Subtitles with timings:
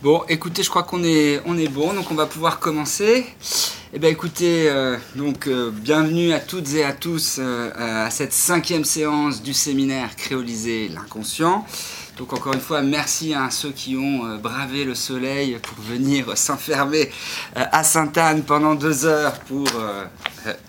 [0.00, 3.26] Bon, écoutez, je crois qu'on est, on est bon, donc on va pouvoir commencer.
[3.92, 8.32] Eh bien, écoutez, euh, donc euh, bienvenue à toutes et à tous euh, à cette
[8.32, 11.66] cinquième séance du séminaire Créoliser l'inconscient.
[12.16, 17.10] Donc encore une fois, merci à ceux qui ont bravé le soleil pour venir s'enfermer
[17.56, 19.66] à Sainte-Anne pendant deux heures pour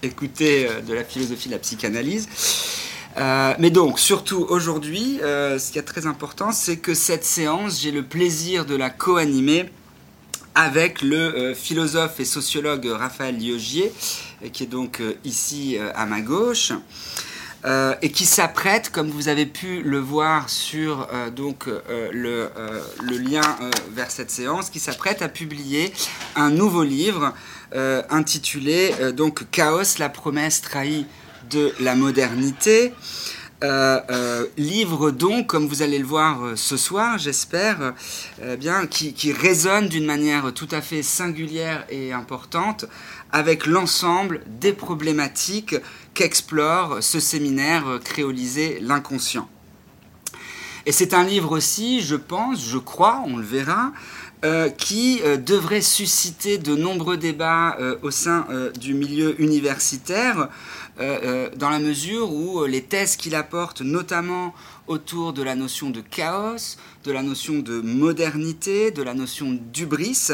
[0.02, 2.28] écouter de la philosophie de la psychanalyse.
[3.20, 7.82] Euh, mais donc, surtout aujourd'hui, euh, ce qui est très important, c'est que cette séance,
[7.82, 9.70] j'ai le plaisir de la co-animer
[10.56, 13.92] avec le euh, philosophe et sociologue Raphaël Liogier,
[14.54, 16.72] qui est donc ici à ma gauche.
[18.02, 22.50] et qui s'apprête, comme vous avez pu le voir sur donc le,
[23.02, 23.42] le, lien
[23.92, 25.92] vers cette séance, qui s'apprête à publier
[26.38, 27.34] un nouveau livre
[28.10, 31.06] intitulé donc Chaos, la promesse trahie
[31.50, 32.94] de la modernité.
[33.62, 37.94] Euh, euh, livre donc, comme vous allez le voir euh, ce soir, j'espère,
[38.58, 42.86] bien, qui, qui résonne d'une manière tout à fait singulière et importante
[43.34, 45.76] avec l'ensemble des problématiques
[46.14, 49.50] qu'explore ce séminaire créolisé l'inconscient.
[50.86, 53.92] Et c'est un livre aussi, je pense, je crois, on le verra,
[54.78, 58.48] qui devrait susciter de nombreux débats au sein
[58.80, 60.48] du milieu universitaire
[61.00, 64.54] euh, euh, dans la mesure où euh, les thèses qu'il apporte, notamment
[64.88, 70.32] autour de la notion de chaos, de la notion de modernité, de la notion d'ubris,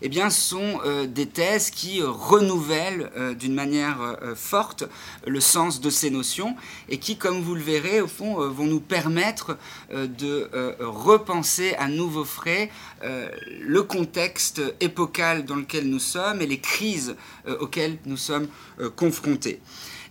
[0.00, 4.84] eh bien, sont des thèses qui renouvellent d'une manière forte
[5.26, 6.54] le sens de ces notions
[6.88, 9.58] et qui, comme vous le verrez, au fond, vont nous permettre
[9.90, 12.70] de repenser à nouveau frais
[13.02, 17.16] le contexte épocal dans lequel nous sommes et les crises
[17.58, 18.46] auxquelles nous sommes
[18.94, 19.60] confrontés.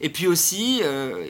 [0.01, 1.29] Et puis aussi, euh,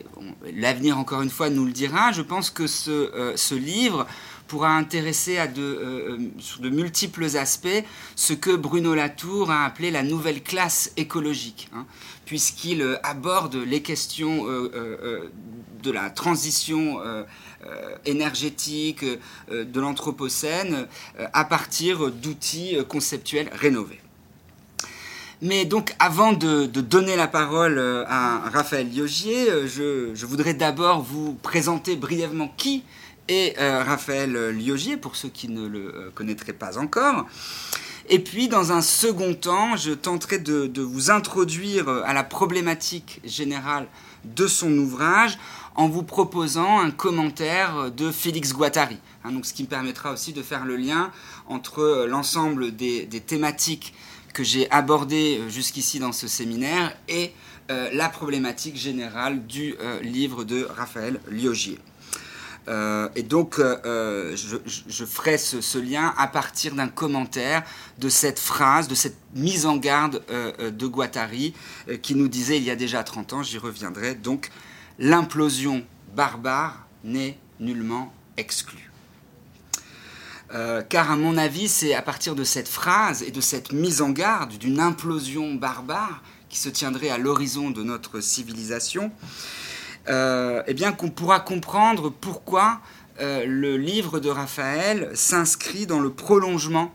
[0.53, 4.07] l'avenir encore une fois nous le dira, je pense que ce, euh, livre
[4.47, 6.17] pourra intéresser à de, euh,
[6.59, 7.83] de multiples aspects
[8.15, 11.85] ce que Bruno Latour a appelé la nouvelle classe écologique, hein,
[12.25, 16.99] puisqu'il aborde les questions de la transition
[18.05, 19.05] énergétique
[19.51, 20.87] de l'Anthropocène
[21.33, 24.01] à partir d'outils conceptuels rénovés.
[25.41, 31.01] Mais donc, avant de, donner la parole euh, à Raphaël Liogier, euh, je, voudrais d'abord
[31.01, 32.83] vous présenter brièvement qui
[33.27, 37.25] est euh, Raphaël Liogier, pour ceux qui ne le connaîtraient pas encore.
[38.07, 43.87] Et puis, dans un second temps, je tenterai de, vous introduire à la problématique générale
[44.23, 45.37] de son ouvrage
[45.75, 48.97] en vous proposant un commentaire de Félix Guattari.
[49.25, 51.11] Hein, donc, ce qui me permettra aussi de faire le lien
[51.49, 53.93] entre l'ensemble des, des thématiques
[54.35, 57.31] que j'ai abordé euh, jusqu'ici dans ce séminaire et
[57.71, 61.79] euh, la problématique générale du euh, livre de Raphaël Liogier.
[63.15, 67.63] et donc, je, ferai ce, lien à partir d'un commentaire
[67.99, 70.23] de cette phrase, de cette mise en garde
[70.81, 71.53] de Guattari,
[72.01, 74.49] qui nous disait il y a déjà 30 ans, j'y reviendrai, donc
[74.97, 75.85] l'implosion
[76.15, 78.84] barbare n'est nullement exclue.
[80.55, 84.01] Euh, car à mon avis, c'est à partir de cette phrase et de cette mise
[84.01, 89.11] en garde d'une implosion barbare qui se tiendrait à l'horizon de notre civilisation,
[90.07, 92.79] euh, eh bien qu'on pourra comprendre pourquoi
[93.19, 96.93] euh, le livre de Raphaël s'inscrit dans le prolongement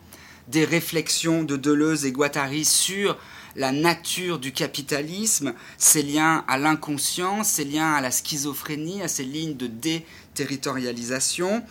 [0.49, 3.19] des réflexions de Deleuze et Guattari sur
[3.57, 9.25] la nature du capitalisme, ses liens à l'inconscient, ses liens à la schizophrénie, à ses
[9.25, 11.63] lignes de déterritorialisation,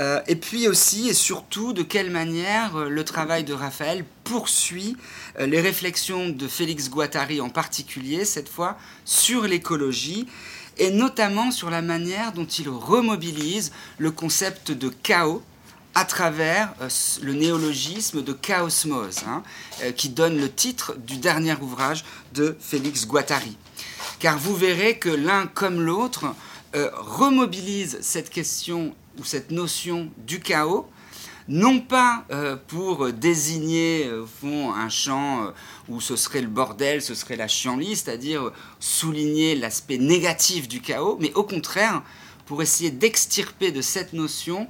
[0.00, 4.96] euh, et puis aussi et surtout de quelle manière euh, le travail de Raphaël poursuit
[5.38, 10.26] euh, les réflexions de Félix Guattari en particulier, cette fois, sur l'écologie
[10.78, 15.42] et notamment sur la manière dont il remobilise le concept de chaos
[15.94, 16.72] à travers
[17.20, 19.42] le néologisme de chaosmose, hein,
[19.96, 23.58] qui donne le titre du dernier ouvrage de Félix Guattari.
[24.20, 26.26] Car vous verrez que l'un comme l'autre
[26.72, 30.88] remobilise cette question ou cette notion du chaos,
[31.46, 35.50] non pas euh, pour désigner euh, au fond un champ euh,
[35.88, 41.18] où ce serait le bordel, ce serait la chienlit, c'est-à-dire souligner l'aspect négatif du chaos,
[41.20, 42.02] mais au contraire
[42.46, 44.68] pour essayer d'extirper de cette notion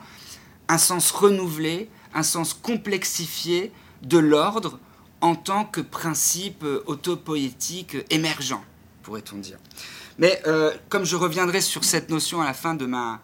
[0.69, 3.73] un sens renouvelé, un sens complexifié
[4.03, 4.79] de l'ordre
[5.21, 8.63] en tant que principe autopoétique émergent,
[9.03, 9.59] pourrait-on dire.
[10.19, 10.43] Mais
[10.89, 13.21] comme je reviendrai sur cette notion à la fin de ma,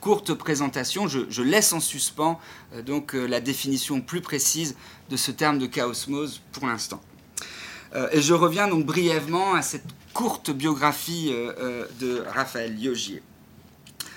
[0.00, 2.40] courte présentation, je, laisse en suspens
[2.74, 4.76] euh, donc euh, la définition plus précise
[5.10, 7.00] de ce terme de chaosmose pour l'instant.
[7.94, 11.32] Euh, et je reviens donc brièvement à cette courte biographie
[12.00, 13.22] de Raphaël Liogier.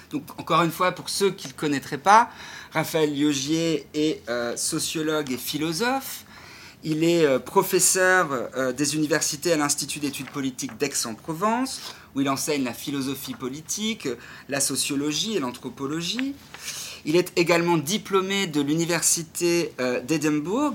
[0.09, 2.31] Donc, encore une fois, pour ceux qui ne le connaîtraient pas,
[2.73, 4.23] Raphaël Liogier est
[4.55, 6.25] sociologue et philosophe.
[6.83, 13.33] Il est professeur des universités à l'Institut d'études politiques d'Aix-en-Provence, où il enseigne la philosophie
[13.33, 14.07] politique,
[14.49, 16.35] la sociologie et l'anthropologie.
[17.05, 19.73] Il est également diplômé de l'université
[20.07, 20.73] d'Édimbourg,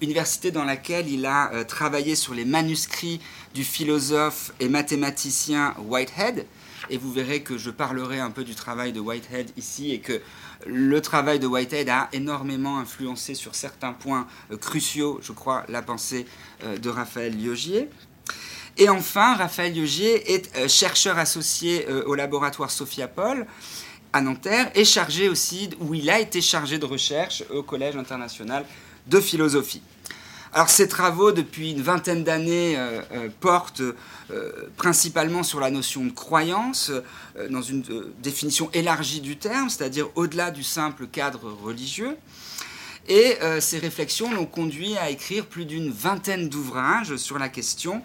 [0.00, 3.20] université dans laquelle il a travaillé sur les manuscrits
[3.54, 6.46] du philosophe et mathématicien Whitehead,
[6.88, 10.20] et vous verrez que je parlerai un peu du travail de Whitehead ici et que
[10.66, 15.82] le travail de Whitehead a énormément influencé sur certains points euh, cruciaux, je crois, la
[15.82, 16.26] pensée
[16.64, 17.88] euh, de Raphaël Liogier.
[18.76, 23.46] Et enfin, Raphaël Liogier est euh, chercheur associé au laboratoire Sophia Paul
[24.12, 28.64] à Nanterre et chargé aussi, où il a été chargé de recherche au Collège international
[29.06, 29.82] de philosophie.
[30.52, 36.04] Alors ces travaux, depuis une vingtaine d'années, euh, euh, portent euh, principalement sur la notion
[36.04, 36.90] de croyance,
[37.50, 37.84] dans une
[38.20, 42.16] définition élargie du terme, c'est-à-dire au-delà du simple cadre religieux.
[43.08, 48.02] Et ces réflexions l'ont conduit à écrire plus d'une vingtaine d'ouvrages sur la question,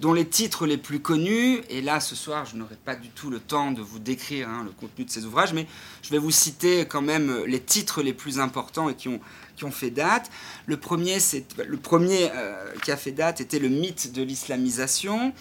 [0.00, 3.30] dont les titres les plus connus, et là ce soir je n'aurai pas du tout
[3.30, 5.66] le temps de vous décrire hein, le contenu de ces ouvrages, mais
[6.02, 9.20] je vais vous citer quand même les titres les plus importants et qui ont
[9.58, 10.30] qui ont fait date.
[10.66, 11.18] Le premier,
[11.66, 15.34] le premier euh, qui a fait date était le mythe de l'islamisation,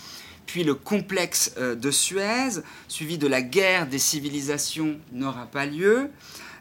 [0.45, 6.09] puis le complexe euh, de Suez, suivi de la guerre des civilisations n'aura pas lieu.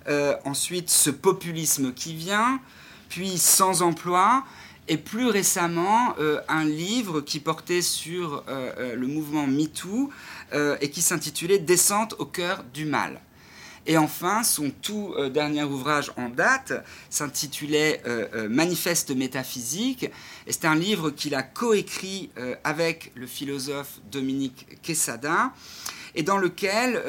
[0.09, 2.61] Euh, ensuite, ce populisme qui vient,
[3.09, 4.45] puis sans emploi,
[4.89, 6.15] et plus récemment,
[6.49, 10.11] un livre qui portait sur le mouvement MeToo
[10.81, 13.21] et qui s'intitulait Descente au cœur du mal.
[13.87, 16.73] Et enfin, son tout euh, dernier ouvrage en date
[17.09, 20.11] s'intitulait euh, euh, Manifeste métaphysique.
[20.47, 22.31] Et c'est un livre qu'il a coécrit
[22.65, 25.53] avec le philosophe Dominique Quesada
[26.15, 27.03] et dans lequel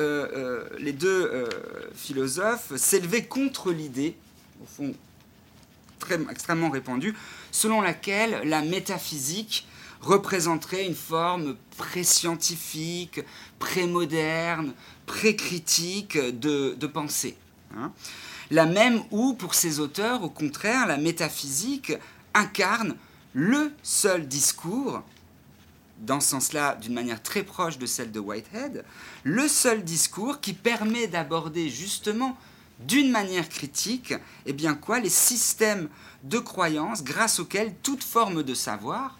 [0.79, 1.47] les deux
[1.95, 4.15] philosophes s'élevaient contre l'idée,
[4.61, 4.95] au fond
[5.99, 7.15] très, extrêmement répandue,
[7.57, 9.65] selon laquelle la métaphysique
[10.01, 13.21] représenterait une forme pré-scientifique,
[13.57, 14.73] pré-moderne,
[15.07, 17.35] pré-critique de, pensée.
[17.75, 17.91] Hein.
[18.51, 21.93] la même où, pour ces auteurs, au contraire, la métaphysique
[22.35, 22.95] incarne
[23.33, 25.01] le seul discours,
[25.99, 28.85] dans ce sens-là d'une manière très proche de celle de Whitehead,
[29.23, 32.37] le seul discours qui permet d'aborder justement
[32.79, 34.13] d'une manière critique,
[34.45, 35.89] eh bien quoi, les systèmes
[36.23, 39.17] de croyance grâce auxquels toute forme de savoir,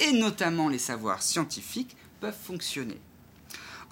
[0.00, 3.00] et notamment les savoirs scientifiques, peuvent fonctionner.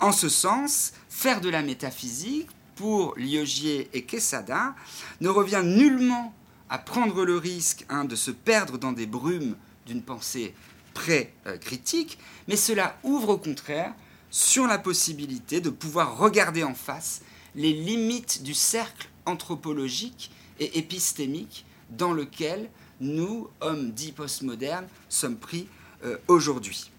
[0.00, 4.74] En ce sens, faire de la métaphysique, pour Liogier et Quesada,
[5.20, 6.32] ne revient nullement
[6.70, 9.54] à prendre le risque hein, de se perdre dans des brumes
[9.86, 10.54] d'une pensée
[10.94, 12.18] pré-critique,
[12.48, 13.92] mais cela ouvre au contraire
[14.30, 17.20] sur la possibilité de pouvoir regarder en face
[17.54, 22.68] les limites du cercle anthropologique et épistémique dans lequel
[23.00, 25.66] nous, hommes dits postmodernes, sommes pris
[26.04, 26.90] euh, aujourd'hui.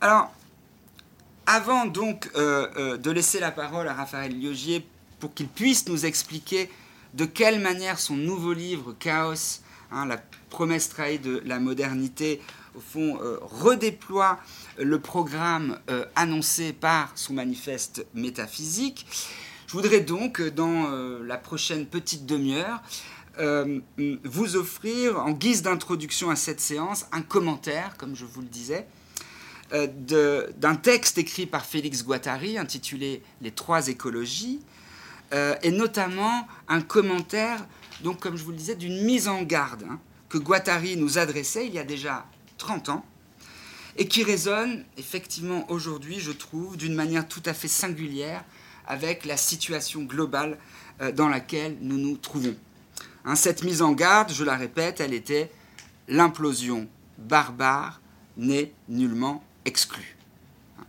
[0.00, 0.32] Alors,
[1.46, 4.86] avant donc euh, euh, de laisser la parole à Raphaël Liogier
[5.18, 6.70] pour qu'il puisse nous expliquer
[7.14, 9.60] de quelle manière son nouveau livre, Chaos,
[9.90, 10.18] hein, la
[10.48, 12.40] promesse trahie de la modernité,
[12.76, 14.38] au fond, redéploie
[14.78, 15.80] le programme
[16.14, 19.06] annoncé par son manifeste métaphysique,
[19.66, 20.88] je voudrais donc, dans
[21.20, 22.80] la prochaine petite demi-heure,
[23.40, 23.80] euh,
[24.24, 28.86] vous offrir, en guise d'introduction à cette séance, un commentaire, comme je vous le disais,
[29.72, 29.86] euh,
[30.58, 34.60] d'un texte écrit par Félix Guattari intitulé Les trois écologies,
[35.32, 37.66] euh, et notamment un commentaire,
[38.02, 41.66] donc comme je vous le disais, d'une mise en garde hein, que Guattari nous adressait
[41.66, 42.26] il y a déjà
[42.58, 43.06] 30 ans,
[43.96, 48.44] et qui résonne effectivement aujourd'hui, je trouve, d'une manière tout à fait singulière
[48.86, 50.58] avec la situation globale
[51.14, 52.54] dans laquelle nous nous trouvons.
[53.24, 55.50] Hein, cette mise en garde, je la répète, elle était
[56.08, 58.00] l'implosion barbare
[58.36, 60.16] n'est nullement exclue.
[60.78, 60.84] Hein.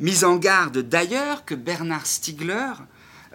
[0.00, 2.72] Mise en garde d'ailleurs que Bernard Stiegler,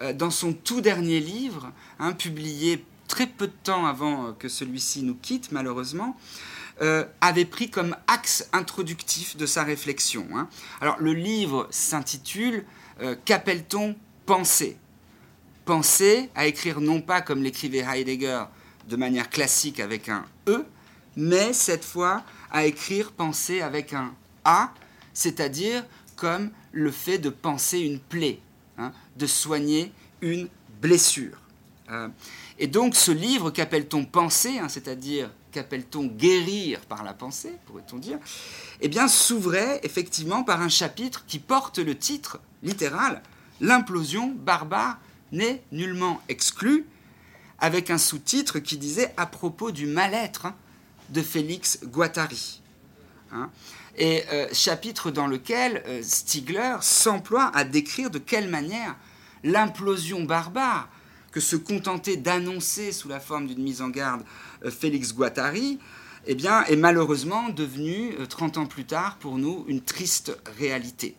[0.02, 4.50] euh, dans son tout dernier livre, hein, publié très peu de temps avant euh, que
[4.50, 6.18] celui-ci nous quitte malheureusement,
[6.82, 10.28] euh, avait pris comme axe introductif de sa réflexion.
[10.82, 12.66] Alors le livre s'intitule
[13.26, 13.94] Qu'appelle-t-on
[14.26, 14.78] penser?
[15.66, 18.46] Penser à écrire non pas comme l'écrivait Heidegger
[18.88, 20.64] de manière classique avec un E,
[21.18, 24.72] mais cette fois à écrire penser avec un A,
[25.14, 25.84] c'est-à-dire
[26.16, 28.40] comme le fait de penser une plaie,
[28.78, 29.92] hein, de soigner
[30.22, 30.48] une
[30.82, 31.38] blessure.
[31.92, 32.08] Euh,
[32.58, 38.20] et donc ce livre qu'appelle-t-on penser, hein, c'est-à-dire qu'appelle-t-on guérir par la pensée, pourrait-on dire,
[38.82, 43.22] eh bien s'ouvrait effectivement par un chapitre qui porte le titre littéral
[43.62, 45.00] l'implosion barbare
[45.36, 46.86] n'est nullement exclue,
[47.60, 50.48] avec un sous-titre qui disait à propos du mal-être
[51.10, 52.62] de Félix Guattari.
[53.32, 53.50] Hein.
[53.98, 58.96] et euh, chapitre dans lequel euh, Stigler s'emploie à décrire de quelle manière
[59.44, 60.88] l'implosion barbare
[61.32, 64.24] que se contentait d'annoncer sous la forme d'une mise en garde
[64.64, 65.80] euh, Félix Guattari,
[66.28, 71.16] eh bien, est malheureusement devenue, 30 ans plus tard, pour nous, une triste réalité.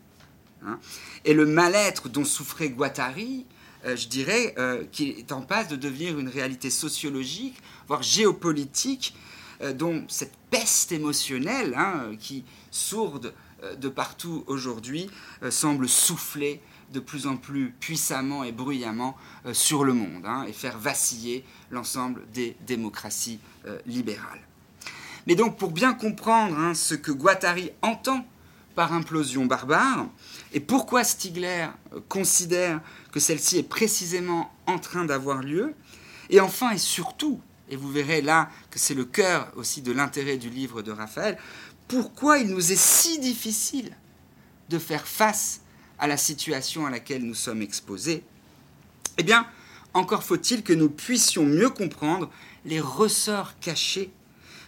[0.64, 0.78] Hein.
[1.24, 3.46] Et le mal-être dont souffrait Guattari,
[3.94, 4.54] je dirais,
[4.90, 9.14] qu'il est en passe de devenir une réalité sociologique, voire géopolitique,
[9.62, 15.08] euh, dont cette peste émotionnelle hein, qui, sourde euh, de partout aujourd'hui,
[15.42, 16.60] euh, semble souffler
[16.92, 19.16] de plus en plus puissamment et bruyamment
[19.52, 23.40] sur le monde hein, et faire vaciller l'ensemble des démocraties
[23.86, 24.38] libérales.
[25.26, 28.24] Mais donc pour bien comprendre hein, ce que Guattari entend
[28.76, 30.06] par implosion barbare
[30.52, 31.66] et pourquoi Stigler
[32.08, 32.80] considère
[33.16, 35.72] que celle-ci est précisément en train d'avoir lieu,
[36.28, 40.36] et enfin et surtout et vous verrez là que c'est le cœur aussi de l'intérêt
[40.36, 41.38] du livre de Raphaël,
[41.88, 43.96] pourquoi il nous est si difficile
[44.68, 45.62] de faire face
[45.98, 48.22] à la situation à laquelle nous sommes exposés
[49.16, 49.46] Eh bien,
[49.94, 52.30] encore faut-il que nous puissions mieux comprendre
[52.66, 54.10] les ressorts cachés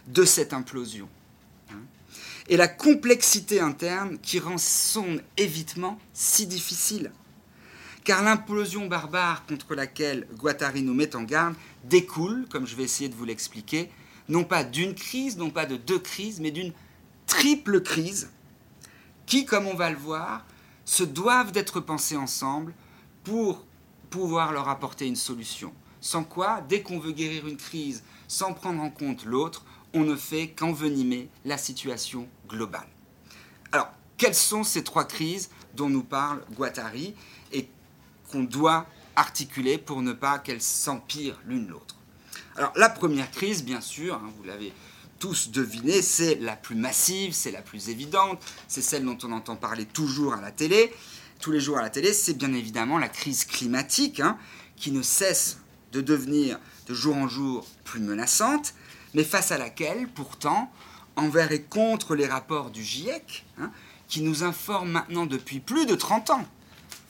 [0.07, 1.07] de cette implosion
[1.69, 1.81] hein,
[2.47, 7.11] et la complexité interne qui rend son évitement si difficile
[8.03, 13.09] car l'implosion barbare contre laquelle Guattari nous met en garde découle, comme je vais essayer
[13.09, 13.89] de vous l'expliquer,
[14.27, 16.73] non pas d'une crise, non pas de deux crises, mais d'une
[17.27, 18.29] triple crise
[19.25, 20.45] qui, comme on va le voir,
[20.85, 22.73] se doivent d'être pensées ensemble
[23.23, 23.63] pour
[24.09, 25.73] pouvoir leur apporter une solution.
[26.01, 30.15] Sans quoi, dès qu'on veut guérir une crise sans prendre en compte l'autre, on ne
[30.15, 32.87] fait qu'envenimer la situation globale.
[33.71, 37.15] Alors, quelles sont ces trois crises dont nous parle Guattari?
[38.31, 41.95] Qu'on doit articuler pour ne pas qu'elles s'empirent l'une l'autre.
[42.55, 44.73] Alors la première crise, bien sûr, hein, vous l'avez
[45.19, 49.55] tous deviné, c'est la plus massive, c'est la plus évidente, c'est celle dont on entend
[49.55, 50.93] parler toujours à la télé,
[51.39, 54.37] tous les jours à la télé, c'est bien évidemment la crise climatique, hein,
[54.77, 55.59] qui ne cesse
[55.91, 58.73] de devenir de jour en jour plus menaçante,
[59.13, 60.71] mais face à laquelle, pourtant,
[61.15, 63.71] envers et contre les rapports du GIEC, hein,
[64.07, 66.45] qui nous informent maintenant depuis plus de 30 ans,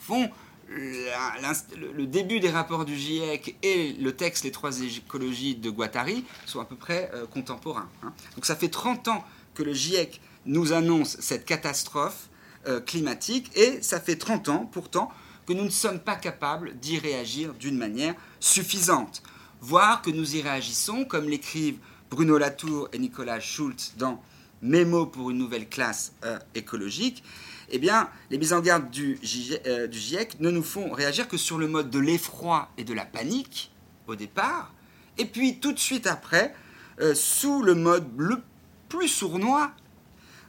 [0.00, 0.30] font
[0.70, 6.60] le début des rapports du GIEC et le texte Les trois écologies de Guattari sont
[6.60, 7.88] à peu près euh, contemporains.
[8.02, 8.12] Hein.
[8.36, 9.24] Donc ça fait 30 ans
[9.54, 12.28] que le GIEC nous annonce cette catastrophe
[12.68, 15.10] euh, climatique et ça fait 30 ans pourtant
[15.46, 19.22] que nous ne sommes pas capables d'y réagir d'une manière suffisante,
[19.60, 21.78] voire que nous y réagissons, comme l'écrivent
[22.10, 24.22] Bruno Latour et Nicolas Schultz dans
[24.62, 27.24] Mémo pour une nouvelle classe euh, écologique,
[27.70, 31.58] eh bien, les mises en garde euh, du, GIEC ne nous font réagir que sur
[31.58, 33.72] le mode de l'effroi et de la panique,
[34.06, 34.72] au départ,
[35.18, 36.54] et puis tout de suite après,
[37.00, 38.42] euh, sous le mode le
[38.88, 39.72] plus sournois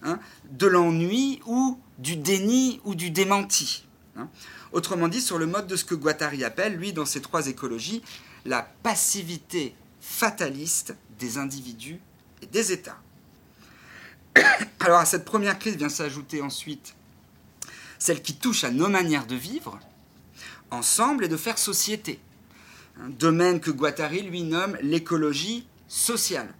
[0.03, 3.85] hein, de l'ennui ou du déni ou du démenti.
[4.17, 4.27] Hein.
[4.71, 8.01] Autrement dit, sur le mode de ce que Guattari appelle, lui, dans ses trois écologies,
[8.45, 11.99] la passivité fataliste des individus
[12.41, 12.97] et des États.
[14.79, 16.95] Alors à cette première crise vient s'ajouter ensuite
[18.01, 19.79] celle qui touche à nos manières de vivre
[20.71, 22.19] ensemble et de faire société.
[22.99, 26.51] Un domaine que Guattari lui nomme l'écologie sociale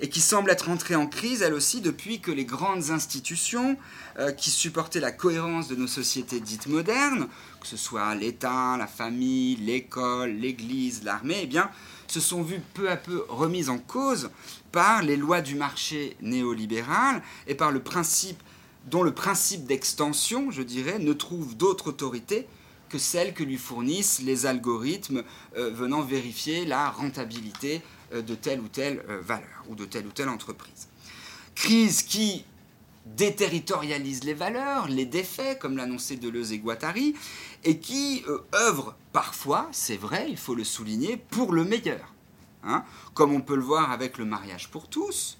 [0.00, 3.76] et qui semble être entrée en crise elle aussi depuis que les grandes institutions
[4.18, 7.28] euh, qui supportaient la cohérence de nos sociétés dites modernes,
[7.60, 11.70] que ce soit l'État, la famille, l'école, l'Église, l'armée, eh bien,
[12.08, 14.30] se sont vues peu à peu remises en cause
[14.72, 18.42] par les lois du marché néolibéral et par le principe
[18.88, 22.46] dont le principe d'extension, je dirais, ne trouve d'autre autorité
[22.88, 25.22] que celle que lui fournissent les algorithmes
[25.56, 27.82] euh, venant vérifier la rentabilité
[28.14, 30.88] euh, de telle ou telle euh, valeur ou de telle ou telle entreprise.
[31.54, 32.44] Crise qui
[33.04, 37.14] déterritorialise les valeurs, les défait, comme l'annonçait Deleuze et Guattari,
[37.64, 38.22] et qui
[38.54, 42.14] œuvre parfois, c'est vrai, il faut le souligner, pour le meilleur.
[42.64, 45.38] Hein, comme on peut le voir avec le mariage pour tous,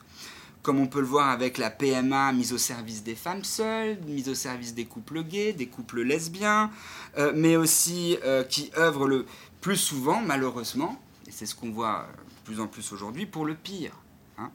[0.68, 4.28] comme on peut le voir avec la PMA mise au service des femmes seules, mise
[4.28, 6.70] au service des couples gays, des couples lesbiens,
[7.16, 9.24] euh, mais aussi euh, qui œuvre le
[9.62, 13.46] plus souvent, malheureusement, et c'est ce qu'on voit euh, de plus en plus aujourd'hui, pour
[13.46, 13.92] le pire.
[14.36, 14.50] Hein.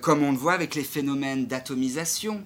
[0.00, 2.42] comme on le voit avec les phénomènes d'atomisation,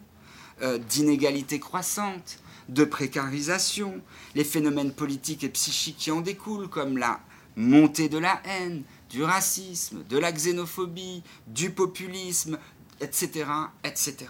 [0.89, 4.01] d'inégalité croissante, de précarisation,
[4.35, 7.21] les phénomènes politiques et psychiques qui en découlent, comme la
[7.55, 12.59] montée de la haine, du racisme, de la xénophobie, du populisme,
[13.01, 13.47] etc.,
[13.85, 14.27] etc.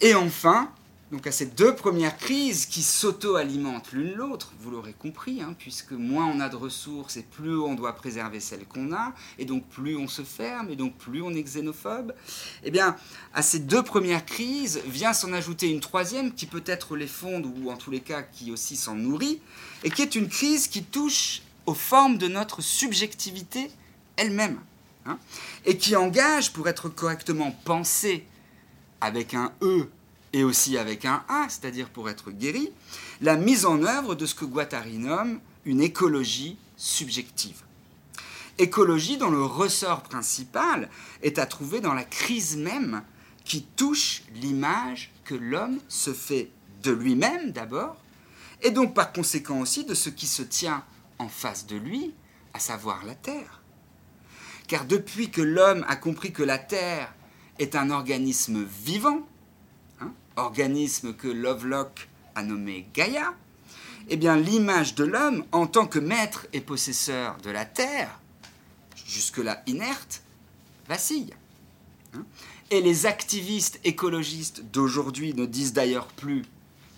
[0.00, 0.70] Et enfin,
[1.12, 5.92] donc à ces deux premières crises qui s'auto-alimentent l'une l'autre, vous l'aurez compris, hein, puisque
[5.92, 9.64] moins on a de ressources et plus on doit préserver celles qu'on a, et donc
[9.68, 12.14] plus on se ferme, et donc plus on est xénophobe,
[12.64, 12.96] eh bien,
[13.32, 17.70] à ces deux premières crises vient s'en ajouter une troisième qui peut-être les fonde, ou
[17.70, 19.40] en tous les cas qui aussi s'en nourrit,
[19.84, 23.70] et qui est une crise qui touche aux formes de notre subjectivité
[24.16, 24.58] elle-même,
[25.06, 25.18] hein,
[25.64, 28.26] et qui engage, pour être correctement pensée
[29.00, 29.88] avec un E
[30.32, 32.70] et aussi avec un A, c'est-à-dire pour être guéri,
[33.20, 37.62] la mise en œuvre de ce que Guattari nomme une écologie subjective.
[38.58, 40.88] Écologie dont le ressort principal
[41.22, 43.02] est à trouver dans la crise même
[43.44, 46.50] qui touche l'image que l'homme se fait
[46.82, 47.96] de lui-même d'abord,
[48.62, 50.84] et donc par conséquent aussi de ce qui se tient
[51.18, 52.12] en face de lui,
[52.52, 53.63] à savoir la Terre.
[54.66, 57.12] Car depuis que l'homme a compris que la Terre
[57.58, 59.26] est un organisme vivant,
[60.36, 63.34] organisme que Lovelock a nommé Gaïa,
[64.08, 68.20] eh l'image de l'homme en tant que maître et possesseur de la terre,
[69.06, 70.22] jusque-là inerte,
[70.88, 71.34] vacille.
[72.14, 72.24] Hein.
[72.70, 76.44] et les activistes écologistes d'aujourd'hui ne disent d'ailleurs plus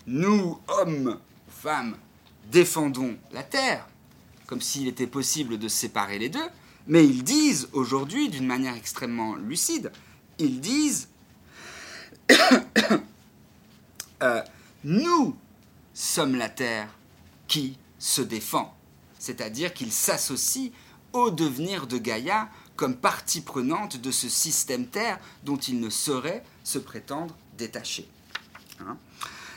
[0.06, 1.18] nous, hommes,
[1.48, 1.96] femmes,
[2.50, 3.86] défendons la terre,
[4.46, 6.48] comme s'il était possible de séparer les deux,
[6.86, 9.92] mais ils disent aujourd'hui, d'une manière extrêmement lucide,
[10.38, 11.08] ils disent
[14.22, 14.42] Euh,
[14.82, 15.36] nous
[15.92, 16.88] sommes la Terre
[17.48, 18.74] qui se défend.
[19.18, 20.72] C'est-à-dire qu'il s'associe
[21.12, 26.44] au devenir de Gaïa comme partie prenante de ce système Terre dont il ne saurait
[26.64, 28.08] se prétendre détaché.
[28.80, 28.96] Hein?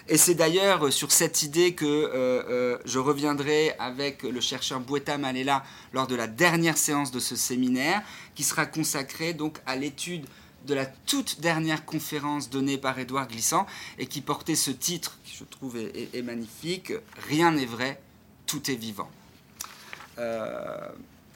[0.09, 5.19] Et c'est d'ailleurs sur cette idée que euh, euh, je reviendrai avec le chercheur Boueta
[5.19, 5.63] Malela
[5.93, 8.01] lors de la dernière séance de ce séminaire,
[8.33, 10.25] qui sera consacrée donc à l'étude
[10.65, 13.67] de la toute dernière conférence donnée par Édouard Glissant
[13.99, 16.91] et qui portait ce titre, qui je trouve est, magnifique,
[17.27, 18.01] Rien n'est vrai,
[18.47, 19.09] tout est vivant.
[20.17, 20.89] Euh,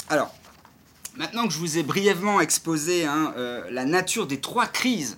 [0.10, 0.34] alors,
[1.16, 3.34] maintenant que je vous ai brièvement exposé hein,
[3.70, 5.18] la nature des trois crises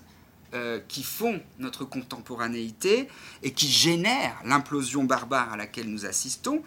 [0.56, 3.10] euh, qui font notre contemporanéité
[3.44, 6.64] et qui génèrent l'implosion barbare à laquelle nous assistons,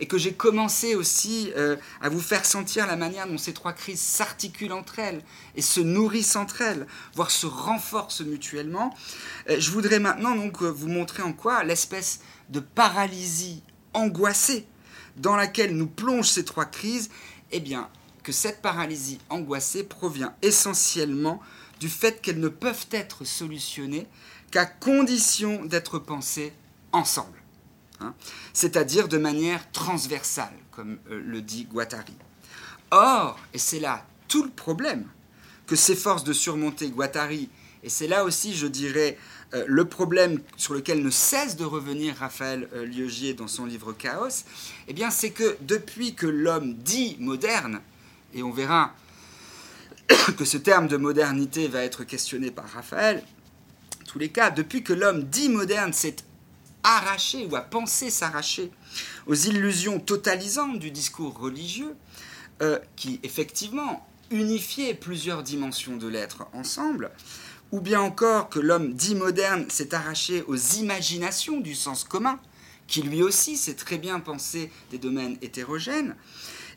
[0.00, 3.72] et que j'ai commencé aussi euh, à vous faire sentir la manière dont ces trois
[3.72, 5.22] crises s'articulent entre elles
[5.54, 8.92] et se nourrissent entre elles, voire se renforcent mutuellement,
[9.48, 13.62] euh, je voudrais maintenant donc vous montrer en quoi l'espèce de paralysie
[13.94, 14.66] angoissée
[15.16, 17.08] dans laquelle nous plongent ces trois crises,
[17.52, 17.88] eh bien,
[18.24, 21.40] que cette paralysie angoissée provient essentiellement
[21.80, 24.06] du fait qu'elles ne peuvent être solutionnées
[24.50, 26.52] qu'à condition d'être pensées
[26.92, 27.38] ensemble.
[28.00, 28.14] Hein,
[28.52, 32.14] c'est-à-dire de manière transversale, comme euh, le dit Guattari.
[32.90, 35.04] Or, et c'est là tout le problème
[35.66, 37.48] que s'efforce de surmonter Guattari,
[37.82, 39.18] et c'est là aussi, je dirais,
[39.54, 43.92] euh, le problème sur lequel ne cesse de revenir Raphaël euh, Liogier dans son livre
[43.92, 44.44] Chaos,
[44.88, 47.80] eh bien, c'est que depuis que l'homme dit moderne,
[48.34, 48.94] et on verra
[50.36, 53.22] que ce terme de modernité va être questionné par Raphaël,
[54.00, 56.16] en tous les cas, depuis que l'homme dit moderne s'est
[56.82, 58.70] arracher ou à penser s'arracher
[59.26, 61.94] aux illusions totalisantes du discours religieux,
[62.62, 67.10] euh, qui effectivement unifiait plusieurs dimensions de l'être ensemble,
[67.70, 72.40] ou bien encore que l'homme dit moderne s'est arraché aux imaginations du sens commun,
[72.86, 76.16] qui lui aussi sait très bien penser des domaines hétérogènes,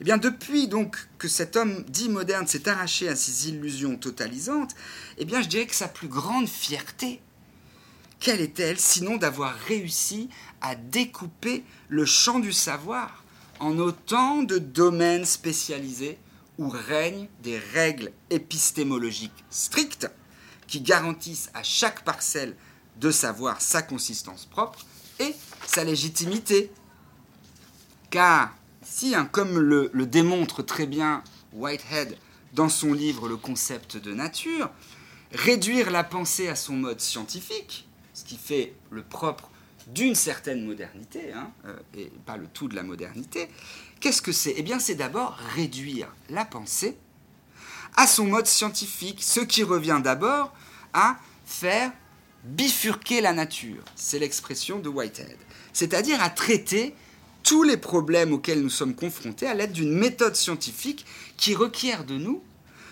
[0.04, 4.74] eh depuis donc que cet homme dit moderne s'est arraché à ces illusions totalisantes,
[5.18, 7.22] eh bien je dirais que sa plus grande fierté,
[8.20, 10.30] quelle est-elle sinon d'avoir réussi
[10.62, 13.24] à découper le champ du savoir
[13.60, 16.18] en autant de domaines spécialisés
[16.58, 20.10] où règnent des règles épistémologiques strictes
[20.68, 22.56] qui garantissent à chaque parcelle
[23.00, 24.80] de savoir sa consistance propre
[25.20, 25.36] et
[25.66, 26.72] sa légitimité.
[28.10, 28.54] Car
[28.92, 31.24] si, hein, comme le, démontre très bien
[31.54, 32.18] Whitehead
[32.54, 34.70] dans son livre Le concept de nature,
[35.32, 39.50] réduire la pensée à son mode scientifique, ce qui fait le propre
[39.88, 43.48] d'une certaine modernité, hein, euh, et pas le tout de la modernité,
[44.02, 44.54] qu'est-ce que c'est?
[44.58, 46.98] Eh bien, c'est d'abord réduire la pensée
[47.96, 50.54] à son mode scientifique, ce qui revient d'abord
[50.92, 51.94] à faire
[52.44, 53.84] bifurquer la nature.
[53.96, 55.38] C'est l'expression de Whitehead.
[55.72, 56.94] C'est-à-dire à traiter
[57.44, 61.06] tous les problèmes auxquels nous sommes confrontés à l'aide d'une méthode scientifique
[61.38, 62.42] qui requiert de nous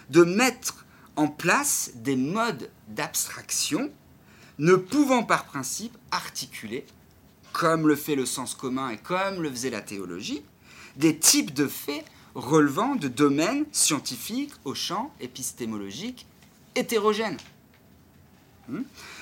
[0.09, 0.85] de mettre
[1.15, 3.91] en place des modes d'abstraction
[4.57, 6.85] ne pouvant par principe articuler,
[7.53, 10.43] comme le fait le sens commun et comme le faisait la théologie,
[10.95, 16.25] des types de faits relevant de domaines scientifiques au champ épistémologique
[16.75, 17.37] hétérogène.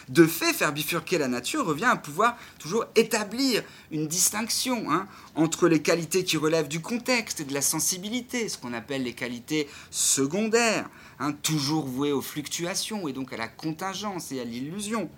[0.10, 5.67] De fait, faire bifurquer la nature revient à pouvoir toujours établir une distinction hein, entre
[5.67, 9.67] les qualités qui relèvent du contexte et de la sensibilité, ce qu'on appelle les qualités
[9.91, 10.89] secondaires,
[11.20, 15.10] hein, toujours vouées aux fluctuations et donc à la contingence et à l'illusion,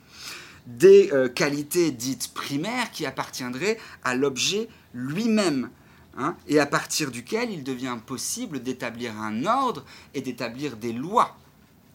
[0.65, 5.69] des euh, qualités dites primaires qui appartiendraient à l'objet lui-même,
[6.17, 11.37] hein, et à partir duquel il devient possible d'établir un ordre et d'établir des lois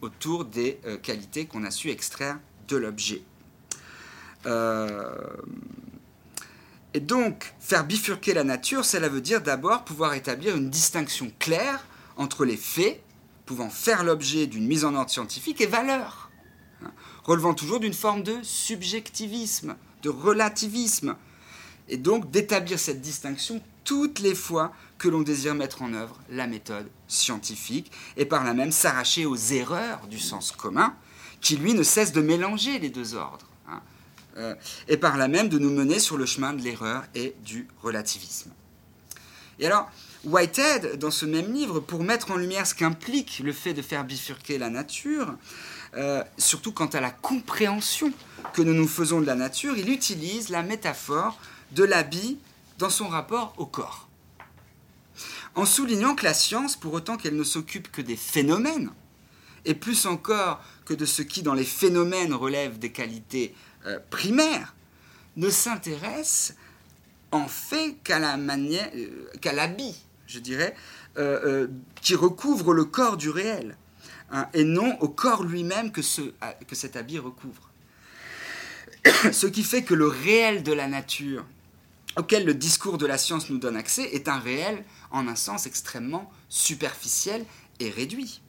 [0.01, 3.21] autour des euh, qualités qu'on a su extraire de l'objet.
[4.45, 5.15] Euh,
[6.93, 11.85] et donc, faire bifurquer la nature, cela veut dire d'abord pouvoir établir une distinction claire
[12.15, 13.01] entre les faits,
[13.45, 16.31] pouvant faire l'objet d'une mise en ordre scientifique, et valeurs,
[16.83, 16.91] hein,
[17.23, 21.15] relevant toujours d'une forme de subjectivisme, de relativisme,
[21.89, 26.47] et donc d'établir cette distinction toutes les fois que l'on désire mettre en œuvre la
[26.47, 30.95] méthode scientifique et par là même s'arracher aux erreurs du sens commun
[31.45, 33.79] qui lui ne cesse de mélanger les deux ordres hein,
[34.37, 34.55] euh,
[34.87, 38.51] et par là même de nous mener sur le chemin de l'erreur et du relativisme.
[39.59, 39.87] Et alors,
[40.23, 44.05] Whitehead, dans ce même livre, pour mettre en lumière ce qu'implique le fait de faire
[44.05, 45.35] bifurquer la nature,
[45.95, 48.11] euh, surtout quant à la compréhension
[48.53, 51.37] que nous nous faisons de la nature, il utilise la métaphore
[51.73, 52.39] de l'habit
[52.79, 54.09] dans son rapport au corps.
[55.53, 58.89] En soulignant que la science, pour autant qu'elle ne s'occupe que des phénomènes,
[59.65, 63.53] et plus encore que de ce qui dans les phénomènes relève des qualités
[63.85, 64.75] euh, primaires,
[65.35, 66.55] ne s'intéresse
[67.31, 69.95] en fait qu'à euh, l'habit,
[70.27, 70.75] je dirais,
[71.17, 71.67] euh,
[72.01, 73.77] qui recouvre le corps du réel,
[74.31, 77.69] hein, et non au corps lui-même que cet habit recouvre.
[79.31, 81.45] ce qui fait que le réel de la nature
[82.17, 85.65] auquel le discours de la science nous donne accès est un réel en un sens
[85.65, 87.45] extrêmement superficiel
[87.79, 88.41] et réduit.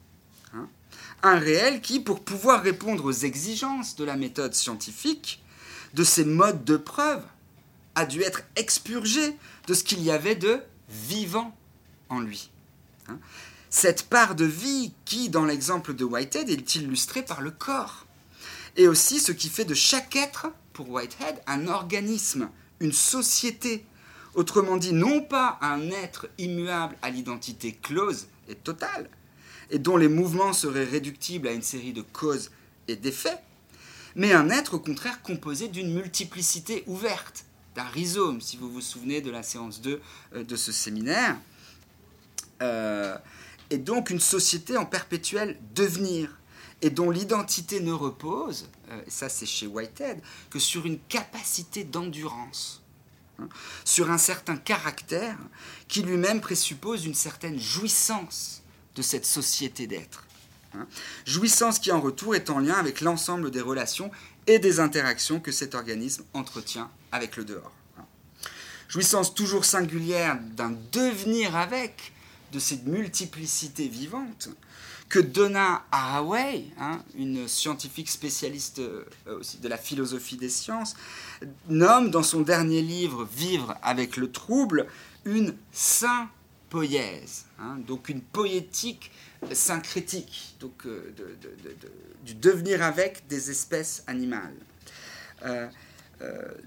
[1.23, 5.43] Un réel qui, pour pouvoir répondre aux exigences de la méthode scientifique,
[5.93, 7.23] de ses modes de preuve,
[7.95, 11.55] a dû être expurgé de ce qu'il y avait de vivant
[12.09, 12.49] en lui.
[13.09, 13.19] Hein.
[13.69, 18.05] cette part de vie qui, dans l'exemple de Whitehead, est illustrée par le corps.
[18.75, 22.49] Et aussi ce qui fait de chaque être, pour Whitehead, un organisme
[22.79, 23.85] une société,
[24.35, 29.09] autrement dit, non pas un être immuable à l'identité close et totale,
[29.69, 32.51] et dont les mouvements seraient réductibles à une série de causes
[32.87, 33.37] et d'effets,
[34.15, 39.21] mais un être au contraire composé d'une multiplicité ouverte, d'un rhizome, si vous vous souvenez
[39.21, 40.01] de la séance 2
[40.33, 41.37] euh, de ce séminaire,
[42.61, 43.15] euh,
[43.69, 46.39] et donc une société en perpétuel devenir,
[46.81, 52.81] et dont l'identité ne repose, euh, ça c'est chez Whitehead, que sur une capacité d'endurance,
[53.39, 53.47] hein,
[53.85, 55.37] sur un certain caractère
[55.87, 58.63] qui lui-même présuppose une certaine jouissance
[58.97, 60.25] de cette société d'être.
[60.75, 60.85] Hein.
[61.25, 64.11] jouissance qui en retour est en lien avec l'ensemble des relations
[64.47, 67.71] et des interactions que cet organisme entretient avec le dehors.
[67.97, 68.03] Hein.
[68.89, 72.11] jouissance toujours singulière d'un devenir avec,
[72.51, 74.49] de cette multiplicité vivante,
[75.09, 79.05] que Donna Haraway, hein, une scientifique spécialiste euh,
[79.39, 80.95] aussi de la philosophie des sciences,
[81.69, 84.87] nomme dans son dernier livre Vivre avec le trouble
[85.23, 89.11] une sympoïèse, hein, donc une poétique
[89.51, 91.13] syncrétique, donc euh,
[92.23, 94.55] du devenir avec des espèces animales.
[95.45, 95.67] Euh,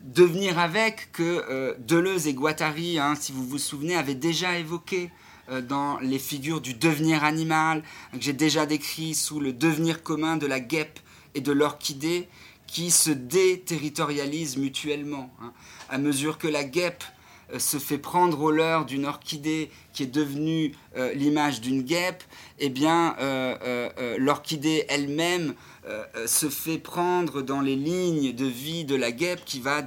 [0.04, 5.10] devenir avec que Deleuze et Guattari, hein, si vous vous souvenez, avaient déjà évoqué
[5.50, 10.36] euh, dans les figures du devenir animal, que j'ai déjà décrit sous le devenir commun
[10.36, 11.00] de la guêpe
[11.34, 12.28] et de l'orchidée,
[12.66, 15.34] qui se déterritorialisent mutuellement.
[15.42, 15.52] Hein.
[15.88, 17.19] À mesure que la guêpe euh,
[17.58, 22.22] se fait prendre au leurre d'une orchidée qui est devenue euh, l'image d'une guêpe,
[22.58, 23.16] eh bien,
[24.18, 25.54] l'orchidée elle-même
[26.26, 29.82] se fait prendre dans les lignes de vie de la guêpe qui va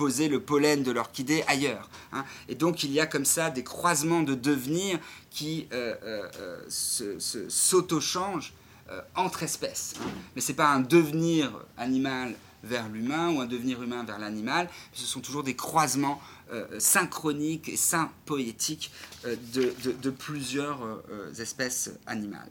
[0.00, 1.90] poser le pollen de l'orchidée ailleurs.
[2.14, 2.24] Hein.
[2.48, 6.66] Et donc il y a comme ça des croisements de devenir qui euh, euh,
[7.02, 8.54] euh s'auto-changent
[8.90, 9.92] euh, entre espèces.
[9.98, 10.08] Hein.
[10.34, 14.68] Mais ce n'est pas un devenir animal vers l'humain ou un devenir humain vers l'animal,
[14.92, 16.20] ce sont toujours des croisements
[16.78, 18.90] synchroniques et sympoétiques
[19.24, 21.00] de, de, plusieurs
[21.38, 22.50] espèces animales.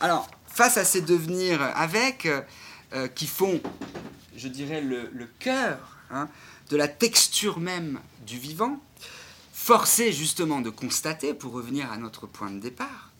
[0.00, 2.28] alors, face à ces devenirs avec,
[3.14, 3.60] qui font
[4.36, 5.78] je dirais, le, cœur
[6.10, 6.28] hein,
[6.70, 8.80] de la texture même du vivant,
[9.52, 13.10] forcé justement de constater, pour revenir à notre point de départ,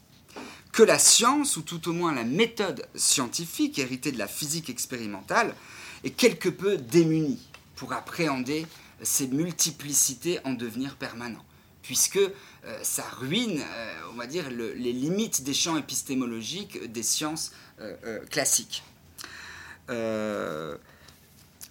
[0.74, 5.54] que la science, ou tout au moins la méthode scientifique héritée de la physique expérimentale,
[6.02, 7.38] est quelque peu démunie
[7.76, 8.66] pour appréhender
[9.00, 11.44] ces multiplicités en devenir permanent,
[11.82, 12.30] puisque euh,
[12.82, 18.82] ça ruine, euh, on va dire, les limites des champs épistémologiques des sciences euh, classiques.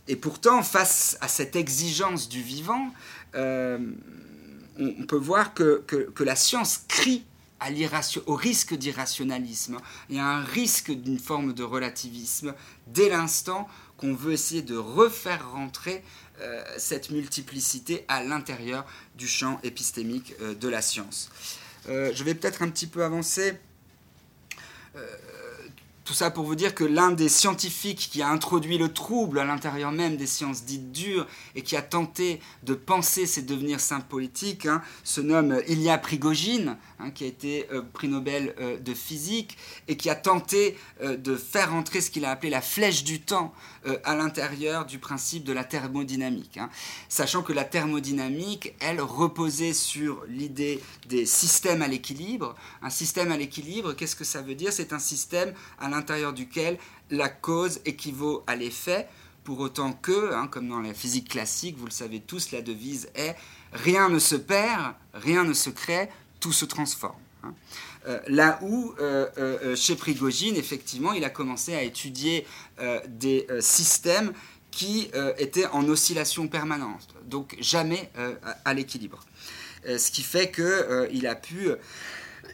[0.08, 2.94] et pourtant, face à cette exigence du vivant,
[3.36, 7.26] on, peut voir que, que la science crie
[8.26, 9.78] au risque d'irrationalisme.
[10.10, 12.54] Il y a un risque d'une forme de relativisme
[12.88, 16.04] dès l'instant qu'on veut essayer de refaire rentrer
[16.42, 21.30] euh, cette multiplicité à l'intérieur du champ épistémique euh, de la science.
[21.90, 23.54] Euh, je vais peut-être un petit peu avancer.
[26.06, 29.46] Tout ça pour vous dire que l'un des scientifiques qui a introduit le trouble à
[29.46, 34.08] l'intérieur même des sciences dites dures et qui a tenté de penser ces devenirs simples
[34.10, 38.94] politiques hein, se nomme Ilya Prigogine, hein, qui a été euh, prix Nobel euh, de
[38.94, 43.06] physique et qui a tenté euh, de faire entrer ce qu'il a appelé la flèche
[43.06, 43.54] du temps
[44.06, 46.58] à l'intérieur du principe de la thermodynamique.
[46.58, 46.70] Hein.
[47.10, 52.56] Sachant que la thermodynamique, elle, reposait sur l'idée des systèmes à l'équilibre.
[52.82, 54.72] Un système à l'équilibre, qu'est-ce que ça veut dire?
[54.72, 56.78] C'est un système à l'intérieur duquel
[57.10, 59.08] la cause équivaut à l'effet,
[59.44, 63.10] pour autant que, hein, comme dans la physique classique, vous le savez tous, la devise
[63.16, 63.36] est
[63.74, 67.20] rien ne se perd, rien ne se crée, tout se transforme.
[67.44, 67.54] Hein.
[68.08, 72.46] Euh, là où, euh, euh, chez Prigogine, effectivement, il a commencé à étudier
[73.08, 74.34] des systèmes
[74.72, 78.12] qui étaient en oscillation permanente, donc jamais
[78.66, 79.24] à l'équilibre.
[79.86, 81.70] ce qui fait qu'il a pu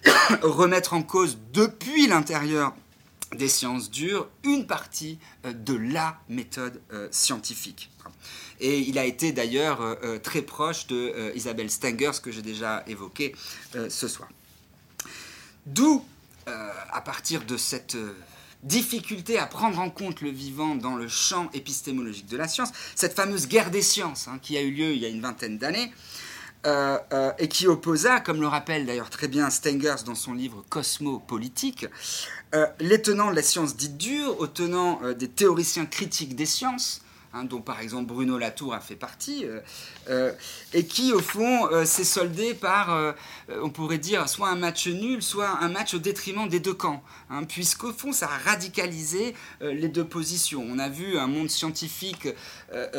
[0.41, 2.73] remettre en cause depuis l'intérieur
[3.35, 7.89] des sciences dures une partie euh, de la méthode euh, scientifique.
[8.59, 13.33] Et il a été d'ailleurs euh, très proche de Isabelle Stengers, que j'ai déjà évoqué
[13.87, 14.27] ce soir.
[15.65, 16.03] D'où,
[16.45, 17.95] à partir de cette
[18.63, 23.15] difficulté à prendre en compte le vivant dans le champ épistémologique de la science, cette
[23.15, 25.93] fameuse guerre des sciences hein, qui a eu lieu il y a une vingtaine d'années,
[26.65, 31.85] et qui opposa, comme le rappelle d'ailleurs très bien Stengers dans son livre Cosmopolitique,
[32.55, 36.47] euh, les tenants de la science dite dure aux tenants euh, des théoriciens critiques des
[36.47, 37.01] sciences,
[37.33, 39.45] hein, dont par exemple Bruno Latour a fait partie,
[40.09, 40.31] euh,
[40.73, 43.15] et qui au fond s'est soldé par,
[43.61, 47.03] on pourrait dire, soit un match nul, soit un match au détriment des deux camps,
[47.29, 50.65] hein, puisqu'au fond ça a radicalisé les deux positions.
[50.67, 52.27] On a vu un monde scientifique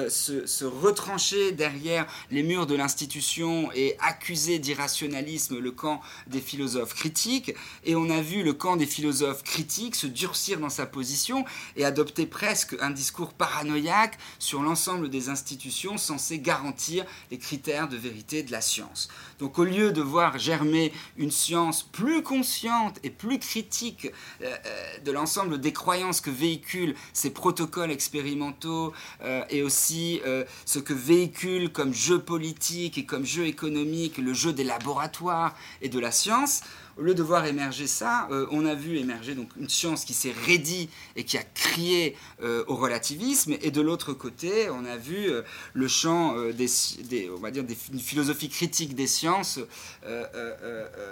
[0.08, 6.94] se, se, retrancher derrière les murs de l'institution et accuser d'irrationalisme le camp des philosophes
[6.94, 11.44] critiques, et on a vu le camp des philosophes critique, se durcir dans sa position
[11.76, 17.96] et adopter presque un discours paranoïaque sur l'ensemble des institutions censées garantir les critères de
[17.96, 19.09] vérité de la science.
[19.38, 24.09] Donc au lieu de voir germer une science plus consciente et plus critique
[24.42, 30.20] euh, euh, de l'ensemble des croyances que véhiculent ces protocoles expérimentaux euh, et aussi
[30.64, 35.88] ce que véhicule comme jeu politique et comme jeu économique le jeu des laboratoires et
[35.88, 36.62] de la science,
[37.00, 40.12] au lieu de voir émerger ça, euh, on a vu émerger donc une science qui
[40.12, 44.98] s'est raidie et qui a crié euh, au relativisme, et de l'autre côté, on a
[44.98, 45.40] vu euh,
[45.72, 49.58] le champ des, on des, philosophie critique des sciences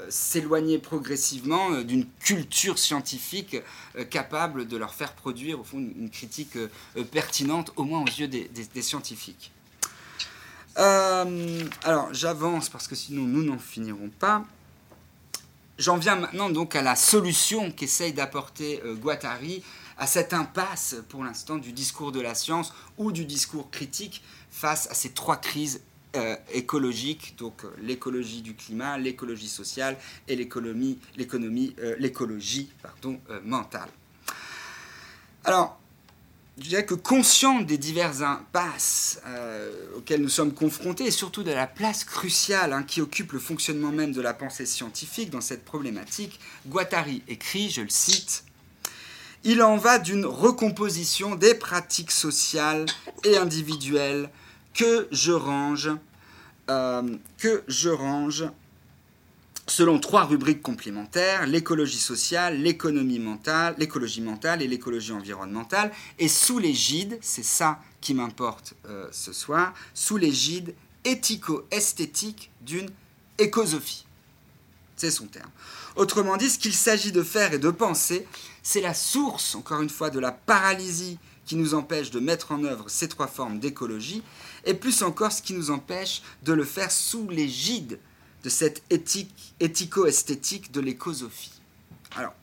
[0.08, 3.56] s'éloigner progressivement d'une culture scientifique
[4.10, 6.58] capable de leur faire produire au fond une, critique
[7.10, 9.52] pertinente, au moins aux yeux des scientifiques.
[10.76, 14.44] alors j'avance parce que sinon nous n'en finirons pas.
[15.78, 19.62] J'en viens maintenant donc à la solution qu'essaye d'apporter euh, Guattari
[19.96, 24.90] à cette impasse pour l'instant du discours de la science ou du discours critique face
[24.90, 25.80] à ces trois crises
[26.16, 33.88] euh, écologiques, donc euh, l'écologie du climat, l'écologie sociale et l'économie, l'économie, l'écologie pardon, mentale.
[35.44, 35.78] Alors,
[36.58, 41.52] je dirais que conscient des diverses impasses euh, auxquelles nous sommes confrontés, et surtout de
[41.52, 45.64] la place cruciale hein, qui occupe le fonctionnement même de la pensée scientifique dans cette
[45.64, 48.44] problématique, Guattari écrit, je le cite,
[49.44, 52.86] Il en va d'une recomposition des pratiques sociales
[53.24, 54.28] et individuelles
[54.74, 55.90] que je range,
[56.70, 58.46] euh, que je range
[59.70, 66.58] selon trois rubriques complémentaires, l'écologie sociale, l'économie mentale, l'écologie mentale et l'écologie environnementale, et sous
[66.58, 72.88] l'égide, c'est ça qui m'importe euh, ce soir, sous l'égide éthico-esthétique d'une
[73.38, 74.06] écosophie.
[74.96, 75.50] C'est son terme.
[75.96, 78.26] Autrement dit, ce qu'il s'agit de faire et de penser,
[78.62, 82.64] c'est la source, encore une fois, de la paralysie qui nous empêche de mettre en
[82.64, 84.22] œuvre ces trois formes d'écologie,
[84.64, 87.98] et plus encore ce qui nous empêche de le faire sous l'égide
[88.44, 91.60] de cette éthique éthico-esthétique de l'écosophie.
[92.16, 92.34] Alors,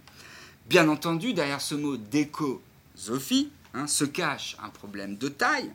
[0.68, 5.72] bien entendu, derrière ce mot d'écosophie hein, se cache un problème de taille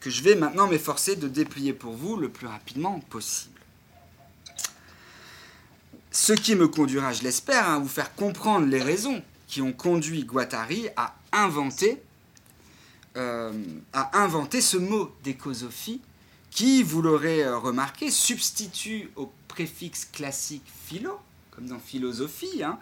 [0.00, 3.60] que je vais maintenant m'efforcer de déplier pour vous le plus rapidement possible.
[6.10, 10.24] Ce qui me conduira, je l'espère, à vous faire comprendre les raisons qui ont conduit
[10.24, 12.02] Guattari à inventer
[13.16, 13.52] euh,
[13.92, 16.00] a inventé ce mot d'écosophie
[16.50, 22.78] qui, vous l'aurez euh, remarqué, substitue au préfixe classique philo, comme dans philosophie, hein,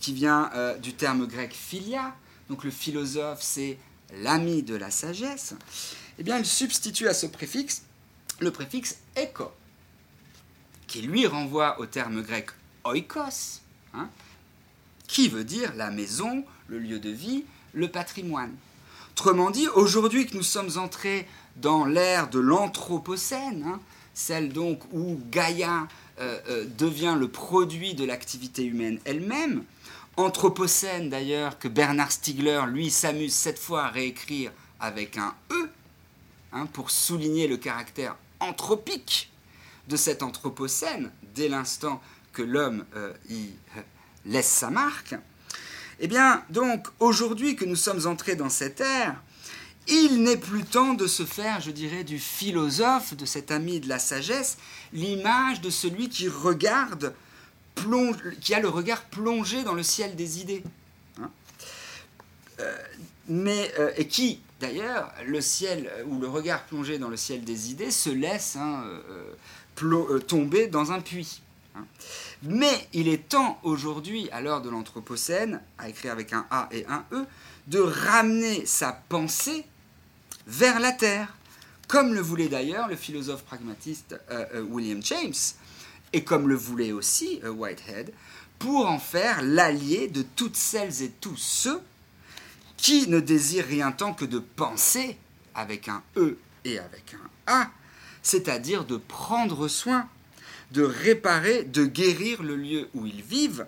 [0.00, 2.16] qui vient euh, du terme grec philia.
[2.48, 3.76] Donc le philosophe, c'est
[4.22, 5.54] l'ami de la sagesse.
[6.18, 7.82] Eh bien, il substitue à ce préfixe
[8.40, 9.52] le préfixe éco,
[10.86, 12.48] qui lui renvoie au terme grec
[12.84, 13.60] oikos,
[13.92, 14.08] hein,
[15.06, 18.54] qui veut dire la maison, le lieu de vie, le patrimoine.
[19.12, 23.80] Autrement dit, aujourd'hui que nous sommes entrés dans l'ère de l'Anthropocène, hein,
[24.14, 25.88] celle donc où Gaïa
[26.78, 29.64] devient le produit de l'activité humaine elle-même,
[30.16, 35.68] Anthropocène d'ailleurs que Bernard Stiegler, lui, s'amuse cette fois à réécrire avec un E,
[36.52, 39.32] hein, pour souligner le caractère anthropique
[39.88, 42.00] de cet Anthropocène, dès l'instant
[42.32, 43.50] que l'homme euh, y
[44.24, 45.16] laisse sa marque,
[46.00, 49.20] eh bien, donc, aujourd'hui que nous sommes entrés dans cette ère,
[49.86, 53.88] il n'est plus temps de se faire, je dirais, du philosophe, de cet ami de
[53.88, 54.56] la sagesse,
[54.92, 57.14] l'image de celui qui regarde,
[57.74, 60.62] plonge, qui a le regard plongé dans le ciel des idées.
[61.20, 61.30] Hein.
[62.60, 62.76] Euh,
[63.28, 67.70] mais, euh, et qui, d'ailleurs, le ciel ou le regard plongé dans le ciel des
[67.70, 68.84] idées se laisse hein,
[69.82, 71.42] euh, tomber dans un puits.
[71.74, 71.84] Hein.
[72.42, 76.86] Mais il est temps aujourd'hui, à l'heure de l'Anthropocène, à écrire avec un A et
[76.86, 77.24] un E,
[77.66, 79.66] de ramener sa pensée
[80.46, 81.34] vers la Terre,
[81.88, 85.34] comme le voulait d'ailleurs le philosophe pragmatiste euh, euh, William James,
[86.12, 88.12] et comme le voulait aussi euh, Whitehead,
[88.58, 91.80] pour en faire l'allié de toutes celles et tous ceux
[92.76, 95.18] qui ne désirent rien tant que de penser
[95.54, 97.70] avec un E et avec un A,
[98.22, 100.08] c'est-à-dire de prendre soin
[100.74, 103.66] de réparer, de guérir le lieu où ils vivent,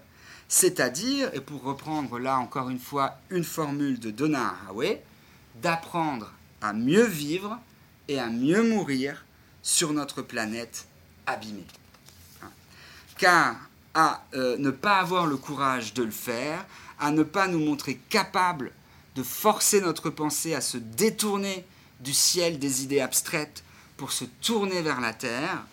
[0.48, 5.02] c'est-à-dire, et pour reprendre là encore une fois une formule de Donna Haraway,
[5.62, 6.32] d'apprendre
[6.72, 7.58] mieux vivre
[8.08, 9.24] et à mieux mourir
[9.62, 10.86] sur notre planète
[11.26, 11.66] abîmée.
[13.18, 13.56] Car
[13.94, 16.64] à euh, ne pas avoir le courage de le faire,
[17.00, 18.70] à ne pas nous montrer capables
[19.14, 21.64] de forcer notre pensée à se détourner
[22.00, 23.64] du ciel des idées abstraites
[23.96, 25.64] pour se tourner vers la terre,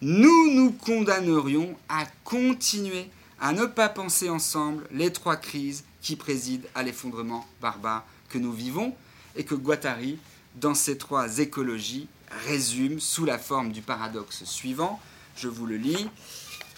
[0.00, 6.68] nous nous condamnerions à continuer à ne pas penser ensemble les trois crises qui président
[6.74, 8.94] à l'effondrement barbare que nous vivons
[9.36, 10.18] et que Guattari,
[10.54, 12.08] dans ses trois écologies,
[12.46, 15.00] résume sous la forme du paradoxe suivant.
[15.36, 16.08] Je vous le lis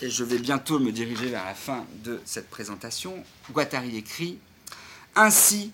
[0.02, 3.22] et je vais bientôt me diriger vers la fin de cette présentation.
[3.50, 4.38] Guattari écrit
[5.14, 5.72] Ainsi,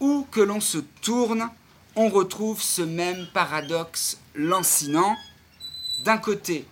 [0.00, 1.48] où que l'on se tourne,
[1.96, 5.16] on retrouve ce même paradoxe lancinant.
[6.04, 6.66] D'un côté,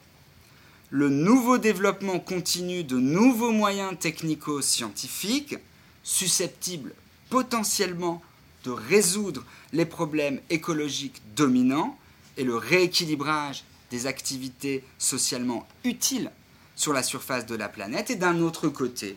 [0.90, 5.56] le nouveau développement continu de nouveaux moyens technico-scientifiques
[6.02, 6.92] susceptibles
[7.30, 8.22] potentiellement
[8.64, 11.98] de résoudre les problèmes écologiques dominants
[12.36, 16.30] et le rééquilibrage des activités socialement utiles
[16.74, 19.16] sur la surface de la planète, et d'un autre côté,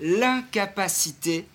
[0.00, 1.46] l'incapacité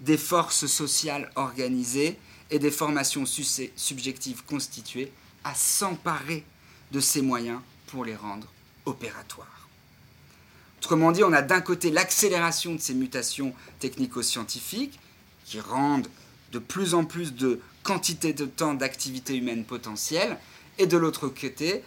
[0.00, 2.18] des forces sociales organisées
[2.50, 5.12] et des formations subjectives constituées
[5.44, 6.44] à s'emparer
[6.92, 8.46] de ces moyens pour les rendre
[8.84, 9.68] opératoires.
[10.78, 14.98] Autrement dit, on a d'un côté l'accélération de ces mutations technico-scientifiques
[15.44, 16.08] qui rendent
[16.52, 20.36] de plus en plus de quantité de temps d'activité humaine potentielle,
[20.78, 21.82] et de l'autre côté,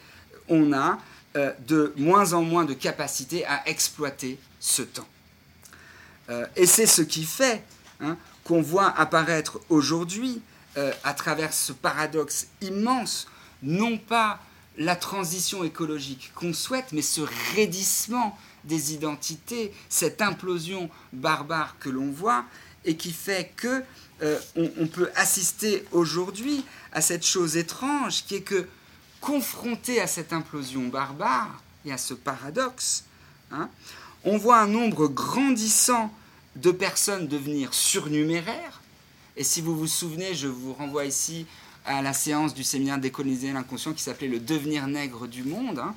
[0.49, 0.97] on a
[1.36, 5.08] euh, de moins en moins de capacité à exploiter ce temps.
[6.30, 7.63] Euh, et c'est ce qui fait
[7.99, 10.41] hein, qu'on voit apparaître aujourd'hui,
[10.78, 13.28] euh, à travers ce paradoxe immense,
[13.62, 14.39] non pas
[14.78, 17.21] la transition écologique qu'on souhaite, mais ce
[17.56, 22.45] raidissement des identités, cette implosion barbare que l'on voit,
[22.86, 23.84] et qui fait que
[24.21, 28.67] euh, on, peut assister aujourd'hui à cette chose étrange qui est que
[29.19, 33.06] confronté à cette implosion barbare et à ce paradoxe,
[33.52, 33.69] hein,
[34.23, 36.13] on voit un nombre grandissant
[36.56, 38.82] de personnes devenir surnuméraires.
[39.36, 41.45] Et si vous vous souvenez, je vous renvoie ici
[41.86, 45.79] à la séance du séminaire Décoloniser l'inconscient qui s'appelait Le devenir nègre du monde.
[45.79, 45.96] Hein.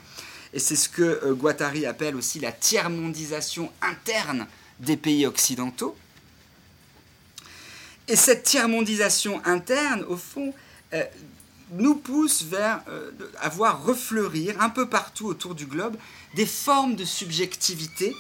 [0.52, 4.46] Et c'est ce que euh, Guattari appelle aussi la tiers-mondisation interne
[4.80, 5.96] des pays occidentaux.
[8.08, 10.54] Et cette tiers-mondisation interne, au fond,
[10.94, 11.02] euh,
[11.72, 15.96] nous pousse vers euh, à voir refleurir un peu partout autour du globe
[16.34, 18.14] des formes de subjectivité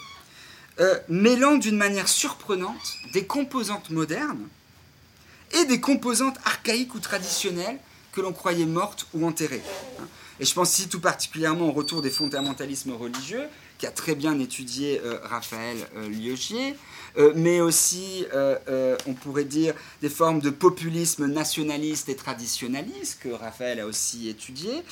[1.08, 4.46] mêlant d'une manière surprenante des composantes modernes
[5.54, 7.78] et des composantes archaïques ou traditionnelles
[8.12, 9.62] que l'on croyait mortes ou enterrées.
[10.38, 13.44] Et je pense ici tout particulièrement au retour des fondamentalismes religieux
[13.78, 15.78] qui a très bien étudié Raphaël
[16.10, 16.76] Liogier,
[17.34, 18.24] mais aussi,
[19.06, 24.82] on pourrait dire, des formes de populisme nationaliste et traditionnaliste que Raphaël a aussi étudié.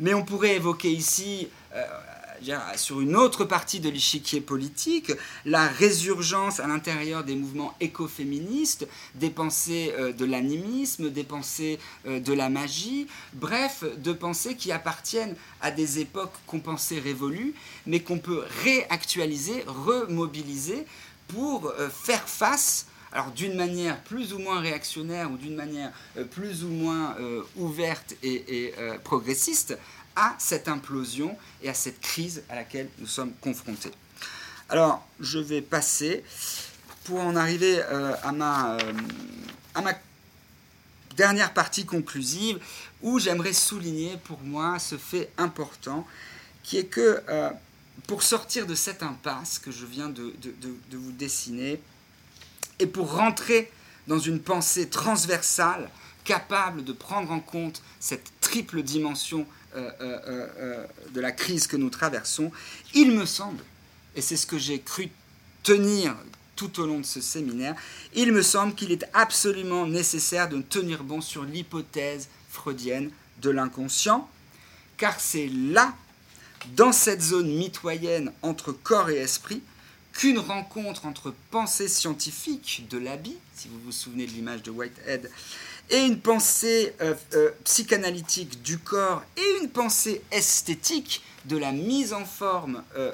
[0.00, 1.48] Mais on pourrait évoquer ici
[2.76, 5.12] sur une autre partie de l'échiquier politique,
[5.44, 12.20] la résurgence à l'intérieur des mouvements écoféministes, des pensées euh, de l'animisme, des pensées euh,
[12.20, 17.54] de la magie, bref, de pensées qui appartiennent à des époques qu'on pensait révolues,
[17.86, 20.86] mais qu'on peut réactualiser, remobiliser
[21.28, 25.92] pour euh, faire face alors d'une manière plus ou moins réactionnaire ou d'une manière
[26.30, 27.16] plus ou moins
[27.56, 29.78] ouverte et, progressiste
[30.14, 33.92] à cette implosion et à cette crise à laquelle nous sommes confrontés.
[34.68, 36.22] Alors, je vais passer
[37.04, 39.92] pour en arriver euh, à, ma, euh,
[41.16, 42.58] dernière partie conclusive
[43.00, 46.06] où j'aimerais souligner pour moi ce fait important
[46.62, 47.48] qui est que euh,
[48.06, 50.32] pour sortir de cette impasse que je viens de,
[50.92, 51.80] vous dessiner
[52.78, 53.70] et pour rentrer
[54.06, 55.90] dans une pensée transversale
[56.24, 61.76] capable de prendre en compte cette triple dimension euh, euh, euh, de la crise que
[61.76, 62.50] nous traversons,
[62.94, 63.62] il me semble,
[64.14, 65.10] et c'est ce que j'ai cru
[65.62, 66.16] tenir
[66.56, 67.76] tout au long de ce séminaire,
[68.14, 74.28] il me semble qu'il est absolument nécessaire de tenir bon sur l'hypothèse freudienne de l'inconscient,
[74.96, 75.94] car c'est là,
[76.74, 79.62] dans cette zone mitoyenne entre corps et esprit,
[80.12, 85.30] qu'une rencontre entre pensée scientifique de l'habit, si vous vous souvenez de l'image de Whitehead,
[85.90, 92.12] et une pensée euh, euh, psychanalytique du corps et une pensée esthétique de la mise
[92.12, 93.12] en forme euh,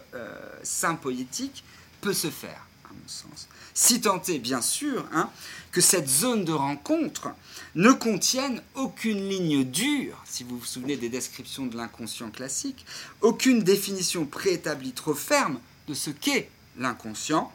[1.01, 1.63] poétique
[2.01, 3.49] peut se faire, à mon sens.
[3.75, 5.31] Si tant est, bien sûr, hein,
[5.73, 7.29] que cette zone de rencontre
[7.75, 12.87] ne contienne aucune ligne dure, si vous vous souvenez des descriptions de l'inconscient classique,
[13.21, 15.59] aucune définition préétablie trop ferme
[15.89, 17.53] de ce qu'est l'inconscient,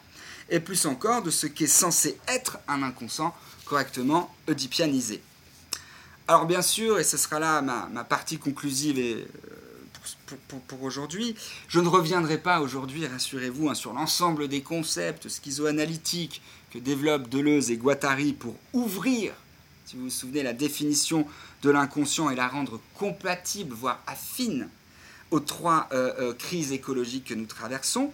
[0.50, 5.22] et plus encore de ce qu'est censé être un inconscient correctement oedipianisé.
[6.28, 9.24] Alors bien sûr, et ce sera là ma, partie conclusive euh,
[10.68, 11.34] pour, aujourd'hui,
[11.68, 17.70] je ne reviendrai pas aujourd'hui, rassurez-vous, hein, sur l'ensemble des concepts schizoanalytiques que développent Deleuze
[17.70, 19.32] et Guattari pour ouvrir,
[19.90, 21.26] si vous vous souvenez, la définition
[21.62, 24.68] de l'inconscient et la rendre compatible, voire affine,
[25.32, 28.12] aux trois euh, euh, crises écologiques que nous traversons.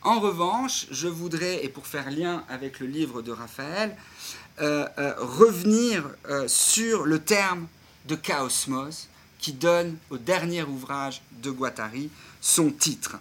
[0.00, 3.94] En revanche, je voudrais, et pour faire lien avec le livre de Raphaël,
[4.62, 4.86] euh,
[5.18, 6.08] revenir
[6.46, 7.66] sur le terme
[8.06, 9.08] de chaosmos
[9.38, 12.08] qui donne au dernier ouvrage de Guattari
[12.40, 13.18] son titre.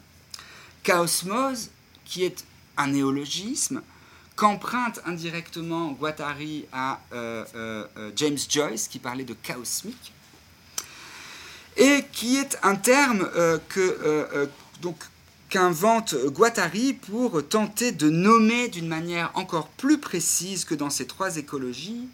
[0.84, 1.70] Chaosmos,
[2.06, 2.46] qui est
[2.78, 3.82] un néologisme,
[4.40, 7.02] qu'emprunte indirectement Guattari à
[8.16, 10.14] James Joyce, qui parlait de chaosmique,
[11.76, 13.30] et qui est un terme
[13.68, 14.50] que,
[14.82, 14.96] donc,
[15.50, 21.36] qu'invente Guattari pour tenter de nommer d'une manière encore plus précise que dans ces trois
[21.36, 22.08] écologies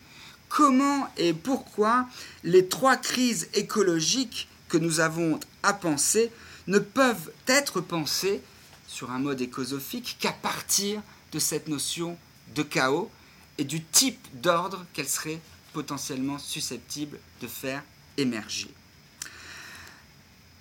[0.50, 2.08] comment et pourquoi
[2.44, 6.32] les trois crises écologiques que nous avons à penser
[6.68, 8.42] ne peuvent être pensées
[8.88, 11.02] sur un mode écosophique qu'à partir
[11.36, 12.18] de cette notion
[12.56, 13.12] de chaos
[13.60, 15.40] et du type d'ordre qu'elle serait
[15.74, 17.84] potentiellement susceptible de faire
[18.18, 18.70] émerger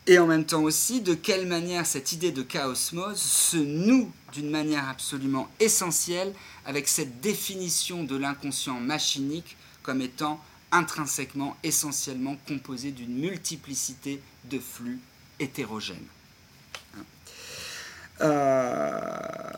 [0.06, 4.50] et en même temps aussi de quelle manière cette idée de chaosmose se noue d'une
[4.50, 6.34] manière absolument essentielle
[6.66, 10.40] avec cette définition de l'inconscient machinique comme étant
[10.72, 14.98] intrinsèquement, essentiellement composé d'une multiplicité de flux
[15.38, 16.06] hétérogènes.
[18.20, 19.50] Euh,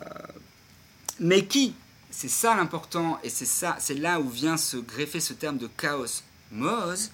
[1.19, 1.73] mais qui,
[2.09, 5.67] c'est ça l'important, et c'est ça, c'est là où vient se greffer ce terme de
[5.67, 7.11] chaos mose,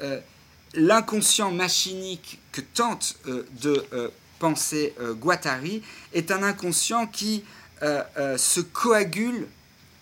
[0.00, 0.20] euh,
[0.74, 5.82] l'inconscient machinique que tente euh, de euh, penser Guattari
[6.14, 7.44] est un inconscient qui
[7.82, 9.46] se coagule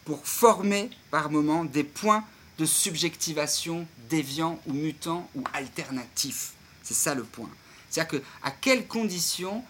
[0.05, 2.25] pour former par moments des points
[2.57, 6.53] de subjectivation déviants ou mutants ou alternatifs.
[6.85, 7.51] C'est ça le point.
[7.91, 9.65] C'est-à-dire que à quelles conditions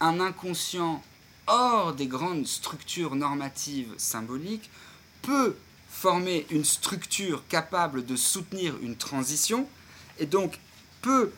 [0.00, 1.02] un inconscient
[1.50, 4.70] hors des grandes structures normatives symboliques
[5.22, 5.56] peut
[5.90, 9.66] former une structure capable de soutenir une transition
[10.18, 10.58] et donc
[11.02, 11.32] peut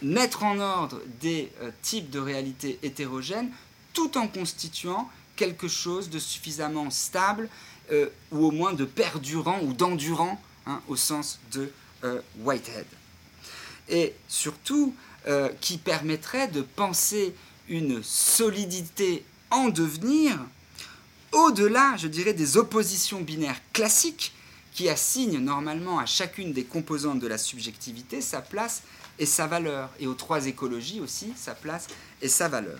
[0.00, 3.50] mettre en ordre des euh, types de réalités hétérogènes
[3.92, 7.48] tout en constituant quelque chose de suffisamment stable
[7.90, 11.72] euh, ou au moins de perdurant ou d'endurant hein, au sens de
[12.04, 12.86] euh, Whitehead.
[13.88, 14.94] Et surtout,
[15.60, 17.34] qui permettrait de penser
[17.68, 20.38] une solidité en devenir
[21.32, 24.32] au-delà, je dirais, des oppositions binaires classiques
[24.72, 28.82] qui assigne normalement à chacune des composantes de la subjectivité sa place
[29.18, 31.86] et sa valeur, et aux trois écologies aussi sa place
[32.20, 32.78] et sa valeur.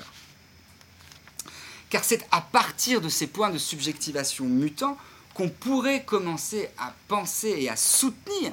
[1.89, 4.99] car c'est à partir de ces points de subjectivation mutants
[5.35, 8.53] qu'on pourrait commencer à penser et à soutenir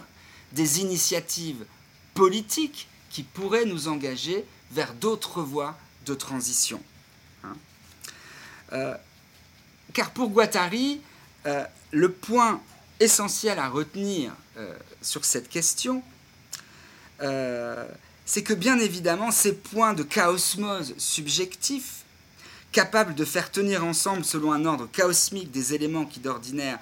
[0.51, 1.65] des initiatives
[2.13, 5.75] politiques qui pourraient nous engager vers d'autres voies
[6.05, 6.81] de transition.
[7.43, 7.55] Hein.
[8.73, 8.95] Euh,
[9.93, 11.01] car pour Guattari,
[11.45, 12.61] euh, le point
[12.99, 16.03] essentiel à retenir euh, sur cette question,
[18.25, 22.03] c'est que bien évidemment, ces points de chaosmose subjectifs,
[22.73, 26.79] capables de faire tenir ensemble selon un ordre chaosmique des éléments qui d'ordinaire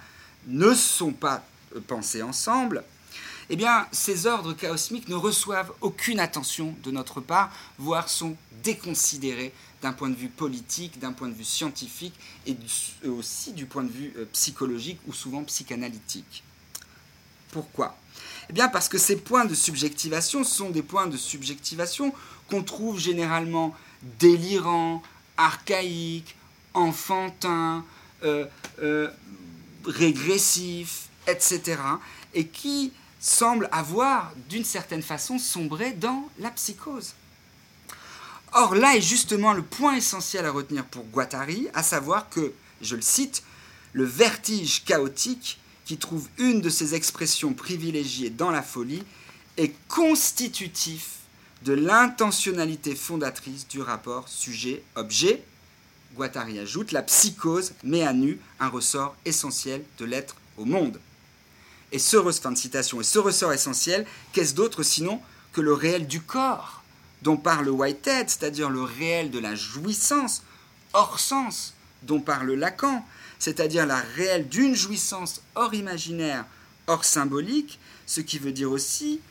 [0.48, 1.44] ne sont pas
[1.88, 2.84] pensés ensemble,
[3.54, 9.52] eh bien, ces ordres chaosmiques ne reçoivent aucune attention de notre part, voire sont déconsidérés
[9.82, 12.14] d'un point de vue politique, d'un point de vue scientifique
[12.48, 12.56] et
[13.06, 16.46] aussi du point de vue euh, psychologique ou souvent psychanalytique.
[17.52, 17.98] Pourquoi?
[18.50, 22.14] Eh bien parce que ces points de subjectivation sont des points de subjectivation
[22.50, 23.76] qu'on trouve généralement
[24.18, 25.04] délirants,
[25.36, 26.38] archaïques,
[26.74, 27.84] enfantins,
[28.24, 28.46] euh,
[28.82, 29.10] euh,
[29.86, 31.82] régressifs, etc.
[32.34, 37.14] et qui semblent avoir, d'une certaine façon, sombré dans la psychose.
[38.54, 42.52] Or, là est justement le point essentiel à retenir pour Guattari, à savoir que,
[42.82, 43.44] je le cite,
[43.94, 49.04] le vertige chaotique, qui trouve une de ses expressions privilégiées dans la folie,
[49.58, 51.20] est constitutif
[51.64, 55.44] de l'intentionnalité fondatrice du rapport sujet-objet.
[56.16, 61.00] Guattari ajoute, la psychose met à nu un ressort essentiel de l'être au monde.
[61.92, 65.22] Et ce, ressort essentiel, qu'est-ce d'autre sinon
[65.54, 66.84] que le réel du corps
[67.22, 70.44] dont parle Whitehead, c'est-à-dire le réel de la jouissance,
[70.94, 71.74] hors sens,
[72.04, 73.06] dont parle Lacan,
[73.38, 76.46] c'est-à-dire la réelle d'une jouissance hors imaginaire,
[76.88, 79.22] hors symbolique, ce qui veut dire aussi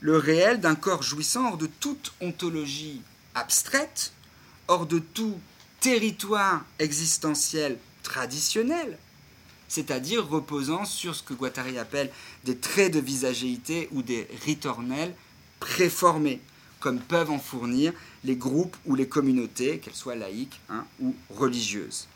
[0.00, 3.02] le réel d'un corps jouissant hors de toute ontologie
[3.34, 4.12] abstraite,
[4.68, 5.38] hors de tout
[5.80, 8.98] territoire existentiel traditionnel,
[9.68, 12.10] c'est-à-dire reposant sur ce que Guattari appelle
[12.44, 15.14] des traits de visagéité ou des ritornelles
[15.60, 16.40] préformés,
[16.80, 17.92] comme peuvent en fournir
[18.24, 22.08] les groupes ou les communautés, qu'elles soient laïques hein, ou religieuses.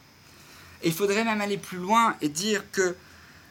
[0.84, 2.96] Il faudrait même aller plus loin et dire que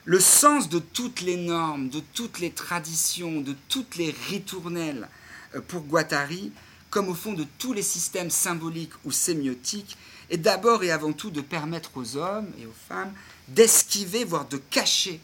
[0.06, 5.08] le sens de toutes les normes, de toutes les traditions, de toutes les ritournelles
[5.56, 6.52] euh, pour Guattari,
[6.90, 9.98] comme au fond de tous les systèmes symboliques ou sémiotiques,
[10.30, 13.14] est d'abord et avant tout de permettre aux hommes et aux femmes
[13.54, 15.20] d'esquiver, voire de cacher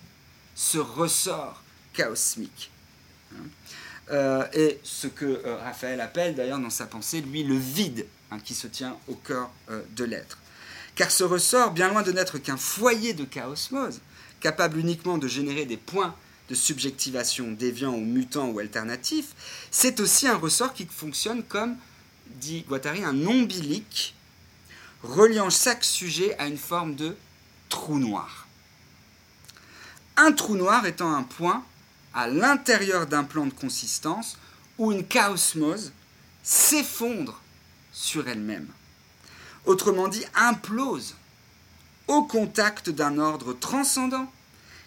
[0.55, 1.63] ce ressort
[1.93, 2.71] chaosmique.
[3.33, 3.43] Hein.
[4.11, 8.39] Euh, et ce que euh, Raphaël appelle d'ailleurs dans sa pensée, lui, le vide hein,
[8.39, 10.37] qui se tient au cœur euh, de l'être.
[10.95, 13.99] Car ce ressort, bien loin de n'être qu'un foyer de chaosmose,
[14.39, 16.15] capable uniquement de générer des points
[16.49, 19.33] de subjectivation déviants ou mutants ou alternatifs,
[19.69, 21.75] c'est aussi un ressort qui fonctionne comme,
[22.25, 24.15] dit Guattari, un ombilique
[25.03, 27.15] reliant chaque sujet à une forme de
[27.69, 28.47] trou noir.
[30.15, 31.63] Un trou noir étant un point
[32.13, 34.37] à l'intérieur d'un plan de consistance
[34.77, 35.91] où une chaosmose
[36.43, 37.41] s'effondre
[37.91, 38.67] sur elle-même.
[39.65, 41.15] Autrement dit, implose
[42.07, 44.31] au contact d'un ordre transcendant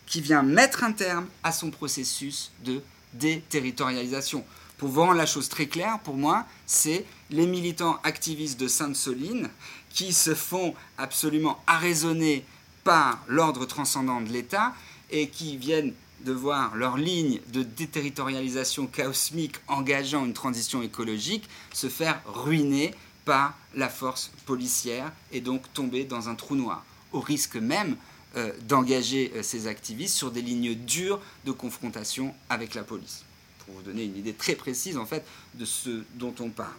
[0.06, 4.44] qui vient mettre un terme à son processus de déterritorialisation.
[4.78, 9.50] Pour rendre la chose très claire, pour moi, c'est les militants activistes de Sainte-Soline
[9.90, 12.46] qui se font absolument arraisonner
[12.84, 14.74] par l'ordre transcendant de l'État
[15.10, 15.92] et qui viennent
[16.24, 23.56] de voir leur ligne de déterritorialisation chaosmique engageant une transition écologique se faire ruiner par
[23.74, 27.96] la force policière et donc tomber dans un trou noir, au risque même
[28.36, 33.24] euh, d'engager euh, ces activistes sur des lignes dures de confrontation avec la police.
[33.64, 35.24] Pour vous donner une idée très précise en fait
[35.54, 36.70] de ce dont on parle.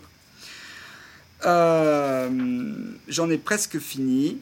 [1.45, 4.37] Euh, j'en ai presque fini.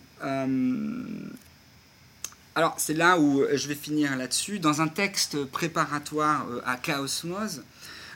[2.60, 4.60] Alors, c'est là où euh, je vais finir là-dessus.
[4.60, 7.64] Dans un texte préparatoire euh, à Chaosmose,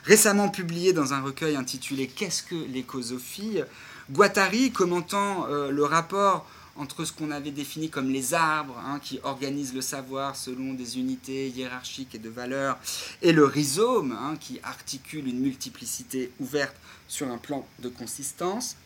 [0.04, 3.60] récemment publié dans un recueil intitulé Qu'est-ce que l'écosophie
[4.10, 9.18] Guattari, commentant euh, le rapport entre ce qu'on avait défini comme les arbres, hein, qui
[9.22, 12.76] organisent le savoir selon des unités hiérarchiques et de valeurs,
[13.22, 16.76] et le rhizome, hein, qui articule une multiplicité ouverte
[17.08, 18.76] sur un plan de consistance.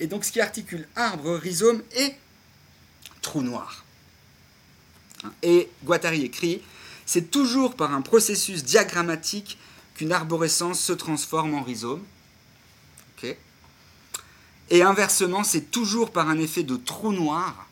[0.00, 2.12] Et donc ce qui articule arbre, rhizome et
[3.22, 3.83] trou noir.
[5.42, 6.62] Et Guattari écrit
[7.06, 9.58] C'est toujours par un processus diagrammatique
[9.94, 12.02] qu'une arborescence se transforme en rhizome.
[14.70, 17.68] Et inversement, c'est toujours par un effet de trou noir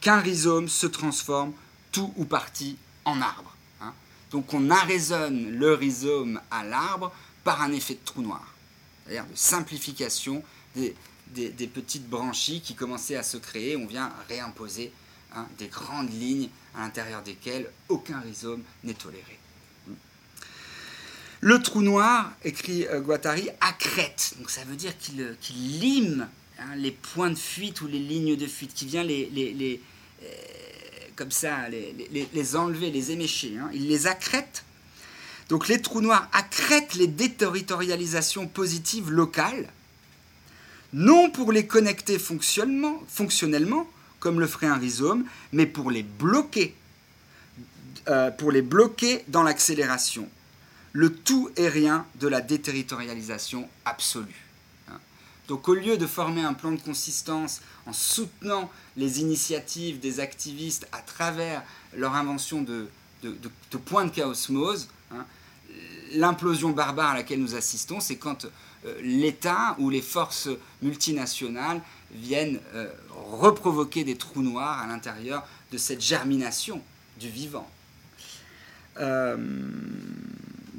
[0.00, 1.52] qu'un rhizome se transforme
[1.92, 3.54] tout ou partie en arbre.
[3.80, 3.92] Hein.
[4.30, 7.12] Donc on arraisonne le rhizome à l'arbre
[7.44, 8.54] par un effet de trou noir,
[9.04, 10.42] c'est-à-dire de simplification
[10.74, 10.94] des,
[11.28, 13.76] des, petites branchies qui commençaient à se créer.
[13.76, 14.92] On vient réimposer
[15.34, 19.38] hein, des grandes lignes à l'intérieur desquelles aucun rhizome n'est toléré.
[21.44, 24.34] Le trou noir, écrit euh, Guattari, accrète.
[24.38, 26.28] Donc ça veut dire qu'il euh, lime
[26.60, 29.80] hein, les points de fuite ou les lignes de fuite, qui vient les,
[30.22, 30.26] euh,
[31.16, 33.58] comme ça, les, enlever, les émécher.
[33.58, 33.70] Hein.
[33.74, 34.64] Il les accrète.
[35.48, 39.68] Donc les trous noirs accrètent les déterritorialisations positives locales,
[40.92, 43.02] non pour les connecter fonctionnellement
[44.22, 46.76] comme le ferait un rhizome, mais pour les bloquer,
[48.38, 50.28] pour les bloquer dans l'accélération
[50.92, 54.46] le tout et rien de la déterritorialisation absolue.
[54.88, 54.98] Hein.
[55.48, 60.86] Donc au lieu de former un plan de consistance en soutenant les initiatives des activistes
[60.92, 61.62] à travers
[61.96, 62.88] leur invention de,
[63.84, 65.24] points de chaosmose, hein,
[66.12, 68.46] l'implosion barbare à laquelle nous assistons, c'est quand
[68.84, 70.48] euh, l'État ou les forces
[70.82, 71.80] multinationales
[72.12, 76.82] viennent euh, reprovoquer des trous noirs à l'intérieur de cette germination
[77.18, 77.68] du vivant.
[79.00, 79.36] Euh,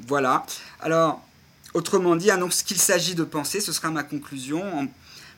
[0.06, 0.44] voilà.
[0.80, 1.22] Alors,
[1.72, 4.88] autrement dit, donc, ce qu'il s'agit de penser, ce sera ma conclusion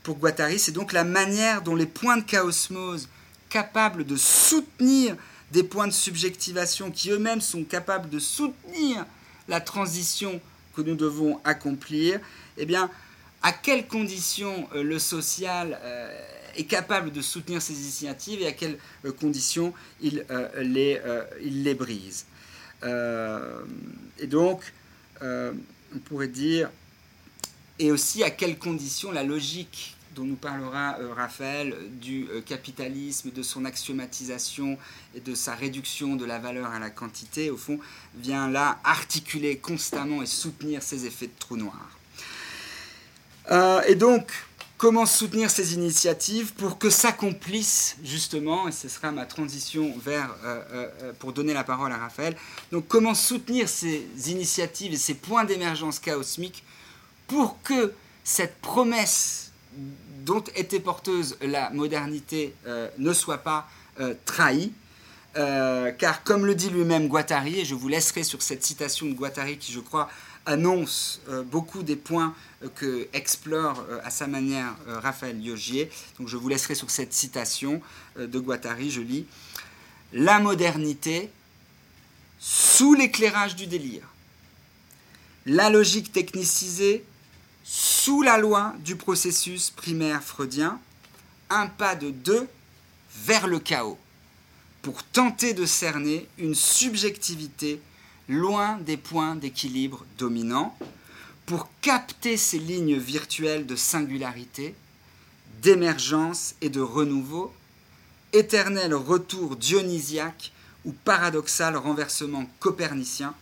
[0.03, 3.09] pour Guattari, c'est donc la manière dont les points de chaosmose
[3.49, 5.17] capables de soutenir
[5.51, 9.05] des points de subjectivation qui eux-mêmes sont capables de soutenir
[9.49, 10.41] la transition
[10.77, 12.21] que nous devons accomplir,
[12.57, 12.91] eh bien,
[13.47, 16.21] à quelles conditions euh, le social euh,
[16.57, 20.27] est capable de soutenir ces initiatives et à quelles euh, conditions il,
[20.59, 22.27] les, brise.
[22.83, 24.73] Et donc,
[25.23, 26.71] on pourrait dire,
[27.79, 33.65] et aussi à quelles conditions la logique dont nous parlera Raphaël, du capitalisme, de son
[33.65, 34.77] axiomatisation
[35.15, 37.79] et de sa réduction de la valeur à la quantité, au fond,
[38.17, 41.97] vient là articuler constamment et soutenir ces effets de trou noir.
[43.51, 44.31] Et donc,
[44.79, 50.63] comment soutenir ces initiatives pour que s'accomplissent justement, et ce sera ma transition vers, euh,
[50.73, 52.37] euh, euh, pour donner la parole à Raphaël,
[52.73, 56.63] donc comment soutenir ces initiatives et ces points d'émergence chaosmique
[57.27, 57.93] pour que
[58.25, 59.53] cette promesse
[60.25, 62.55] dont était porteuse la modernité
[62.99, 63.69] ne soit pas
[64.25, 64.73] trahie?
[65.35, 69.59] car comme le dit lui-même Guattari, et je vous laisserai sur cette citation de Guattari
[69.59, 70.09] qui je crois
[70.47, 71.21] annonce
[71.51, 72.35] beaucoup des points
[72.75, 75.91] que explore euh, à sa manière euh, Raphaël Yogier.
[76.19, 77.81] Donc je vous laisserai sur cette citation
[78.19, 79.27] euh, de Guattari, je lis
[80.13, 81.31] La modernité
[82.39, 84.05] sous l'éclairage du délire.
[85.45, 87.05] La logique technicisée
[87.63, 90.81] sous la loi du processus primaire freudien,
[91.51, 92.49] un pas de deux
[93.25, 93.99] vers le chaos,
[94.83, 97.81] pour tenter de cerner une subjectivité
[98.29, 100.77] loin des points d'équilibre dominants,
[101.47, 104.75] pour capter ces lignes virtuelles de singularité,
[105.63, 107.53] d'émergence et de renouveau,
[108.33, 110.53] éternel retour dionysiaque
[110.85, 113.35] ou paradoxal renversement copernicien,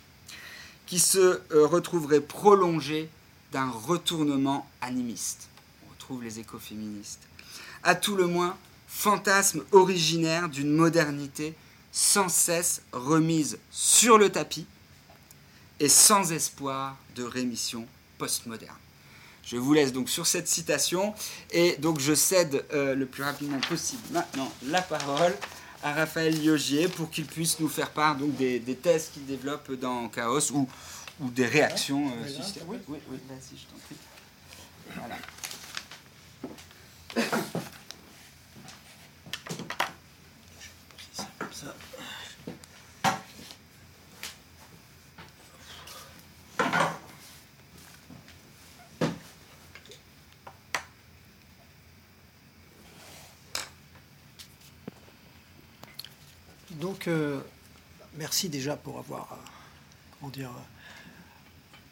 [0.86, 3.08] qui se euh, retrouverait prolongé
[3.52, 5.48] d'un retournement animiste.
[5.86, 7.22] On retrouve les écoféministes.
[7.82, 8.56] À tout le moins,
[8.86, 11.54] fantasme originaire d'une modernité
[11.90, 14.66] sans cesse remise sur le tapis
[15.80, 17.86] et sans espoir de rémission
[18.18, 18.76] postmoderne.
[19.44, 21.14] Je vous laisse donc sur cette citation
[21.50, 25.34] et donc je cède euh, le plus rapidement possible maintenant la parole
[25.82, 30.08] à Raphaël Liogier pour qu'il puisse nous faire part donc des, thèses qu'il développe dans
[30.08, 30.66] Chaos ou,
[31.20, 32.06] ou des réactions.
[32.08, 33.96] Euh, oui, oui, oui, vas-y, je t'en prie.
[34.96, 35.18] Voilà.
[57.08, 57.40] Euh,
[58.16, 59.38] merci déjà pour avoir
[60.22, 60.46] euh, euh,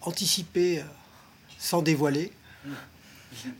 [0.02, 0.82] anticipé
[1.58, 2.32] sans dévoiler.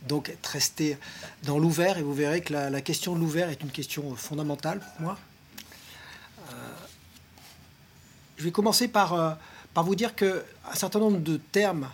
[0.06, 0.98] Donc, être resté
[1.44, 5.00] dans l'ouvert, et vous verrez que la, question de l'ouvert est une question fondamentale pour
[5.00, 5.18] moi.
[8.36, 9.38] je vais commencer par,
[9.74, 10.42] vous dire qu'un
[10.74, 11.88] certain nombre de termes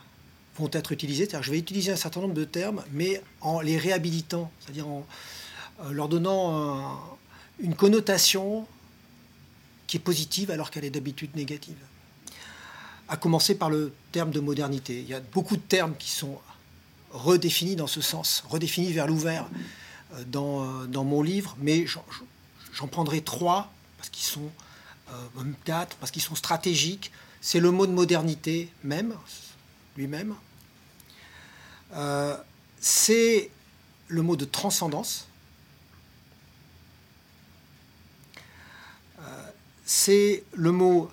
[0.56, 1.28] vont être utilisés.
[1.40, 5.06] Je vais utiliser un certain nombre de termes, mais en les réhabilitant, c'est-à-dire en
[5.90, 7.00] leur donnant
[7.60, 8.66] une connotation
[9.88, 11.78] qui est positive alors qu'elle est d'habitude négative.
[13.08, 15.00] À commencer par le terme de modernité.
[15.00, 16.38] Il y a beaucoup de termes qui sont
[17.10, 19.48] redéfinis dans ce sens, redéfinis vers l'ouvert
[20.14, 24.50] euh, dans, euh, dans, mon livre, mais j'en prendrai trois, parce qu'ils sont
[25.10, 27.10] euh, quatre, parce qu'ils sont stratégiques.
[27.40, 29.14] C'est le mot de modernité même,
[29.96, 30.34] lui-même.
[32.80, 33.50] c'est
[34.08, 35.28] le mot de transcendance.
[39.88, 41.10] C'est le mot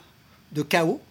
[0.51, 1.01] de chaos.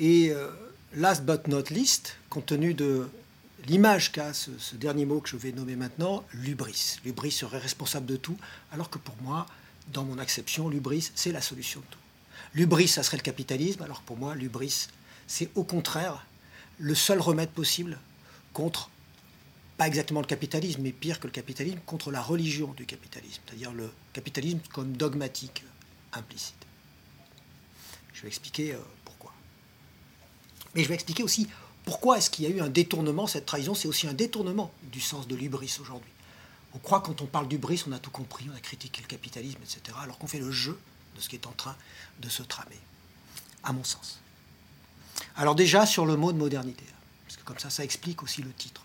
[0.00, 0.50] Et euh,
[0.94, 3.08] last but not least, compte tenu de
[3.68, 6.96] l'image qu'a ce, dernier mot que je vais nommer maintenant, l'ubris.
[7.04, 8.36] L'ubris serait responsable de tout,
[8.72, 9.46] alors que pour moi,
[9.92, 11.98] dans mon acception, l'ubris, c'est la solution de tout.
[12.54, 14.88] L'ubris, ça serait le capitalisme, alors pour moi, l'ubris,
[15.28, 16.26] c'est au contraire
[16.78, 17.98] le seul remède possible
[18.54, 18.90] contre,
[19.78, 23.72] pas exactement le capitalisme, mais pire que le capitalisme, contre la religion du capitalisme, c'est-à-dire
[23.72, 25.64] le capitalisme comme dogmatique
[26.12, 26.66] implicite.
[28.12, 29.32] Je vais expliquer euh, pourquoi.
[30.74, 31.48] Mais je vais expliquer aussi
[31.84, 35.00] pourquoi est-ce qu'il y a eu un détournement, cette trahison, c'est aussi un détournement du
[35.00, 36.10] sens de l'ubris aujourd'hui.
[36.74, 39.60] On croit quand on parle d'ubris, on a tout compris, on a critiqué le capitalisme,
[39.62, 40.76] etc., alors qu'on fait le jeu
[41.14, 41.76] de ce qui est en train
[42.18, 42.78] de se tramer,
[43.62, 44.18] à mon sens.
[45.36, 46.84] Alors déjà sur le mot de modernité,
[47.26, 48.82] parce que comme ça, ça explique aussi le titre.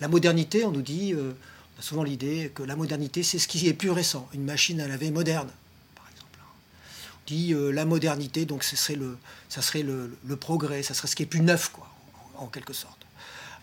[0.00, 1.32] La modernité, on nous dit, euh,
[1.76, 4.80] on a souvent l'idée que la modernité, c'est ce qui est plus récent, une machine
[4.80, 5.48] à laver moderne,
[5.94, 6.38] par exemple.
[6.40, 9.16] On dit euh, la modernité, donc ce serait le,
[9.48, 11.88] ça serait le, progrès, ça serait ce qui est plus neuf, quoi,
[12.36, 13.06] en, quelque sorte.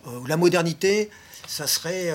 [0.07, 1.09] Euh, la modernité,
[1.47, 2.13] ça serait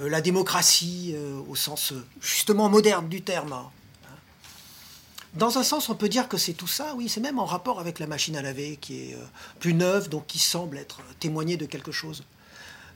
[0.00, 1.14] la démocratie
[1.48, 3.52] au sens justement moderne du terme.
[3.52, 3.70] Hein.
[5.34, 7.80] Dans un sens, on peut dire que c'est tout ça, oui, c'est même en rapport
[7.80, 9.16] avec la machine à laver qui est
[9.60, 12.22] plus neuve, donc qui semble être témoigner de quelque chose,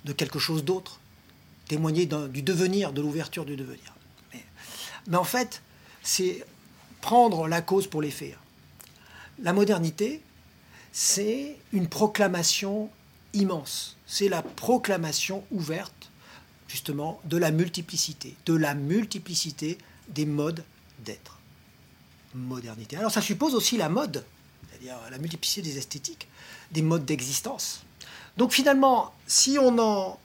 [0.04, 1.00] de quelque chose d'autre,
[1.66, 3.94] témoigner du devenir, de l'ouverture du devenir.
[5.06, 5.62] Mais, en fait,
[6.02, 6.44] c'est
[7.00, 8.12] prendre la cause pour les.
[9.40, 10.22] La modernité,
[10.92, 12.90] c'est une proclamation
[13.34, 13.96] immense.
[14.06, 16.10] C'est la proclamation ouverte,
[16.66, 19.78] justement, de la multiplicité, de la multiplicité
[20.08, 20.64] des modes
[21.04, 21.38] d'être
[22.34, 22.96] modernité.
[22.96, 24.24] Alors ça suppose aussi la mode,
[24.68, 26.28] c'est-à-dire la multiplicité des esthétiques,
[26.72, 27.84] des modes d'existence.
[28.38, 30.18] Donc finalement, si on en...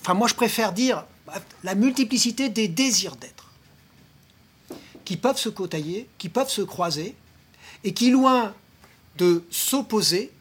[0.00, 1.04] Enfin moi je préfère dire
[1.62, 3.52] la multiplicité des désirs d'être,
[5.04, 7.14] qui peuvent se côtoyer, qui peuvent se croiser,
[7.84, 8.54] et qui, loin
[9.16, 10.32] de s'opposer,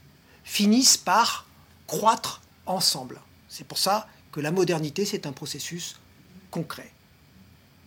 [0.43, 1.45] finissent par
[1.85, 3.21] croître ensemble.
[3.47, 5.97] C'est pour ça que la modernité, c'est un processus
[6.49, 6.91] concret.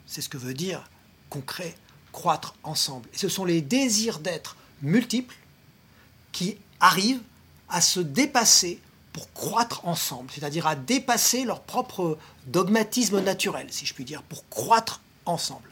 [0.06, 0.88] C'est ce que veut dire
[1.30, 1.74] concret
[2.12, 3.08] croître ensemble.
[3.12, 5.36] Et ce sont les désirs d'être multiples
[6.30, 7.22] qui arrivent
[7.72, 8.80] à se dépasser
[9.12, 14.48] pour croître ensemble, c'est-à-dire à dépasser leur propre dogmatisme naturel, si je puis dire, pour
[14.48, 15.68] croître ensemble.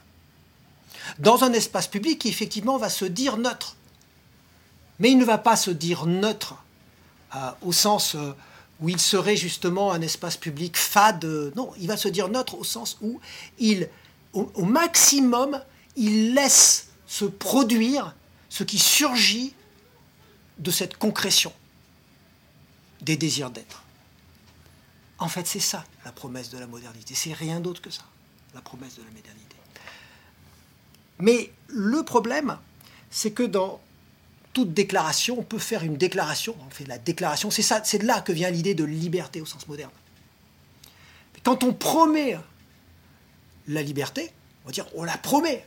[1.19, 3.77] Dans un espace public qui effectivement va se dire neutre.
[4.99, 6.57] Mais il ne va pas se dire neutre
[7.35, 8.33] euh, au sens euh,
[8.81, 11.25] où il serait justement un espace public fade.
[11.57, 13.21] non, il va se dire neutre au sens où
[13.59, 13.89] il,
[14.35, 15.63] au, au maximum,
[15.97, 18.15] il laisse se produire
[18.51, 19.55] ce qui surgit
[20.59, 21.53] de cette concrétion
[23.03, 23.83] des désirs d'être.
[25.19, 27.15] En fait, c'est ça la promesse de la modernité.
[27.15, 28.03] C'est rien d'autre que ça,
[28.55, 29.57] la promesse de la modernité.
[31.19, 32.59] Mais le problème,
[33.11, 33.81] c'est que dans
[34.53, 36.57] toute déclaration, on peut faire une déclaration.
[36.67, 37.51] On fait la déclaration.
[37.51, 39.91] C'est ça, c'est de là que vient l'idée de liberté au sens moderne.
[41.45, 42.39] Quand on promet
[43.69, 44.33] la liberté,
[44.65, 45.65] on va dire on la promet.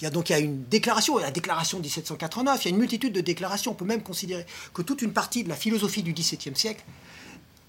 [0.00, 2.68] Il y a donc il y a une déclaration, la déclaration de 1789, il y
[2.68, 3.72] a une multitude de déclarations.
[3.72, 4.44] On peut même considérer
[4.74, 6.84] que toute une partie de la philosophie du XVIIe siècle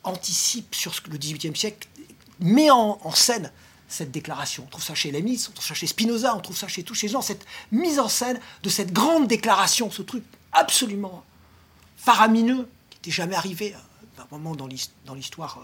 [0.03, 1.87] anticipe sur ce que le XVIIIe siècle
[2.39, 3.51] met en, scène
[3.87, 4.63] cette déclaration.
[4.67, 6.95] On trouve ça chez Leibniz, on trouve ça chez Spinoza, on trouve ça chez tous
[6.95, 11.23] ces gens, cette mise en scène de cette grande déclaration, ce truc absolument
[11.95, 13.73] faramineux qui n'était jamais arrivé
[14.17, 14.67] à un moment dans
[15.15, 15.59] l'histoire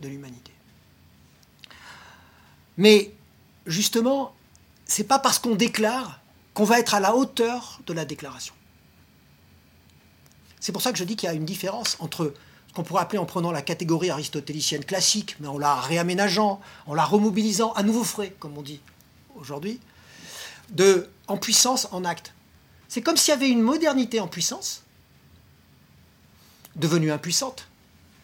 [0.00, 0.52] de l'humanité.
[2.76, 3.12] Mais
[3.66, 4.34] justement,
[4.92, 6.20] c'est pas parce qu'on déclare
[6.52, 8.52] qu'on va être à la hauteur de la déclaration.
[10.60, 12.34] C'est pour ça que je dis qu'il y a une différence entre
[12.68, 16.92] ce qu'on pourrait appeler en prenant la catégorie aristotélicienne classique, mais en la réaménageant, en
[16.92, 18.80] la remobilisant à nouveau frais, comme on dit
[19.34, 19.80] aujourd'hui,
[20.68, 22.34] de en puissance en acte.
[22.88, 24.82] C'est comme s'il y avait une modernité en puissance,
[26.76, 27.66] devenue impuissante,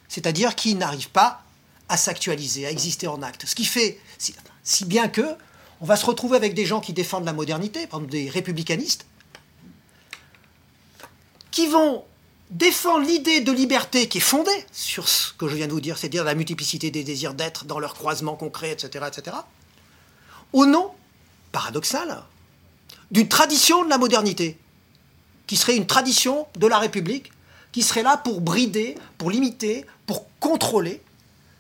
[0.07, 1.43] c'est-à-dire qui n'arrive pas
[1.89, 3.47] à s'actualiser, à exister en acte.
[3.47, 5.39] Ce qui fait, si, si bien que
[5.81, 9.07] on va se retrouver avec des gens qui défendent la modernité, par des républicanistes,
[11.51, 12.05] qui vont
[12.51, 15.99] défendre l'idée de liberté qui est fondée sur ce que je viens de vous dire,
[15.99, 19.37] c'est-à-dire la multiplicité des désirs d'être dans leur croisement concret, etc., etc.,
[20.53, 20.91] au nom,
[21.53, 22.23] paradoxal,
[23.11, 24.57] d'une tradition de la modernité,
[25.47, 27.33] qui serait une tradition de la République,
[27.73, 31.03] qui serait là pour brider, pour limiter, pour contrôler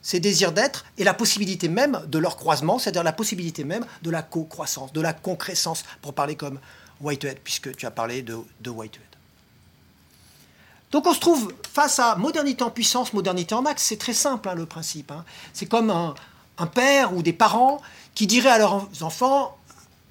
[0.02, 4.10] ces désirs d'être et la possibilité même de leur croisement, c'est-à-dire la possibilité même de
[4.10, 6.58] la co-croissance, de la concrécence, pour parler comme
[7.00, 9.02] Whitehead, puisque tu as parlé de, Whitehead.
[10.90, 13.84] Donc on se trouve face à modernité en puissance, modernité en axe.
[13.84, 15.10] C'est très simple hein, le principe.
[15.10, 15.24] Hein.
[15.52, 16.14] C'est comme un,
[16.66, 17.80] père ou des parents
[18.14, 19.54] qui diraient à leurs enfants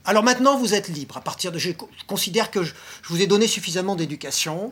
[0.08, 1.18] alors maintenant vous êtes libre.
[1.18, 1.72] À partir de, je
[2.08, 2.74] considère que je,
[3.10, 4.72] vous ai donné suffisamment d'éducation.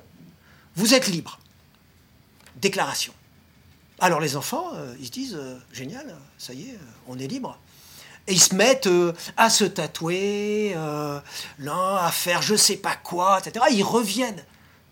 [0.77, 1.39] Vous êtes libre.
[2.55, 3.13] Déclaration.
[3.99, 7.27] Alors les enfants, euh, ils se disent euh, génial, ça y est, euh, on est
[7.27, 7.57] libre.
[8.27, 8.89] Et ils se mettent
[9.37, 13.63] à se tatouer, à faire je sais pas quoi, etc.
[13.71, 14.43] Ils reviennent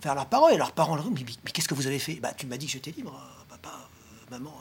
[0.04, 2.16] vers leurs parents et leurs parents leur disent Mais, qu'est-ce que vous avez fait?
[2.16, 3.72] Bah, tu m'as dit que j'étais libre, papa,
[4.30, 4.54] maman.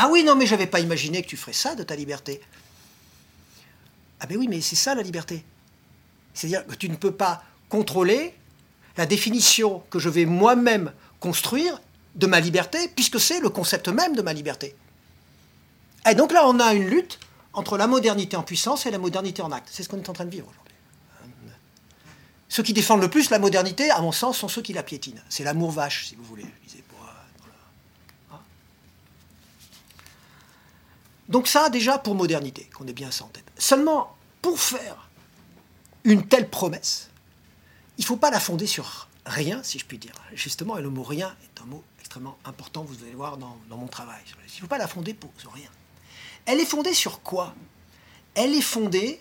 [0.00, 2.40] Ah oui, non, mais j'avais pas imaginé que tu ferais ça de ta liberté.
[4.20, 5.44] Ah ben oui, mais c'est ça la liberté.
[6.32, 8.32] C'est-à-dire que tu ne peux pas contrôler
[8.96, 11.80] la définition que je vais moi-même construire
[12.18, 14.76] de ma liberté, puisque c'est le concept même de ma liberté.
[16.10, 17.18] Et donc là, on a une lutte
[17.52, 19.68] entre la modernité en puissance et la modernité en acte.
[19.70, 20.74] C'est ce qu'on est en train de vivre aujourd'hui.
[22.48, 25.20] Ceux qui défendent le plus la modernité, à mon sens, sont ceux qui la piétinent.
[25.28, 26.44] C'est l'amour vache, si vous voulez.
[28.32, 28.38] Hein.
[31.28, 33.44] Donc ça, déjà, pour modernité, qu'on ait bien ça en tête.
[33.58, 35.08] Seulement, pour faire
[36.04, 37.10] une telle promesse,
[37.98, 40.14] il ne faut pas la fonder sur rien, si je puis dire.
[40.32, 41.84] Justement, le mot rien est un mot
[42.44, 44.20] important, vous allez voir dans, mon travail.
[44.26, 45.68] Il ne faut pas la fonder pour, rien.
[46.46, 47.54] Elle est fondée sur quoi?
[48.34, 49.20] Elle est fondée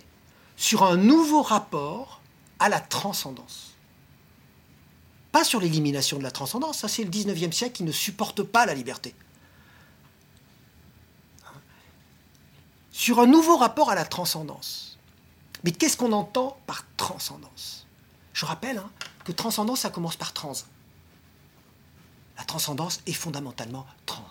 [0.56, 2.22] sur un nouveau rapport
[2.60, 3.74] à la transcendance.
[5.32, 8.66] Pas sur l'élimination de la transcendance, ça c'est le 19e siècle qui ne supporte pas
[8.66, 9.14] la liberté.
[12.92, 14.98] Sur un nouveau rapport à la transcendance.
[15.64, 17.86] Mais qu'est-ce qu'on entend par transcendance?
[18.34, 18.90] Je rappelle hein,
[19.26, 20.54] que transcendance, ça commence par trans.
[22.38, 24.24] La transcendance est fondamentalement trans.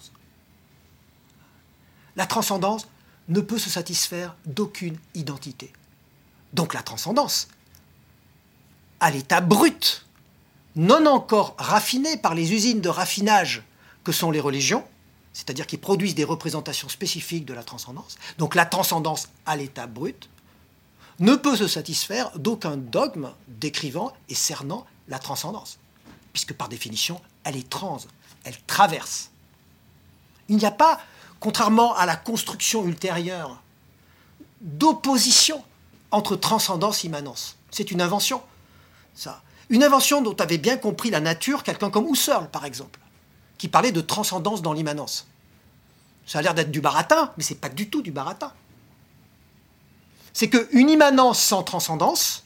[2.17, 2.87] La transcendance
[3.29, 5.73] ne peut se satisfaire d'aucune identité.
[6.53, 7.49] Donc la transcendance,
[9.01, 10.07] à l'état brut,
[10.77, 13.63] non encore raffiné par les usines de raffinage
[14.05, 14.85] que sont les religions,
[15.33, 20.31] c'est-à-dire qui produisent des représentations spécifiques de la transcendance, donc la transcendance à l'état brut,
[21.19, 25.79] ne peut se satisfaire d'aucun dogme décrivant et cernant la transcendance,
[26.33, 27.99] puisque par définition, elle est trans,
[28.45, 29.31] elle traverse.
[30.49, 31.01] Il n'y a pas,
[31.41, 33.63] contrairement à la construction ultérieure,
[34.61, 35.65] d'opposition
[36.11, 37.57] entre transcendance et immanence.
[37.71, 38.43] C'est une invention
[39.17, 39.43] ça.
[39.69, 43.01] Une invention dont avait bien compris la nature quelqu'un comme Husserl, par exemple,
[43.59, 45.27] qui parlait de transcendance dans l'immanence.
[46.27, 48.53] Ça a l'air d'être du baratin, mais c'est pas du tout du baratin.
[50.33, 52.45] C'est qu'une immanence sans transcendance,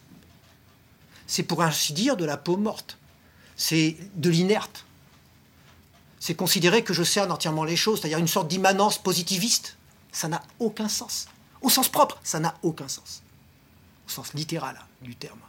[1.27, 2.97] c'est pour ainsi dire de la peau morte.
[3.57, 4.87] C'est de l'inerte.
[6.21, 9.77] C'est considérer que je cerne entièrement les choses, c'est-à-dire une sorte d'immanence positiviste.
[10.13, 11.27] Ça n'a aucun sens.
[11.63, 13.23] Au sens propre, ça n'a aucun sens.
[14.07, 15.41] Au sens littéral du terme.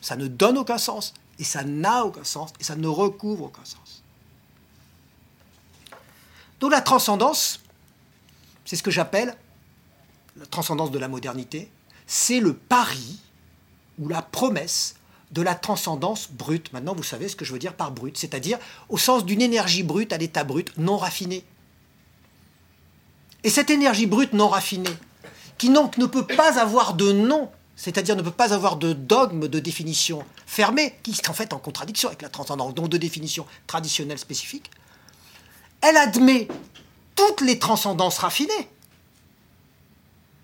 [0.00, 3.64] Ça ne donne aucun sens, et ça n'a aucun sens, et ça ne recouvre aucun
[3.64, 4.02] sens.
[6.60, 7.60] Donc la transcendance,
[8.64, 9.36] c'est ce que j'appelle
[10.36, 11.70] la transcendance de la modernité,
[12.06, 13.18] c'est le pari
[13.98, 14.96] ou la promesse
[15.32, 16.72] de la transcendance brute.
[16.72, 18.58] Maintenant, vous savez ce que je veux dire par brute, c'est-à-dire
[18.88, 21.44] au sens d'une énergie brute à l'état brut non raffiné.
[23.44, 24.96] Et cette énergie brute non raffinée,
[25.58, 29.48] qui donc ne peut pas avoir de nom c'est-à-dire ne peut pas avoir de dogme
[29.48, 33.46] de définition fermée, qui est en fait en contradiction avec la transcendance, donc de définition
[33.66, 34.70] traditionnelle spécifique,
[35.82, 36.48] elle admet
[37.14, 38.70] toutes les transcendances raffinées.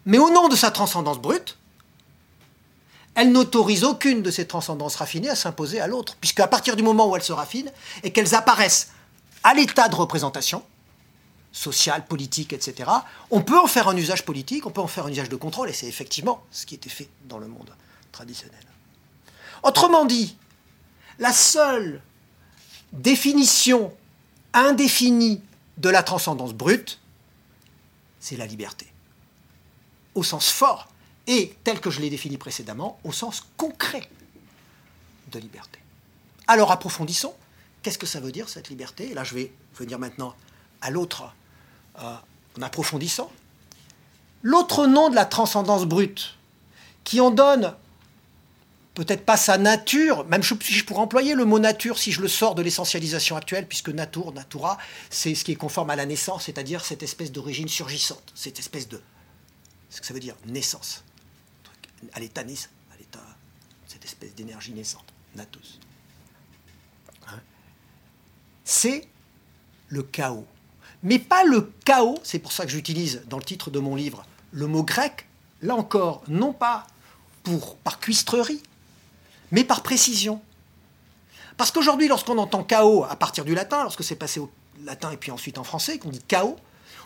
[0.05, 1.57] Mais au nom de sa transcendance brute,
[3.15, 6.83] elle n'autorise aucune de ces transcendances raffinées à s'imposer à l'autre, puisque à partir du
[6.83, 7.71] moment où elles se raffinent
[8.03, 8.93] et qu'elles apparaissent
[9.43, 10.63] à l'état de représentation,
[11.53, 12.91] social, politique, etc.,
[13.31, 15.69] on peut en faire un usage politique, on peut en faire un usage de contrôle,
[15.69, 17.71] et c'est effectivement ce qui était fait dans le monde
[18.13, 18.61] traditionnel.
[19.63, 20.37] Autrement dit,
[21.19, 22.01] la seule
[22.93, 23.93] définition
[24.55, 25.43] indéfinie
[25.77, 26.99] de la transcendance brute,
[28.21, 28.87] c'est la liberté.
[30.15, 30.89] Au sens fort,
[31.27, 34.09] et tel que je l'ai défini précédemment, au sens concret
[35.31, 35.79] de liberté.
[36.47, 37.35] Alors approfondissons,
[37.83, 39.11] qu'est-ce que ça veut dire cette liberté?
[39.11, 40.35] Et là je vais venir maintenant
[40.81, 41.33] à l'autre
[41.97, 43.31] en approfondissant.
[44.43, 46.37] L'autre nom de la transcendance brute,
[47.05, 47.75] qui en donne
[48.95, 52.29] peut-être pas sa nature, même si je pourrais employer le mot nature si je le
[52.29, 54.77] sors de l'essentialisation actuelle, puisque nature, natura,
[55.09, 58.89] c'est ce qui est conforme à la naissance, c'est-à-dire cette espèce d'origine surgissante, cette espèce
[58.89, 59.01] de...
[59.89, 61.05] Ce que ça veut dire, naissance,
[62.13, 63.21] à l'état à l'état,
[63.87, 65.79] cette espèce d'énergie naissante, natos.
[67.29, 67.41] Hein
[68.65, 69.09] c'est
[69.89, 70.47] le chaos
[71.03, 74.25] mais pas le chaos, c'est pour ça que j'utilise dans le titre de mon livre
[74.53, 75.27] le mot grec,
[75.63, 76.87] là encore, non pas
[77.83, 78.63] par cuistrerie,
[79.51, 80.41] mais par précision.
[81.57, 84.51] Parce qu'aujourd'hui, lorsqu'on entend chaos à partir du latin, lorsque c'est passé au
[84.85, 86.57] latin et puis ensuite en français, qu'on dit chaos,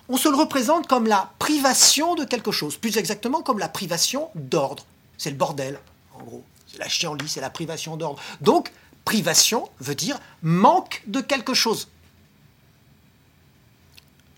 [0.08, 4.30] on se le représente comme la privation de quelque chose, plus exactement comme la privation
[4.34, 4.84] d'ordre.
[5.18, 5.80] C'est le bordel,
[6.14, 6.44] en gros.
[6.66, 8.20] C'est la chienlit, c'est la privation d'ordre.
[8.40, 8.72] Donc,
[9.04, 11.88] privation veut dire manque de quelque chose.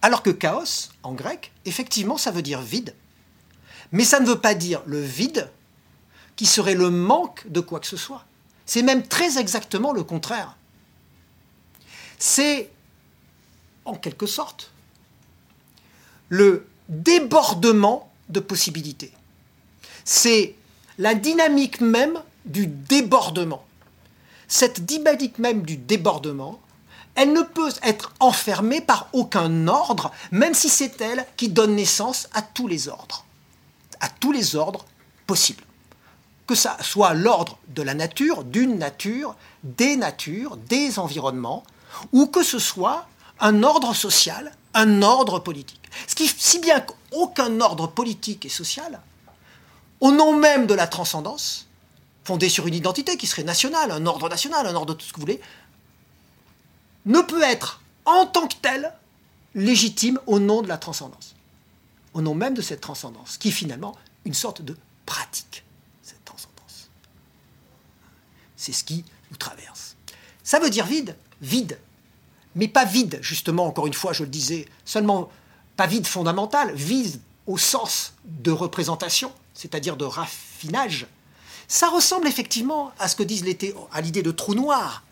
[0.00, 2.94] Alors que chaos, en grec, effectivement, ça veut dire vide.
[3.92, 5.50] Mais ça ne veut pas dire le vide
[6.36, 8.24] qui serait le manque de quoi que ce soit.
[8.64, 10.56] C'est même très exactement le contraire.
[12.18, 12.70] C'est,
[13.84, 14.70] en quelque sorte,
[16.28, 19.12] le débordement de possibilités.
[20.04, 20.54] C'est
[20.98, 23.64] la dynamique même du débordement.
[24.48, 26.58] Cette dynamique même du débordement,
[27.14, 32.28] elle ne peut être enfermée par aucun ordre, même si c'est elle qui donne naissance
[32.32, 33.24] à tous les ordres.
[34.00, 34.84] À tous les ordres
[35.26, 35.64] possibles.
[36.46, 41.64] Que ça soit l'ordre de la nature, d'une nature, des natures, des environnements,
[42.12, 43.06] ou que ce soit
[43.40, 45.77] un ordre social, un ordre politique.
[46.06, 49.00] Ce qui, si bien qu'aucun ordre politique et social,
[50.00, 51.66] au nom même de la transcendance,
[52.24, 55.12] fondé sur une identité qui serait nationale, un ordre national, un ordre de tout ce
[55.12, 55.40] que vous voulez,
[57.06, 58.92] ne peut être en tant que tel
[59.54, 61.34] légitime au nom de la transcendance,
[62.14, 64.76] au nom même de cette transcendance, qui est finalement une sorte de
[65.06, 65.64] pratique,
[66.02, 66.90] cette transcendance.
[68.56, 69.96] C'est ce qui nous traverse.
[70.44, 71.78] Ça veut dire vide, vide,
[72.54, 75.30] mais pas vide, justement, encore une fois, je le disais, seulement
[75.78, 81.06] pas vide fondamental, vide au sens de représentation, c'est-à-dire de raffinage.
[81.68, 83.44] Ça ressemble effectivement à ce que disent
[83.92, 85.04] à l'idée de trou noir,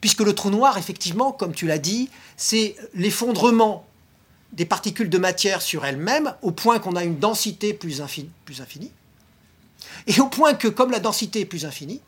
[0.00, 3.88] puisque le trou noir, effectivement, comme tu l'as dit, c'est l'effondrement
[4.52, 8.00] des particules de matière sur elles-mêmes, au point qu'on a une densité plus
[8.44, 8.92] plus infinie,
[10.06, 12.00] et au point que, comme la densité est plus infinie,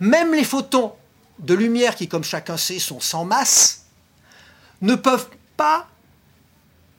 [0.00, 0.94] même les photons
[1.38, 3.84] de lumière qui, comme chacun sait, sont sans masse,
[4.80, 5.86] ne peuvent pas,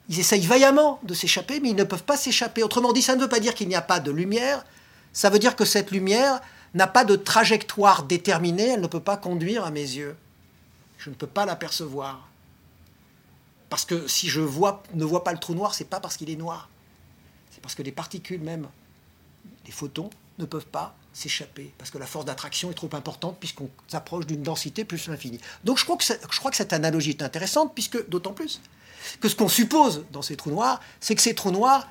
[0.10, 2.64] ils essayent vaillamment de s'échapper, mais ils ne peuvent pas s'échapper.
[2.64, 4.66] Autrement dit, ça ne veut pas dire qu'il n'y a pas de lumière,
[5.14, 6.42] ça veut dire que cette lumière
[6.74, 10.16] n'a pas de trajectoire déterminée, elle ne peut pas conduire à mes yeux.
[10.98, 12.28] Je ne peux pas l'apercevoir.
[13.70, 16.36] Parce que si je ne vois pas le trou noir, c'est pas parce qu'il est
[16.36, 16.70] noir.
[17.52, 18.68] C'est parce que les particules même,
[19.66, 23.70] les photons, ne peuvent pas s'échapper, parce que la force d'attraction est trop importante puisqu'on
[23.88, 25.40] s'approche d'une densité plus infinie.
[25.66, 28.62] Donc je crois que cette analogie est intéressante, puisque d'autant plus
[29.20, 31.88] que ce qu'on suppose dans ces trous noirs, c'est que ces trous noirs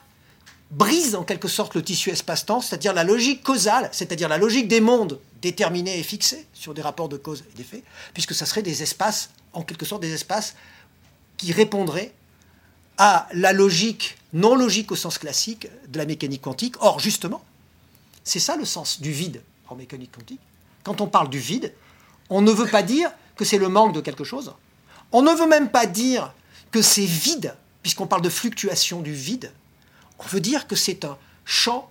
[0.70, 4.80] brisent en quelque sorte le tissu espace-temps, c'est-à-dire la logique causale, c'est-à-dire la logique des
[4.80, 7.82] mondes déterminés et fixés sur des rapports de cause et d'effet,
[8.14, 10.54] puisque ça serait des espaces, en quelque sorte des espaces
[11.36, 12.12] qui répondraient
[12.98, 16.76] à la logique non logique au sens classique de la mécanique quantique.
[16.80, 17.42] Or, justement,
[18.22, 20.40] c'est ça le sens du vide en mécanique quantique.
[20.84, 21.72] Quand on parle du vide,
[22.28, 24.52] on ne veut pas dire que c'est le manque de quelque chose.
[25.12, 26.32] On ne veut même pas dire
[26.70, 29.52] que c'est vide, puisqu'on parle de fluctuation du vide.
[30.18, 31.90] On veut dire que c'est un champ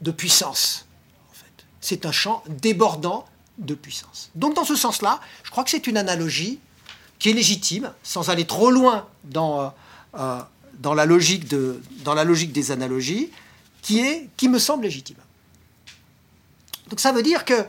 [0.00, 0.86] de puissance.
[1.80, 3.26] C'est un champ débordant
[3.58, 4.30] de puissance.
[4.34, 6.58] Donc dans ce sens-là, je crois que c'est une analogie
[7.18, 9.60] qui est légitime, sans aller trop loin dans,
[10.14, 10.40] euh,
[10.82, 13.30] euh, la logique des analogies,
[13.82, 15.16] qui, est, qui me semble légitime.
[16.88, 17.66] Donc ça veut dire que,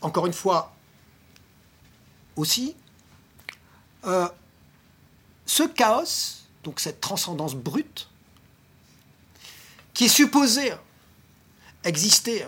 [0.00, 0.74] encore une fois,
[2.36, 2.74] aussi,
[4.04, 4.28] euh,
[5.46, 8.08] ce chaos, donc cette transcendance brute,
[9.94, 10.72] qui est supposée
[11.84, 12.44] exister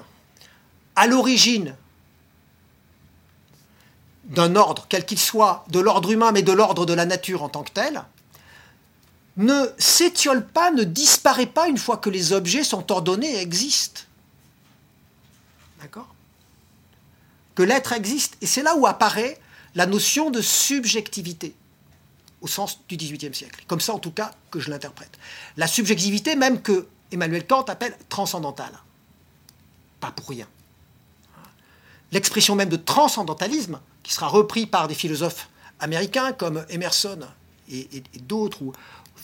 [0.97, 1.77] à l'origine
[4.25, 7.49] d'un ordre, quel qu'il soit, de l'ordre humain, mais de l'ordre de la nature en
[7.49, 8.03] tant que tel,
[9.39, 14.03] ne s'étiole pas, ne disparaît pas une fois que les objets sont ordonnés et existent.
[15.81, 16.13] D'accord?
[17.55, 18.37] Que l'être existe.
[18.41, 19.41] Et c'est là où apparaît
[19.75, 21.55] la notion de subjectivité,
[22.41, 23.65] au sens du XVIIIe siècle.
[23.67, 25.19] Comme ça, en tout cas, que je l'interprète.
[25.57, 28.73] La subjectivité, même que Emmanuel Kant appelle transcendantale.
[30.01, 30.47] Pas pour rien.
[32.13, 35.49] L'expression même de transcendantalisme, qui sera repris par des philosophes
[35.81, 37.21] américains comme Emerson
[37.71, 38.73] et, et d'autres, ou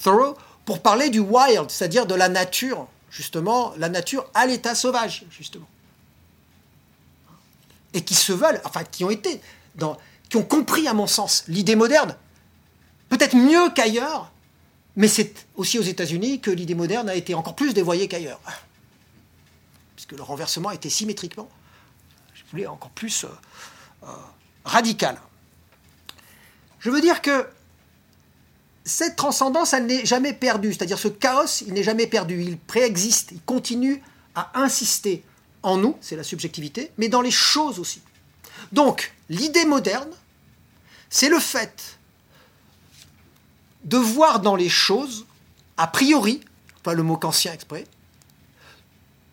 [0.03, 5.25] Thoreau, pour parler du wild, c'est-à-dire de la nature, justement, la nature à l'état sauvage,
[5.31, 5.67] justement
[7.95, 9.41] et qui se veulent, enfin qui ont été,
[9.77, 9.97] dans,
[10.29, 12.17] qui ont compris à mon sens l'idée moderne,
[13.09, 14.33] peut-être mieux qu'ailleurs,
[14.97, 18.41] mais c'est aussi aux États-Unis que l'idée moderne a été encore plus dévoyée qu'ailleurs,
[19.97, 21.49] puisque le renversement était symétriquement,
[22.35, 23.29] je voulais encore plus euh,
[24.05, 24.07] euh,
[24.65, 25.19] radical.
[26.79, 27.47] Je veux dire que
[28.85, 33.33] cette transcendance, elle n'est jamais perdue, c'est-à-dire ce chaos, il n'est jamais perdu, il préexiste,
[33.33, 34.03] il continue
[34.35, 35.25] à insister
[35.63, 38.03] en nous, c'est la subjectivité, mais dans les choses aussi.
[38.73, 40.11] Donc, l'idée moderne,
[41.09, 41.99] c'est le fait
[43.85, 45.27] de voir dans les choses,
[45.77, 46.41] a priori,
[46.83, 47.85] pas le mot kantien exprès,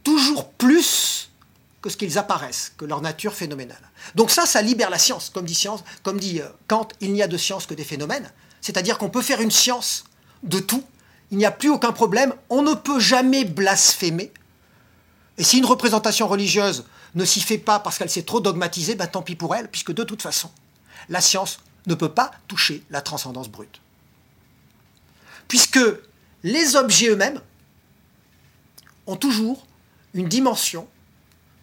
[0.04, 1.30] toujours plus
[1.82, 3.82] que ce qu'ils apparaissent, que leur nature phénoménale.
[4.16, 5.32] Donc ça, ça libère la science.
[5.34, 8.32] Comme dit, science, euh, Kant, il n'y a de science que des phénomènes.
[8.62, 10.04] C'est-à-dire qu'on peut faire une science
[10.44, 10.84] de tout.
[11.32, 12.34] Il n'y a plus aucun problème.
[12.50, 14.32] On ne peut jamais blasphémer.
[15.38, 16.86] Et si une représentation religieuse
[17.16, 19.94] ne s'y fait pas parce qu'elle s'est trop dogmatisée, ben tant pis pour elle, puisque
[19.94, 20.52] de toute façon,
[21.10, 23.82] la science ne peut pas toucher la transcendance brute.
[25.52, 25.82] Puisque
[26.44, 27.42] les objets eux-mêmes
[29.06, 29.68] ont toujours
[30.14, 30.88] une dimension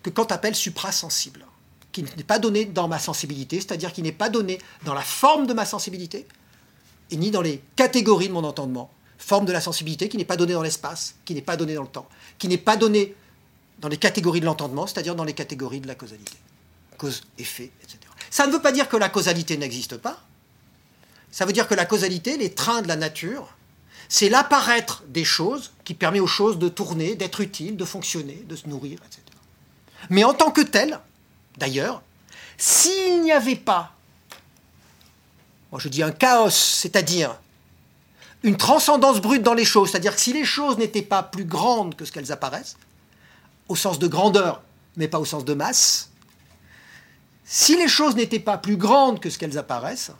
[0.02, 1.46] que Kant appelle suprasensible,
[1.90, 5.46] qui n'est pas donnée dans ma sensibilité, c'est-à-dire qui n'est pas donnée dans la forme
[5.46, 6.26] de ma sensibilité,
[7.10, 8.90] et ni dans les catégories de mon entendement.
[9.16, 11.84] Forme de la sensibilité qui n'est pas donnée dans l'espace, qui n'est pas donnée dans
[11.84, 13.14] le temps, qui n'est pas donnée
[13.78, 16.34] dans les catégories de l'entendement, c'est-à-dire dans les catégories de la causalité.
[16.98, 18.00] Cause, effet, etc.
[18.28, 20.22] Ça ne veut pas dire que la causalité n'existe pas.
[21.30, 23.54] Ça veut dire que la causalité, les trains de la nature,
[24.08, 28.56] c'est l'apparaître des choses qui permet aux choses de tourner, d'être utiles, de fonctionner, de
[28.56, 29.22] se nourrir, etc.
[30.10, 30.98] Mais en tant que tel,
[31.58, 32.02] d'ailleurs,
[32.56, 33.92] s'il n'y avait pas,
[35.70, 37.38] moi je dis un chaos, c'est-à-dire
[38.42, 41.94] une transcendance brute dans les choses, c'est-à-dire que si les choses n'étaient pas plus grandes
[41.94, 42.76] que ce qu'elles apparaissent,
[43.68, 44.62] au sens de grandeur,
[44.96, 46.10] mais pas au sens de masse,
[47.44, 50.12] si les choses n'étaient pas plus grandes que ce qu'elles apparaissent,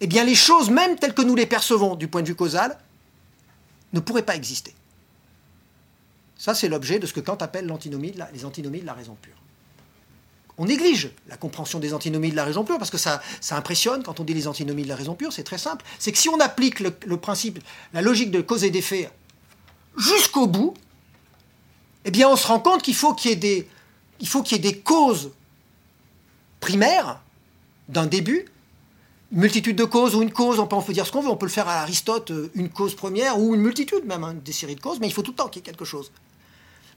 [0.00, 2.78] eh bien les choses, même telles que nous les percevons du point de vue causal,
[3.92, 4.74] ne pourraient pas exister.
[6.36, 9.36] Ça, c'est l'objet de ce que Kant appelle les antinomies de la raison pure.
[10.56, 13.20] On néglige la compréhension des antinomies de la raison pure parce que ça,
[13.50, 15.84] impressionne quand on dit les antinomies de la raison pure, c'est très simple.
[15.98, 17.58] C'est que si on applique le, principe,
[17.92, 19.10] la logique de cause et d'effet
[19.96, 20.74] jusqu'au bout,
[22.04, 25.32] eh bien on se rend compte qu'il faut qu'il y ait des, causes
[26.60, 27.20] primaires
[27.88, 28.46] d'un début,
[29.34, 31.36] multitude de causes ou une cause, on peut, on peut dire ce qu'on veut, on
[31.36, 34.52] peut le faire à Aristote, euh, une cause première ou une multitude même, hein, des
[34.52, 36.12] séries de causes, mais il faut tout le temps qu'il y ait quelque chose.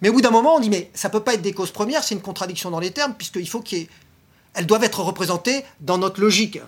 [0.02, 1.72] Mais au bout d'un moment, on dit, mais ça ne peut pas être des causes
[1.72, 3.88] premières, c'est une contradiction dans les termes, puisqu'il faut qu'elles
[4.66, 6.60] doivent être représentées dans notre logique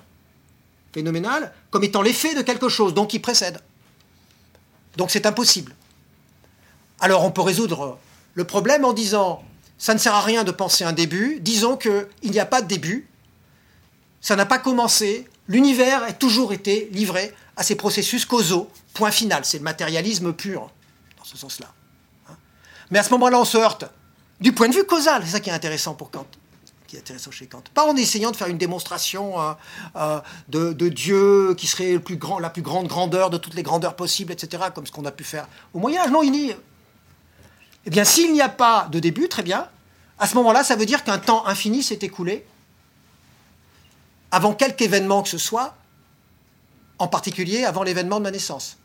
[0.91, 3.59] phénoménale comme étant l'effet de quelque chose, donc qui précède.
[4.97, 5.75] Donc c'est impossible.
[6.99, 7.99] Alors on peut résoudre
[8.33, 9.43] le problème en disant,
[9.77, 12.67] ça ne sert à rien de penser un début, disons qu'il n'y a pas de
[12.67, 13.07] début,
[14.19, 19.43] ça n'a pas commencé, l'univers a toujours été livré à ces processus causaux, point final,
[19.43, 20.71] c'est le matérialisme pur,
[21.17, 21.67] dans ce sens-là.
[22.91, 23.85] Mais à ce moment-là, on se heurte
[24.39, 25.23] du point de vue causal.
[25.25, 26.25] C'est ça qui est intéressant pour Kant,
[27.31, 27.63] chez Kant.
[27.73, 29.53] Pas en essayant de faire une démonstration euh,
[29.95, 31.99] euh, de, Dieu qui serait
[32.39, 35.23] la plus grande grandeur de toutes les grandeurs possibles, etc., comme ce qu'on a pu
[35.23, 36.11] faire au Moyen Âge.
[36.11, 36.51] Non, il dit,
[37.85, 39.67] eh bien, s'il n'y a pas de début, très bien.
[40.17, 42.45] À ce moment-là, ça veut dire qu'un temps infini s'est écoulé
[44.31, 45.75] avant quelque événement que ce soit,
[46.97, 48.79] en particulier avant l'événement de ma naissance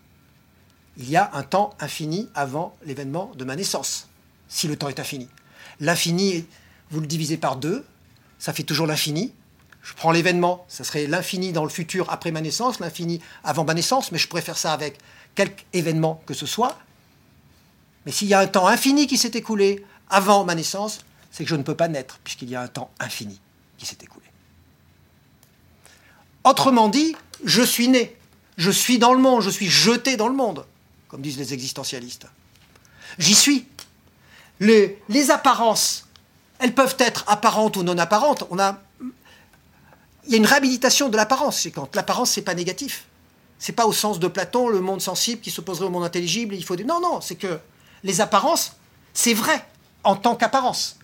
[0.96, 4.08] il y a un temps infini avant l'événement de ma naissance,
[4.48, 5.28] si le temps est infini.
[5.80, 6.46] L'infini,
[6.90, 7.84] vous le divisez par deux,
[8.38, 9.32] ça fait toujours l'infini.
[9.82, 13.74] Je prends l'événement, ça serait l'infini dans le futur après ma naissance, l'infini avant ma
[13.74, 14.98] naissance, mais je pourrais faire ça avec
[15.34, 16.78] quelque événement que ce soit.
[18.06, 21.50] Mais s'il y a un temps infini qui s'est écoulé avant ma naissance, c'est que
[21.50, 23.40] je ne peux pas naître, puisqu'il y a un temps infini
[23.78, 24.13] qui s'est écoulé.
[26.44, 28.16] Autrement dit, je suis né,
[28.56, 30.64] je suis dans le monde, je suis jeté dans le monde
[31.14, 32.26] comme disent les existentialistes.
[33.18, 33.68] J'y suis.
[34.58, 36.08] Les, apparences,
[36.58, 38.42] elles peuvent être apparentes ou non apparentes.
[38.50, 38.82] On a,
[40.26, 43.04] il y a une réhabilitation de l'apparence c'est quand l'apparence c'est pas négatif.
[43.60, 46.56] C'est pas au sens de Platon le monde sensible qui s'opposerait au monde intelligible.
[46.56, 47.60] Il faut dire non non, c'est que
[48.02, 48.72] les apparences
[49.12, 49.64] c'est vrai
[50.02, 50.98] en tant qu'apparence.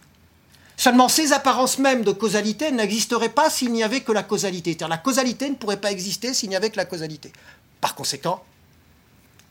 [0.81, 4.79] Seulement ces apparences mêmes de causalité n'existeraient pas s'il n'y avait que la causalité.
[4.89, 7.35] La causalité ne pourrait pas exister s'il n'y avait que la causalité.
[7.83, 8.43] Par conséquent,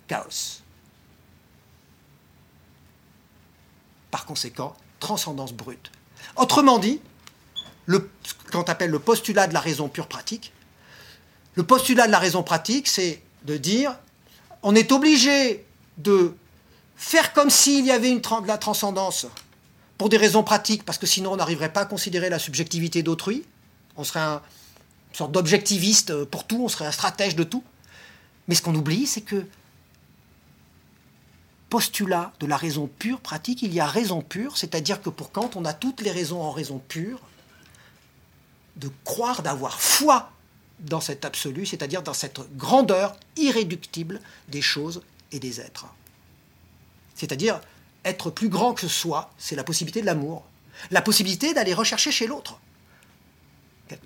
[0.08, 0.64] chaos.
[4.10, 5.92] Par conséquent, transcendance brute.
[6.36, 7.00] Autrement dit,
[7.88, 8.00] ce
[8.52, 10.52] qu'on appelle le postulat de la raison pure pratique,
[11.54, 13.96] le postulat de la raison pratique, c'est de dire
[14.64, 15.64] on est obligé
[16.00, 16.36] de
[16.96, 19.28] faire comme s'il y avait de la transcendance
[20.00, 23.44] pour des raisons pratiques, parce que sinon on n'arriverait pas à considérer la subjectivité d'autrui.
[23.98, 24.42] On serait un,
[25.10, 27.66] une sorte d'objectiviste pour tout, on serait un stratège de tout.
[28.48, 29.46] Mais ce qu'on oublie, c'est que
[31.70, 35.52] postulat de la raison pure pratique, il y a raison pure, c'est-à-dire que pour Kant,
[35.56, 37.20] on a toutes les raisons en raison pure
[38.78, 40.32] de croire, d'avoir foi
[40.80, 45.02] dans cet absolu, c'est-à-dire dans cette grandeur irréductible des choses
[45.34, 45.88] et des êtres.
[47.16, 47.60] C'est-à-dire
[48.06, 50.44] être plus grand que soi, c'est la possibilité de l'amour,
[50.92, 52.60] la possibilité d'aller rechercher chez l'autre.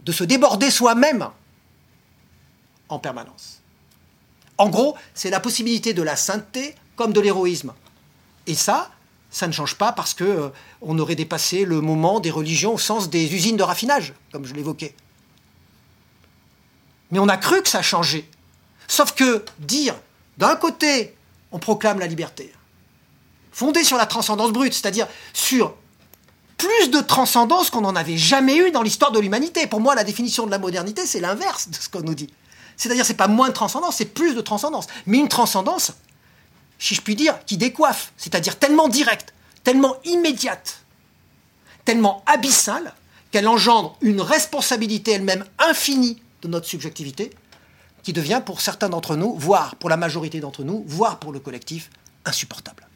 [0.05, 1.29] de se déborder soi-même
[2.87, 3.61] en permanence.
[4.57, 7.73] En gros, c'est la possibilité de la sainteté comme de l'héroïsme.
[8.47, 8.91] Et ça,
[9.29, 10.49] ça ne change pas parce que euh,
[10.81, 14.95] aurait dépassé le moment des religions au sens des usines de raffinage, comme je l'évoquais.
[17.11, 18.25] Mais on a cru que ça changeait.
[18.87, 19.95] Sauf que dire,
[20.37, 21.15] d'un côté,
[21.51, 22.53] on proclame la liberté,
[23.53, 25.73] fondée sur la transcendance brute, c'est-à-dire sur
[26.57, 29.67] plus de transcendance qu'on n'en avait jamais eu dans l'histoire de l'humanité.
[29.67, 32.29] Pour moi, la définition de la modernité, c'est l'inverse de ce qu'on nous dit.
[32.75, 34.87] C'est-à-dire, c'est pas moins de transcendance, c'est plus de transcendance.
[35.05, 35.91] Mais une transcendance,
[36.79, 40.81] si je puis dire, qui décoiffe, c'est-à-dire tellement directe, tellement immédiate,
[41.85, 42.93] tellement abyssale,
[43.31, 47.31] qu'elle engendre une responsabilité elle-même infinie de notre subjectivité,
[48.03, 51.39] qui devient pour certains d'entre nous, voire pour la majorité d'entre nous, voire pour le
[51.39, 51.89] collectif,
[52.25, 52.87] insupportable.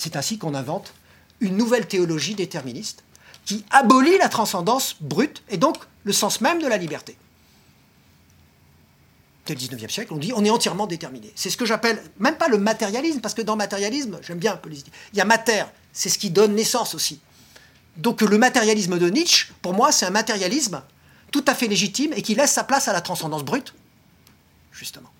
[0.00, 0.94] C'est ainsi qu'on invente
[1.40, 3.04] une nouvelle théologie déterministe
[3.44, 7.18] qui abolit la transcendance brute et donc le sens même de la liberté.
[9.44, 11.30] Dès le 19e siècle, on dit on est entièrement déterminé.
[11.36, 14.54] C'est ce que j'appelle, même pas le matérialisme, parce que dans le matérialisme, j'aime bien
[14.54, 14.90] un peu les idées.
[15.12, 17.20] Il y a mater, c'est ce qui donne naissance aussi.
[17.98, 20.82] Donc le matérialisme de Nietzsche, pour moi, c'est un matérialisme
[21.30, 23.74] tout à fait légitime et qui laisse sa place à la transcendance brute,
[24.72, 25.10] justement.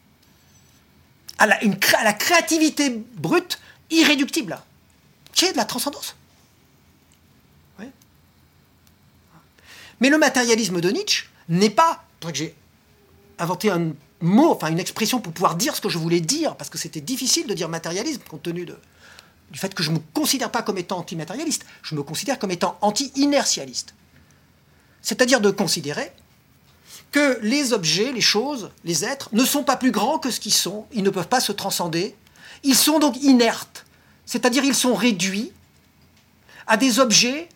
[1.36, 3.59] À la créativité brute,
[3.90, 4.59] irréductible,
[5.32, 6.16] qui est de la transcendance.
[10.01, 12.05] Mais le matérialisme de Nietzsche n'est pas.
[12.32, 12.55] J'ai
[13.39, 16.70] inventé un mot, enfin une expression pour pouvoir dire ce que je voulais dire, parce
[16.70, 20.51] que c'était difficile de dire matérialisme compte tenu du fait que je ne me considère
[20.51, 23.94] pas comme étant anti-matérialiste, je me considère comme étant anti-inertialiste.
[25.02, 26.12] C'est-à-dire de considérer
[27.11, 30.55] que les objets, les choses, les êtres ne sont pas plus grands que ce qu'ils
[30.55, 32.15] sont, ils ne peuvent pas se transcender,
[32.62, 33.86] ils sont donc inertes,
[34.31, 35.51] c'est-à-dire ils sont réduits
[36.69, 37.48] à des objets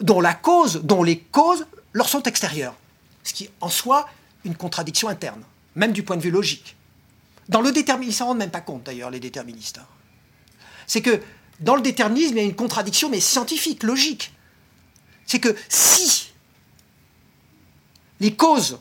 [0.00, 2.74] dont la cause, dont les causes leur sont extérieures.
[3.22, 4.08] Ce qui en soi
[4.46, 5.42] une contradiction interne,
[5.74, 6.74] même du point de vue logique.
[7.50, 9.78] Dans le déterminisme, ils ne s'en rendent même pas compte d'ailleurs, les déterministes.
[10.86, 11.20] C'est que
[11.60, 14.32] dans le déterminisme, il y a une contradiction, mais scientifique, logique.
[15.26, 16.32] C'est que si
[18.20, 18.78] les causes,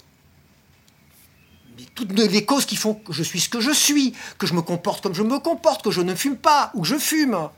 [1.95, 4.61] toutes les causes qui font que je suis ce que je suis, que je me
[4.61, 7.49] comporte comme je me comporte, que je ne fume pas, ou que je fume,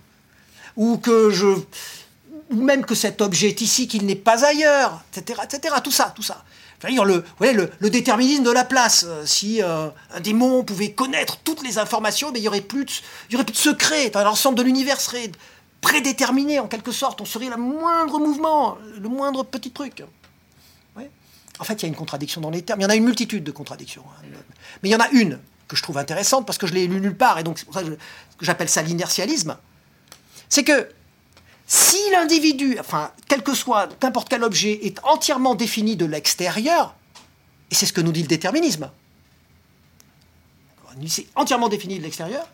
[0.76, 1.48] ou que je
[2.50, 5.76] ou même que cet objet est ici, qu'il n'est pas ailleurs, etc., etc.
[5.84, 6.44] Tout ça, tout ça.
[6.84, 9.04] Le, le, le, déterminisme de la place.
[9.08, 12.92] Euh, si euh, un démon pouvait connaître toutes les informations, il n'y aurait plus de,
[13.30, 14.12] il y aurait plus de secret.
[14.14, 15.32] L'ensemble de l'univers serait
[15.82, 17.20] prédéterminé en quelque sorte.
[17.20, 20.04] On serait le moindre mouvement, le moindre petit truc.
[21.60, 22.80] En fait, il y a une contradiction dans les termes.
[22.82, 24.04] Il y en a une multitude de contradictions.
[24.08, 24.28] Hein.
[24.84, 27.02] Mais il y en a une que je trouve intéressante parce que je l'ai lu
[27.02, 27.98] nulle part et donc c'est pour ça que
[28.42, 29.58] j'appelle ça l'inertialisme.
[30.50, 30.90] C'est que
[31.66, 36.96] si l'individu, enfin, quel que soit, n'importe quel objet, est entièrement défini de l'extérieur,
[37.70, 38.90] et c'est ce que nous dit le déterminisme,
[41.08, 42.48] c'est entièrement défini de l'extérieur,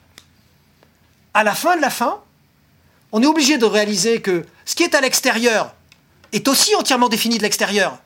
[1.34, 2.19] à la fin de la fin,
[3.11, 5.75] on est obligé de réaliser que ce qui est à l'extérieur
[6.31, 7.99] est aussi entièrement défini de l'extérieur.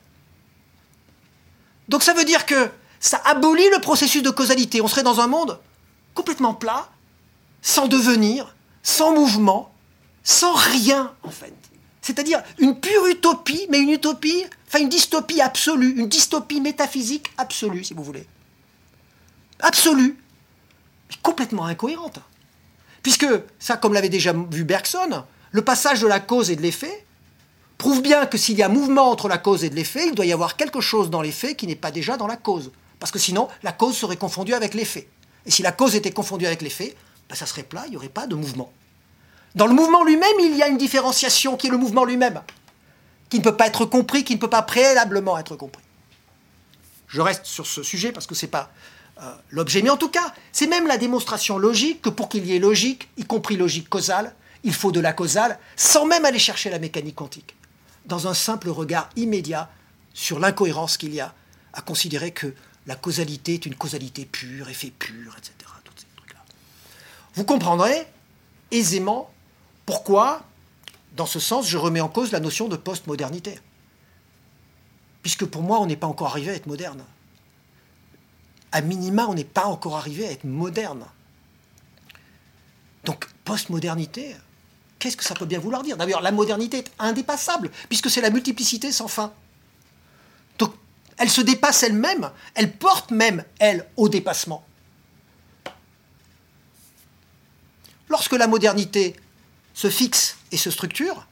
[1.88, 2.70] Donc ça veut dire que
[3.00, 4.80] ça abolit le processus de causalité.
[4.80, 5.58] On serait dans un monde
[6.14, 6.90] complètement plat,
[7.62, 9.72] sans devenir, sans mouvement,
[10.22, 11.52] sans rien, en fait.
[12.02, 17.84] C'est-à-dire une pure utopie, mais une utopie, enfin une dystopie absolue, une dystopie métaphysique absolue,
[17.84, 18.26] si vous voulez.
[19.60, 20.16] Absolue,
[21.10, 22.18] mais complètement incohérente.
[23.02, 23.26] Puisque,
[23.58, 27.06] ça, comme l'avait déjà vu Bergson, le passage de la cause et de l'effet
[27.78, 30.32] prouve bien que s'il y a mouvement entre la cause et l'effet, il doit y
[30.32, 32.72] avoir quelque chose dans l'effet qui n'est pas déjà dans la cause.
[32.98, 35.08] Parce que sinon, la cause serait confondue avec l'effet.
[35.46, 36.96] Et si la cause était confondue avec l'effet,
[37.28, 38.72] ben ça serait plat, il n'y aurait pas de mouvement.
[39.54, 42.42] Dans le mouvement lui-même, il y a une différenciation qui est le mouvement lui-même,
[43.30, 45.82] qui ne peut pas être compris, qui ne peut pas préalablement être compris.
[47.06, 48.70] Je reste sur ce sujet parce que ce n'est pas
[49.22, 52.54] euh, l'objet, mais en tout cas, c'est même la démonstration logique que pour qu'il y
[52.54, 54.34] ait logique, y compris logique causale,
[54.64, 57.56] il faut de la causale, sans même aller chercher la mécanique quantique,
[58.08, 59.70] dans un simple regard immédiat
[60.14, 61.34] sur l'incohérence qu'il y a
[61.72, 62.54] à considérer que
[62.86, 65.52] la causalité est une causalité pure, effet pur, etc.
[67.34, 68.04] Vous comprendrez
[68.72, 69.30] aisément
[69.86, 70.42] pourquoi,
[71.16, 73.60] dans ce sens, je remets en cause la notion de postmodernité
[75.22, 77.04] Puisque pour moi, on n'est pas encore arrivé à être moderne.
[78.72, 81.04] À minima, on n'est pas encore arrivé à être moderne.
[83.04, 84.34] Donc, postmodernité,
[84.98, 85.96] qu'est-ce que ça peut bien vouloir dire?
[85.96, 89.32] D'ailleurs, la modernité est indépassable, puisque c'est la multiplicité sans fin.
[90.58, 90.72] Donc,
[91.16, 94.64] elle se dépasse elle-même, elle porte même, elle, au dépassement.
[98.08, 99.16] Lorsque la modernité
[99.74, 101.26] se fixe et se structure,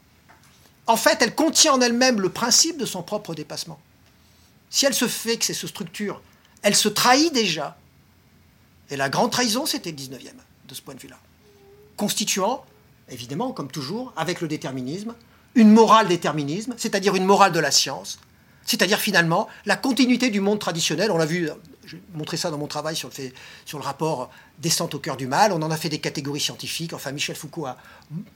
[0.87, 3.81] en fait, elle contient en elle-même le principe de son propre dépassement.
[4.71, 6.23] Si elle se que c'est ce structure,
[6.63, 7.77] elle se trahit déjà.
[8.91, 10.33] Et la grande trahison, c'était le 19e,
[10.69, 11.19] de ce point de vue-là.
[11.97, 12.65] Constituant,
[13.11, 15.15] évidemment, comme toujours, avec le déterminisme,
[15.55, 18.19] une morale déterminisme, c'est-à-dire une morale de la science,
[18.65, 21.11] c'est-à-dire finalement la continuité du monde traditionnel.
[21.11, 21.49] On l'a vu,
[21.87, 25.53] j'ai montré ça dans mon travail sur le, rapport descente au cœur du mal.
[25.53, 26.93] On en a fait des catégories scientifiques.
[26.93, 27.77] Enfin, Michel Foucault a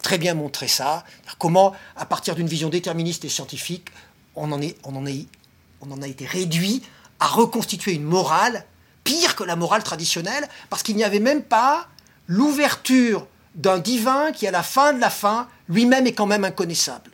[0.03, 1.05] très bien montré ça.
[1.39, 3.89] Comment, à partir d'une vision déterministe et scientifique,
[4.37, 6.83] on, en est, on en a été réduit
[7.19, 8.65] à reconstituer une morale
[9.05, 11.89] pire que la morale traditionnelle, parce qu'il n'y avait même pas
[12.27, 13.27] l'ouverture
[13.61, 17.11] d'un divin qui, à la fin de la fin, lui-même est quand même inconnaissable.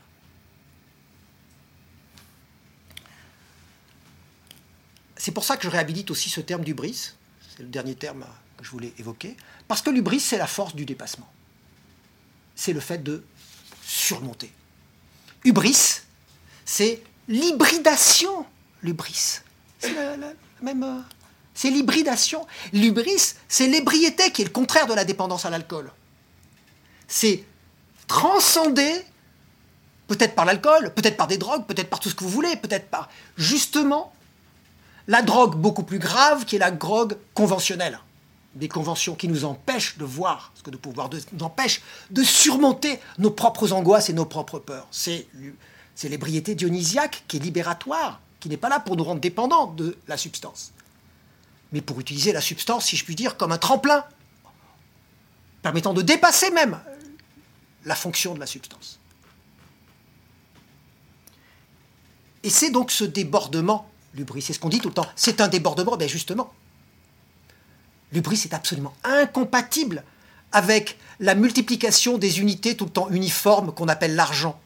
[5.16, 7.14] C'est pour ça que je réhabilite aussi ce terme d'ubris,
[7.56, 8.24] c'est le dernier terme
[8.56, 9.36] que je voulais évoquer,
[9.66, 11.28] parce que l'ubris, c'est la force du dépassement.
[12.54, 13.24] C'est le fait de
[13.84, 14.52] surmonter.
[15.44, 16.02] Ubris,
[16.64, 18.46] c'est l'hybridation,
[18.82, 19.40] l'ubris.
[19.80, 20.16] C'est la,
[20.62, 20.82] même.
[20.84, 21.00] Euh,
[21.54, 22.46] c'est l'hybridation.
[22.72, 25.90] L'ubris, c'est l'ébriété qui est le contraire de la dépendance à l'alcool.
[27.08, 27.44] C'est
[28.06, 29.04] transcender,
[30.08, 32.88] peut-être par l'alcool, peut-être par des drogues, peut-être par tout ce que vous voulez, peut-être
[32.88, 34.12] par justement
[35.08, 38.00] la drogue beaucoup plus grave qui est la drogue conventionnelle.
[38.54, 42.98] Des conventions qui nous empêchent de voir ce que de pouvoir, nous empêchent de surmonter
[43.18, 44.86] nos propres angoisses et nos propres peurs.
[44.90, 45.28] C'est
[46.04, 50.16] l'ébriété dionysiaque qui est libératoire, qui n'est pas là pour nous rendre dépendants de la
[50.16, 50.72] substance,
[51.72, 54.04] mais pour utiliser la substance, si je puis dire, comme un tremplin,
[55.62, 56.78] permettant de dépasser même
[57.86, 58.98] la fonction de la substance.
[62.42, 65.06] Et c'est donc ce débordement L'ubris, c'est ce qu'on dit tout le temps.
[65.14, 66.52] C'est un débordement, bien justement.
[68.12, 70.02] L'ubris est absolument incompatible
[70.52, 74.58] avec la multiplication des unités tout le temps uniformes qu'on appelle l'argent.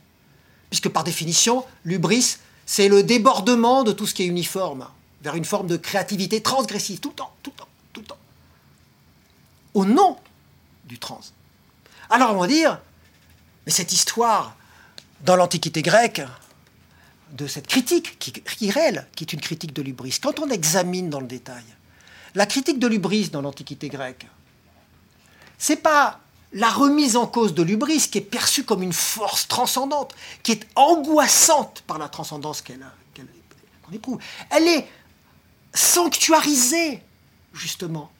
[0.69, 4.87] Puisque par définition, l'ubris, c'est le débordement de tout ce qui est uniforme,
[5.23, 8.19] vers une forme de créativité transgressive, tout le temps, tout le temps, tout le temps.
[9.75, 10.17] Au nom
[10.85, 11.21] du trans.
[12.09, 12.81] Alors on va dire,
[13.71, 14.57] mais cette histoire,
[15.21, 16.23] dans l'Antiquité grecque,
[17.31, 20.19] de cette critique qui, qui, est réelle, qui est une critique de l'ubris.
[20.21, 21.63] Quand on examine dans le détail,
[22.35, 24.27] la critique de l'ubris dans l'Antiquité grecque,
[25.57, 26.19] c'est pas
[26.53, 30.67] la remise en cause de l'ubris qui est perçue comme une force transcendante, qui est
[30.75, 32.85] angoissante par la transcendance qu'elle
[33.93, 34.19] éprouve.
[34.51, 34.89] Elle est
[35.73, 37.03] sanctuarisée,
[37.55, 38.11] justement,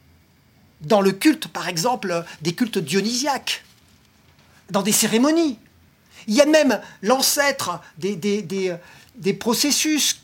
[0.81, 3.65] dans le culte, par exemple, des cultes dionysiaques,
[4.71, 5.59] dans des cérémonies.
[6.27, 8.81] Il y a même l'ancêtre des,
[9.39, 10.21] processus,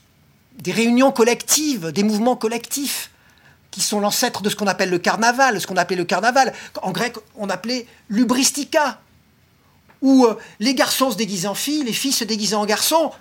[0.59, 3.11] des réunions collectives, des mouvements collectifs,
[3.71, 6.55] qui sont l'ancêtre de ce qu'on appelle le carnaval, ce qu'on appelait le carnaval.
[6.83, 9.01] En grec, on appelait l'ubristica,
[10.01, 13.13] où euh, les garçons se déguisaient en filles, les filles se déguisaient en garçons,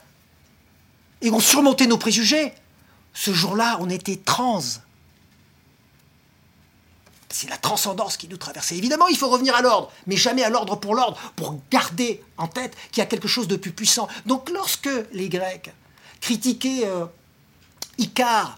[1.22, 2.54] et on surmontait nos préjugés.
[3.14, 4.62] Ce jour-là, on était trans.
[7.38, 8.78] C'est la transcendance qui nous traversait.
[8.78, 12.48] Évidemment, il faut revenir à l'ordre, mais jamais à l'ordre pour l'ordre, pour garder en
[12.48, 14.07] tête qu'il y a quelque chose de plus puissant.
[14.26, 15.74] Donc lorsque les Grecs
[16.22, 17.06] critiquaient euh,
[17.98, 18.57] Icare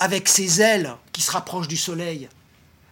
[0.00, 2.28] avec ses ailes qui se rapprochent du soleil,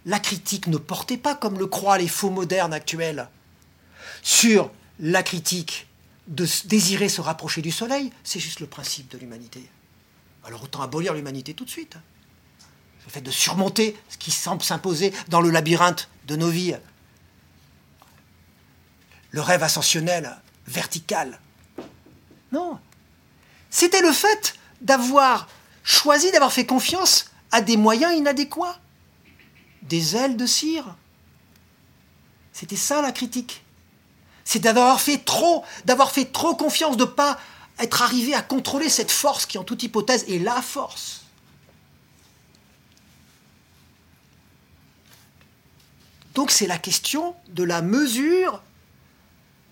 [0.04, 3.28] la critique ne portait pas, comme le croient les faux modernes actuels,
[4.22, 5.88] sur la critique
[6.28, 9.68] de désirer se rapprocher du soleil, c'est juste le principe de l'humanité.
[10.44, 11.96] Alors autant abolir l'humanité tout de suite
[13.06, 16.74] le fait de surmonter ce qui semble s'imposer dans le labyrinthe de nos vies.
[19.30, 21.40] Le rêve ascensionnel, vertical.
[22.52, 22.78] Non.
[23.70, 25.48] C'était le fait d'avoir
[25.84, 28.78] choisi, d'avoir fait confiance à des moyens inadéquats.
[29.82, 30.96] Des ailes de cire.
[32.52, 33.62] C'était ça la critique.
[34.44, 37.38] C'est d'avoir fait trop, d'avoir fait trop confiance, de ne pas
[37.78, 41.25] être arrivé à contrôler cette force qui, en toute hypothèse, est la force.
[46.36, 48.62] Donc c'est la question de la mesure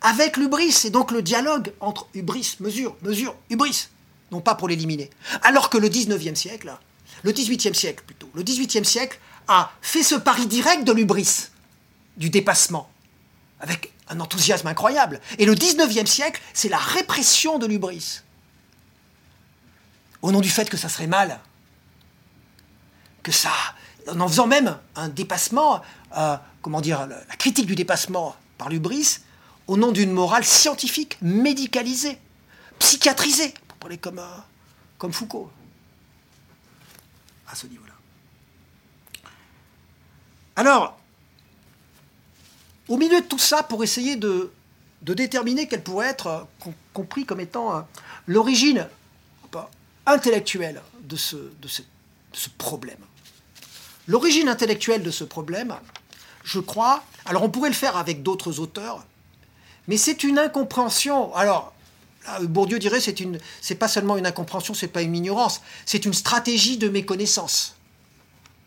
[0.01, 3.89] avec l'ubris, et donc le dialogue entre hubris, mesure, mesure, hubris,
[4.33, 5.11] non pas pour l'éliminer.
[5.43, 6.75] Alors que le 19e siècle,
[7.23, 11.49] le 18e siècle plutôt, le 18e siècle a fait ce pari direct de l'ubris,
[12.17, 12.91] du dépassement,
[13.61, 15.21] avec un enthousiasme incroyable.
[15.39, 18.23] Et le 19e siècle, c'est la répression de l'ubris.
[20.23, 21.41] Au nom du fait que ça serait mal,
[23.23, 23.53] que ça,
[24.09, 25.83] en faisant même un dépassement,
[26.17, 29.19] euh, comment dire, la critique du dépassement par l'ubris,
[29.67, 32.19] au nom d'une morale scientifique, médicalisée,
[32.79, 35.51] psychiatrisée, pour parler comme, euh, Foucault,
[37.47, 37.93] à ce niveau-là.
[40.57, 40.99] Alors,
[42.89, 44.51] au milieu de tout ça, pour essayer de,
[45.03, 47.87] déterminer quelle pourrait être euh, compris comme étant
[48.27, 48.89] l'origine
[50.07, 52.99] intellectuelle de ce problème.
[54.07, 55.75] L'origine intellectuelle de ce problème,
[56.45, 59.05] je crois, alors on pourrait le faire avec d'autres auteurs,
[59.89, 61.35] mais c'est une incompréhension.
[61.35, 61.73] Alors,
[62.43, 66.13] Bourdieu dirait c'est une, c'est pas seulement une incompréhension, c'est pas une ignorance, c'est une
[66.13, 67.77] stratégie de méconnaissance.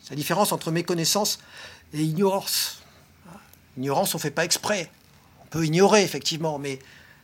[0.03, 1.39] C'est la différence entre méconnaissance
[1.93, 2.81] et ignorance.
[3.77, 4.89] Ignorance, on fait pas exprès.
[5.43, 6.79] On peut ignorer effectivement, mais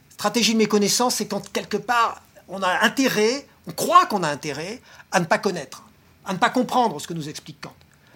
[0.09, 4.81] stratégie de méconnaissance, c'est quand quelque part on a intérêt, on croit qu'on a intérêt
[5.11, 5.83] à ne pas connaître,
[6.25, 7.73] à ne pas comprendre ce que nous explique Kant.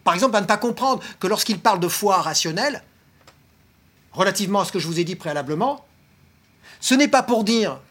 [0.08, 2.82] Par exemple, à ne pas comprendre que lorsqu'il parle de foi rationnelle,
[4.14, 5.86] relativement à ce que je vous ai dit préalablement,
[6.80, 7.82] ce n'est pas pour dire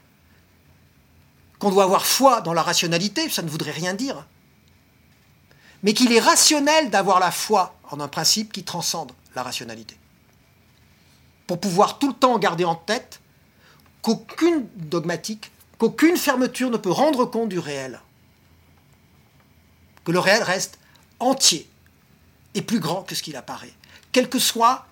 [1.59, 4.27] qu'on doit avoir foi dans la rationalité, ça ne voudrait rien dire,
[5.83, 9.99] mais qu'il est rationnel d'avoir la foi en un principe qui transcende la rationalité.
[11.47, 13.21] Pour pouvoir tout le temps garder en tête
[14.01, 18.01] qu'aucune dogmatique, qu'aucune fermeture ne peut rendre compte du réel,
[20.07, 20.79] que le réel reste
[21.21, 21.69] entier
[22.57, 23.73] et plus grand que ce qu'il apparaît,
[24.13, 24.87] quel que soit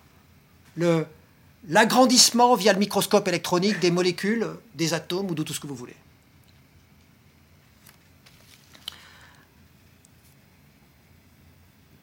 [1.67, 5.75] l'agrandissement via le microscope électronique des molécules, des atomes ou de tout ce que vous
[5.75, 5.95] voulez.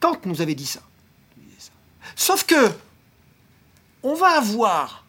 [0.01, 0.81] Kant nous avait dit ça.
[2.17, 2.71] Sauf que,
[4.03, 5.05] on va avoir,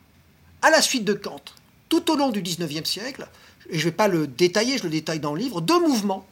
[0.63, 1.43] à la suite de Kant,
[1.89, 3.27] tout au long du XIXe siècle,
[3.71, 6.25] et je ne vais pas le détailler, je le détaille dans le livre, deux mouvements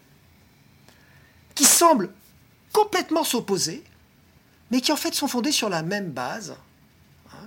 [1.57, 2.13] qui semblent
[2.73, 3.83] complètement s'opposer,
[4.73, 6.57] mais qui en fait sont fondés sur la même base.
[7.31, 7.47] Hein.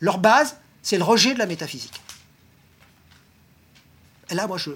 [0.00, 2.02] Leur base, c'est le rejet de la métaphysique.
[4.30, 4.70] Et là, moi, je,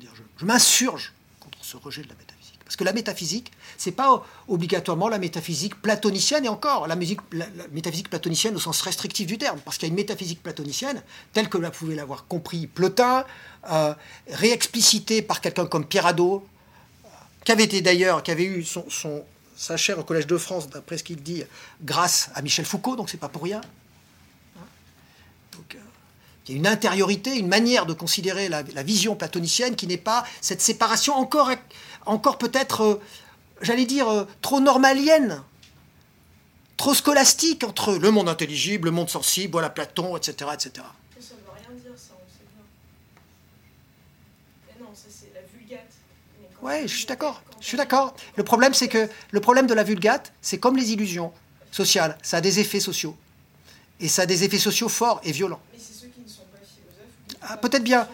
[0.00, 2.58] dire, je, m'insurge contre ce rejet de la métaphysique.
[2.64, 8.56] Parce que la métaphysique, c'est pas obligatoirement la métaphysique platonicienne, et encore, la, métaphysique platonicienne
[8.56, 11.02] au sens restrictif du terme, parce qu'il y a une métaphysique platonicienne,
[11.34, 13.26] telle que vous pouvez l'avoir compris Plotin,
[13.70, 13.94] euh,
[14.28, 16.46] réexplicitée par quelqu'un comme Pierre Hadot,
[17.44, 18.86] qui avait été d'ailleurs, qui avait eu son,
[19.58, 21.42] sa chaire au Collège de France, d'après ce qu'il dit,
[21.82, 23.60] grâce à Michel Foucault, donc c'est pas pour rien.
[25.52, 25.78] Donc, euh,
[26.46, 29.96] il y a une intériorité, une manière de considérer la, la vision platonicienne qui n'est
[29.98, 31.50] pas cette séparation encore
[32.06, 33.00] encore peut-être, euh,
[33.60, 35.42] j'allais dire, euh, trop normalienne,
[36.76, 40.52] trop scolastique entre le monde intelligible, le monde sensible, voilà Platon, etc.
[40.54, 40.70] etc.
[41.18, 42.64] Ça ne veut rien dire, ça, on sait bien.
[44.68, 45.90] Mais non, ça c'est la vulgate.
[46.62, 47.42] Oui, je suis d'accord.
[47.60, 48.14] Je suis d'accord.
[48.36, 51.32] Le problème, c'est que le problème de la vulgate, c'est comme les illusions
[51.70, 52.16] sociales.
[52.22, 53.16] Ça a des effets sociaux.
[54.00, 55.60] Et ça a des effets sociaux forts et violents.
[55.72, 57.38] Mais c'est ceux qui ne sont pas philosophes.
[57.42, 58.08] Ah, peut-être bien.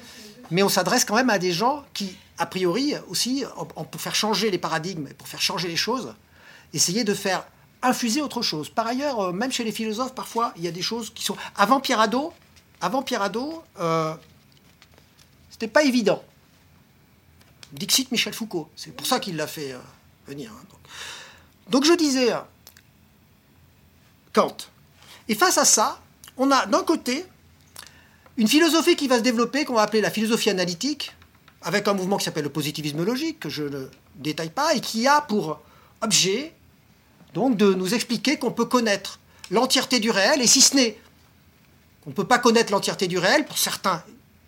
[0.50, 3.44] Mais on s'adresse quand même à des gens qui a priori aussi,
[3.90, 6.14] pour faire changer les paradigmes, pour faire changer les choses,
[6.72, 7.46] essayer de faire
[7.82, 8.68] infuser autre chose.
[8.68, 11.36] Par ailleurs, euh, même chez les philosophes, parfois, il y a des choses qui sont...
[11.54, 12.32] Avant Pierre Hadot,
[12.80, 13.30] avant Pierre
[13.80, 14.14] euh,
[15.50, 16.22] c'était pas évident.
[17.74, 19.78] Dixit Michel Foucault, c'est pour ça qu'il l'a fait euh,
[20.28, 20.52] venir.
[20.52, 20.64] Hein,
[21.70, 21.84] donc.
[21.84, 22.32] je disais,
[24.32, 24.56] Kant.
[25.28, 26.01] Et face à ça,
[26.36, 27.26] on a d'un côté
[28.36, 31.14] une philosophie qui va se développer, qu'on va appeler la philosophie analytique,
[31.62, 35.09] avec un mouvement qui s'appelle le positivisme logique, que je ne détaille pas, et qui
[35.09, 35.60] a pour
[36.01, 36.55] objet
[37.32, 39.18] donc de nous expliquer qu'on peut connaître
[39.51, 40.98] l'entièreté du réel, et si ce n'est
[42.02, 44.05] qu'on ne peut pas connaître l'entièreté du réel, pour certains,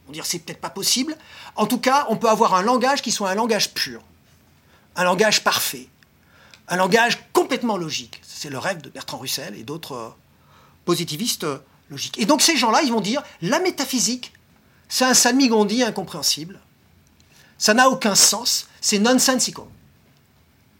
[0.08, 1.16] on dire c'est peut-être pas possible,
[1.56, 4.02] en tout cas, on peut avoir un langage qui soit un langage pur,
[4.94, 5.88] un langage parfait,
[6.68, 8.20] un langage complètement logique.
[8.22, 10.08] C'est le rêve de Bertrand Russell et d'autres euh,
[10.84, 11.58] positivistes euh,
[11.90, 12.18] logiques.
[12.18, 14.32] Et donc ces gens-là, ils vont dire, la métaphysique,
[14.88, 16.60] c'est un salmigondi incompréhensible,
[17.58, 19.64] ça n'a aucun sens, c'est nonsensical.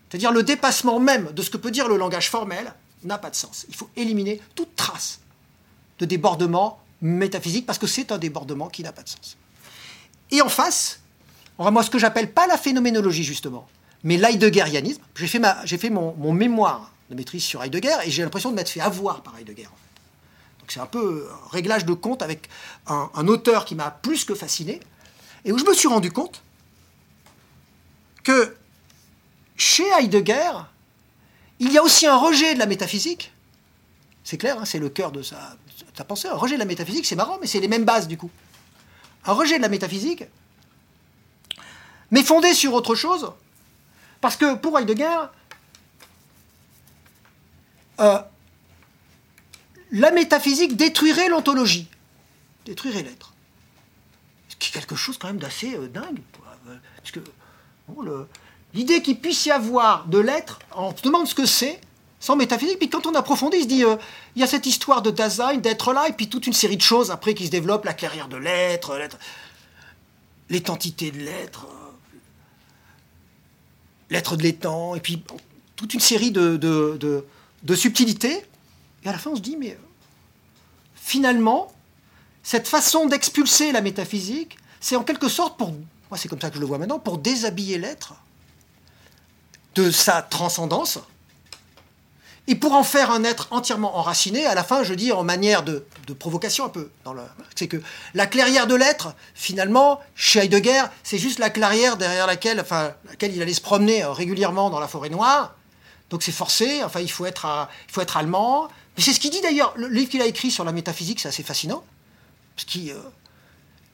[0.09, 2.73] C'est-à-dire le dépassement même de ce que peut dire le langage formel
[3.03, 3.67] n'a pas de sens.
[3.69, 5.21] Il faut éliminer toute trace
[5.99, 9.37] de débordement métaphysique parce que c'est un débordement qui n'a pas de sens.
[10.31, 11.01] Et en face,
[11.59, 13.69] on moi ce que j'appelle pas la phénoménologie justement,
[14.03, 15.03] mais l'Heideggerianisme.
[15.17, 18.71] J'ai fait, ma, fait mon, mémoire de maîtrise sur Heidegger et j'ai l'impression de m'être
[18.71, 19.69] fait avoir par Heidegger.
[20.61, 22.49] Donc c'est un peu un réglage de compte avec
[22.89, 24.81] un auteur qui m'a plus que fasciné
[25.45, 26.43] et où je me suis rendu compte
[28.25, 28.57] que
[29.57, 30.51] chez Heidegger,
[31.61, 33.33] il y a aussi un rejet de la métaphysique.
[34.25, 35.57] C'est clair, hein, c'est le cœur de sa,
[36.07, 36.29] pensée.
[36.29, 38.31] Un rejet de la métaphysique, c'est marrant, mais c'est les mêmes bases du coup.
[39.25, 40.25] Un rejet de la métaphysique,
[42.11, 43.33] mais fondé sur autre chose,
[44.21, 45.19] parce que pour Heidegger,
[48.01, 48.19] euh,
[49.91, 51.89] la métaphysique détruirait l'ontologie,
[52.65, 53.35] détruirait l'être.
[54.49, 56.21] Ce qui est quelque chose quand même d'assez euh, dingue.
[57.03, 57.21] Parce que
[58.75, 61.81] L'idée qu'il puisse y avoir de l'être, on se demande ce que c'est,
[62.21, 62.79] sans métaphysique.
[62.79, 63.97] Puis quand on approfondit, il se dit, euh,
[64.35, 66.83] il y a cette histoire de Dasein, d'être là, et puis toute une série de
[66.83, 69.19] choses après qui se développent, la clairière de l'être, l'être-
[70.49, 72.17] l'étantité de l'être, euh,
[74.11, 75.23] l'être de l'étang, et puis
[75.75, 77.25] toute une série de,
[77.75, 78.45] subtilités.
[79.05, 79.79] Et à la fin, on se dit, mais euh,
[80.95, 81.73] finalement,
[82.43, 86.57] cette façon d'expulser la métaphysique, c'est en quelque sorte pour, moi c'est comme ça que
[86.57, 88.15] je le vois maintenant, pour déshabiller l'être
[89.75, 90.99] de sa transcendance
[92.49, 95.65] et pour en faire un être entièrement enraciné, à la fin, je dis en manière
[95.65, 95.85] de,
[96.19, 96.91] provocation un peu,
[97.57, 97.83] c'est que
[98.15, 103.35] la clairière de l'être, finalement, chez Heidegger, c'est juste la clairière derrière laquelle, enfin, laquelle
[103.35, 105.57] il allait se promener euh, régulièrement dans la forêt noire.
[106.11, 108.69] Donc c'est forcé, enfin, il faut être, il faut être allemand.
[108.97, 111.29] Mais c'est ce qu'il dit d'ailleurs, le livre qu'il a écrit sur la métaphysique, c'est
[111.29, 111.83] assez fascinant,
[112.55, 113.01] parce qu'il euh,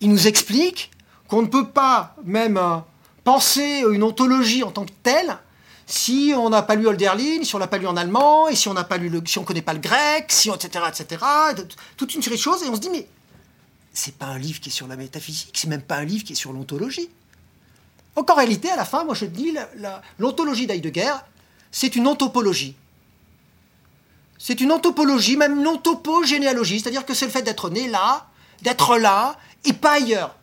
[0.03, 0.91] nous explique
[1.27, 2.77] qu'on ne peut pas même euh,
[3.25, 5.39] penser une ontologie en tant que telle
[5.87, 8.69] si on n'a pas lu Hölderlin, si on n'a pas lu en allemand, et si
[8.69, 11.25] on n'a pas lu si on connaît pas le grec, si etc., etc.,
[11.97, 13.07] toute une série de choses, et on se dit mais
[13.93, 16.33] c'est pas un livre qui est sur la métaphysique, c'est même pas un livre qui
[16.33, 17.11] est sur l'ontologie.
[18.17, 19.55] Donc en réalité, à la fin, moi je dis
[20.19, 21.15] l'ontologie d'Heidegger,
[21.71, 22.77] c'est une ontopologie.
[24.39, 28.27] C'est une ontopologie, même une ontopogénéalogie, c'est-à-dire que c'est le fait d'être né là,
[28.63, 30.35] d'être là, et pas ailleurs.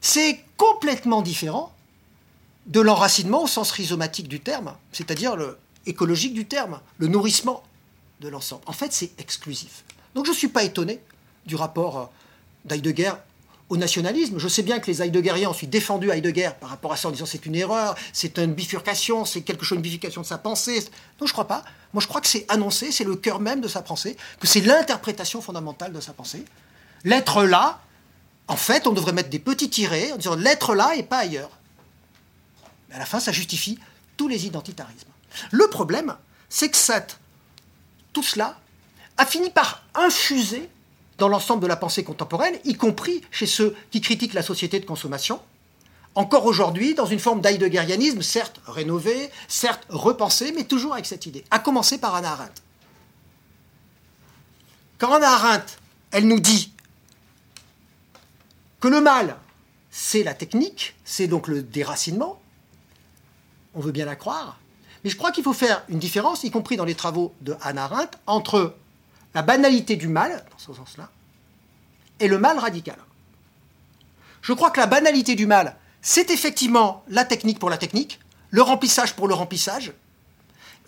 [0.00, 1.72] C'est complètement différent
[2.66, 7.62] de l'enracinement au sens rhizomatique du terme, c'est-à-dire le écologique du terme, le nourrissement
[8.20, 8.62] de l'ensemble.
[8.66, 9.84] En fait, c'est exclusif.
[10.14, 11.00] Donc je ne suis pas étonné
[11.46, 12.04] du rapport euh,
[12.64, 13.12] d'Heidegger
[13.70, 14.38] au nationalisme.
[14.38, 17.12] Je sais bien que les Heideggeriens ont ensuite défendu Heidegger par rapport à ça en
[17.12, 20.84] disant c'est une erreur, c'est une bifurcation, c'est quelque chose, une bifurcation de sa pensée.
[21.20, 21.64] Non, je crois pas.
[21.94, 24.60] Moi, je crois que c'est annoncé, c'est le cœur même de sa pensée, que c'est
[24.60, 26.44] l'interprétation fondamentale de sa pensée.
[27.04, 27.80] L'être là,
[28.48, 31.50] en fait, on devrait mettre des petits tirets en disant l'être là et pas ailleurs.
[32.90, 33.78] Mais à la fin, ça justifie
[34.16, 35.08] tous les identitarismes.
[35.50, 36.16] Le problème,
[36.48, 36.76] c'est que
[38.12, 38.58] tout cela
[39.16, 40.68] a fini par infuser
[41.18, 44.86] dans l'ensemble de la pensée contemporaine, y compris chez ceux qui critiquent la société de
[44.86, 45.40] consommation,
[46.14, 51.44] encore aujourd'hui dans une forme d'heidegerianisme, certes rénové, certes repensé, mais toujours avec cette idée.
[51.50, 52.62] À commencer par Anna Arendt.
[54.98, 55.76] Quand Anna Arendt,
[56.10, 56.72] elle nous dit
[58.80, 59.36] que le mal,
[59.90, 62.40] c'est la technique, c'est donc le déracinement,
[63.74, 64.58] on veut bien la croire,
[65.04, 67.84] mais je crois qu'il faut faire une différence, y compris dans les travaux de Hannah
[67.84, 68.74] Arendt, entre
[69.34, 71.10] la banalité du mal, dans ce sens-là,
[72.18, 72.98] et le mal radical.
[74.42, 78.20] Je crois que la banalité du mal, c'est effectivement la technique pour la technique,
[78.50, 79.92] le remplissage pour le remplissage,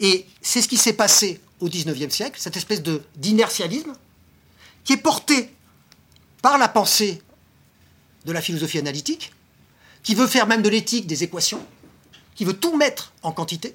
[0.00, 2.82] et c'est ce qui s'est passé au XIXe siècle, cette espèce
[3.16, 3.92] d'inertialisme
[4.84, 5.54] qui est porté
[6.42, 7.22] par la pensée
[8.24, 9.32] de la philosophie analytique,
[10.02, 11.64] qui veut faire même de l'éthique des équations,
[12.34, 13.74] qui veut tout mettre en quantité,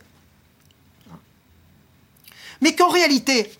[2.61, 3.51] mais qu'en réalité,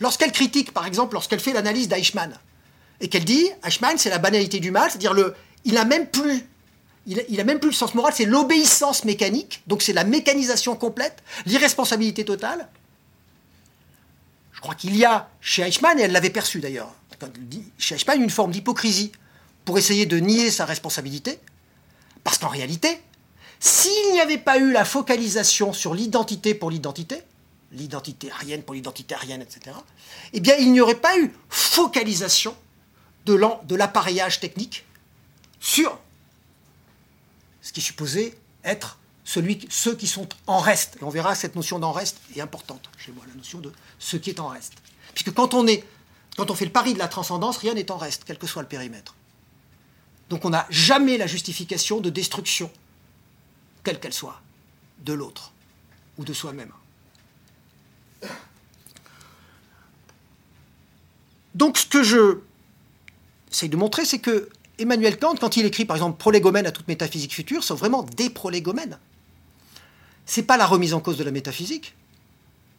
[0.00, 2.38] lorsqu'elle critique, par exemple, lorsqu'elle fait l'analyse d'Eichmann,
[3.00, 5.34] et qu'elle dit, Eichmann, c'est la banalité du mal, c'est-à-dire le,
[5.64, 6.46] il a même plus,
[7.06, 11.22] il a, même plus le sens moral, c'est l'obéissance mécanique, donc c'est la mécanisation complète,
[11.44, 12.68] l'irresponsabilité totale.
[14.52, 16.92] Je crois qu'il y a chez Eichmann, et elle l'avait perçu d'ailleurs,
[17.78, 19.12] chez Eichmann, une forme d'hypocrisie
[19.64, 21.38] pour essayer de nier sa responsabilité,
[22.24, 23.00] parce qu'en réalité,
[23.60, 27.22] s'il n'y avait pas eu la focalisation sur l'identité pour l'identité,
[27.72, 29.76] l'identité arienne pour l'identité arienne, etc.,
[30.32, 32.56] eh bien, il n'y aurait pas eu focalisation
[33.24, 34.84] de l'appareillage technique
[35.58, 35.98] sur
[37.60, 40.96] ce qui supposé être celui, ceux qui sont en reste.
[41.00, 44.16] Et on verra cette notion d'en reste est importante chez moi, la notion de ce
[44.16, 44.74] qui est en reste.
[45.14, 45.66] Puisque quand on
[46.54, 49.16] fait le pari de la transcendance, rien n'est en reste, quel que soit le périmètre.
[50.28, 52.70] Donc on n'a jamais la justification de destruction,
[53.86, 54.40] quelle qu'elle soit,
[55.04, 55.52] de l'autre
[56.18, 56.72] ou de soi-même.
[61.54, 62.40] Donc ce que je
[63.52, 64.48] essaye de montrer, c'est que
[64.80, 68.28] Emmanuel Kant, quand il écrit par exemple Prolégomène à toute métaphysique future, sont vraiment des
[68.28, 68.98] prolégomènes.
[70.26, 71.94] C'est pas la remise en cause de la métaphysique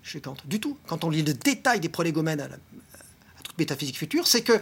[0.04, 0.78] chez Kant, du tout.
[0.88, 2.50] Quand on lit le détail des prolégomènes à,
[3.44, 4.62] toute métaphysique future, c'est que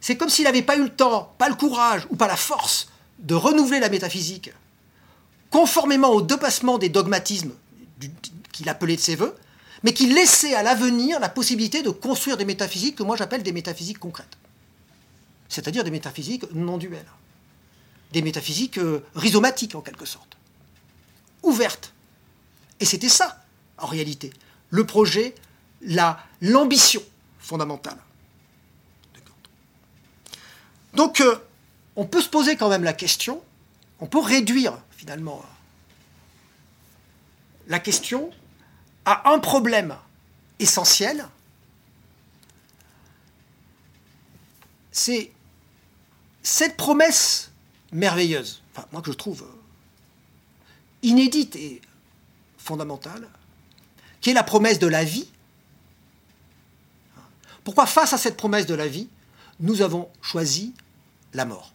[0.00, 2.88] c'est comme s'il n'avait pas eu le temps, pas le courage ou pas la force
[3.20, 4.50] de renouveler la métaphysique
[5.54, 7.52] conformément au dépassement des dogmatismes
[8.50, 9.36] qu'il appelait de ses voeux,
[9.84, 13.52] mais qui laissait à l'avenir la possibilité de construire des métaphysiques que moi j'appelle des
[13.52, 14.36] métaphysiques concrètes.
[15.48, 17.06] C'est-à-dire des métaphysiques non duelles.
[18.10, 20.36] Des métaphysiques euh, rhizomatiques en quelque sorte.
[21.44, 21.92] Ouvertes.
[22.80, 23.40] Et c'était ça,
[23.78, 24.32] en réalité,
[24.70, 25.36] le projet,
[25.82, 27.02] la- l'ambition
[27.38, 27.98] fondamentale.
[30.94, 31.36] Donc, euh,
[31.94, 33.40] on peut se poser quand même la question,
[34.00, 35.44] on peut réduire finalement.
[37.66, 38.30] La question
[39.04, 39.94] à un problème
[40.58, 41.28] essentiel,
[44.92, 45.30] c'est
[46.42, 47.50] cette promesse
[47.92, 49.46] merveilleuse, enfin, moi que je trouve
[51.02, 51.82] inédite et
[52.56, 53.28] fondamentale,
[54.22, 55.28] qui est la promesse de la vie.
[57.62, 59.10] Pourquoi face à cette promesse de la vie,
[59.60, 60.72] nous avons choisi
[61.34, 61.73] la mort?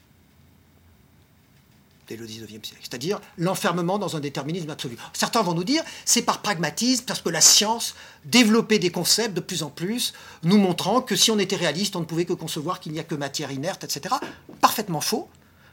[2.17, 4.97] Le 19e siècle, c'est-à-dire l'enfermement dans un déterminisme absolu.
[5.13, 7.95] Certains vont nous dire c'est par pragmatisme, parce que la science
[8.25, 10.13] développait des concepts de plus en plus,
[10.43, 13.03] nous montrant que si on était réaliste, on ne pouvait que concevoir qu'il n'y a
[13.03, 14.15] que matière inerte, etc.
[14.61, 15.29] Parfaitement faux.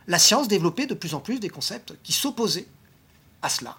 [0.07, 2.67] La science développait de plus en plus des concepts qui s'opposaient
[3.43, 3.77] à cela.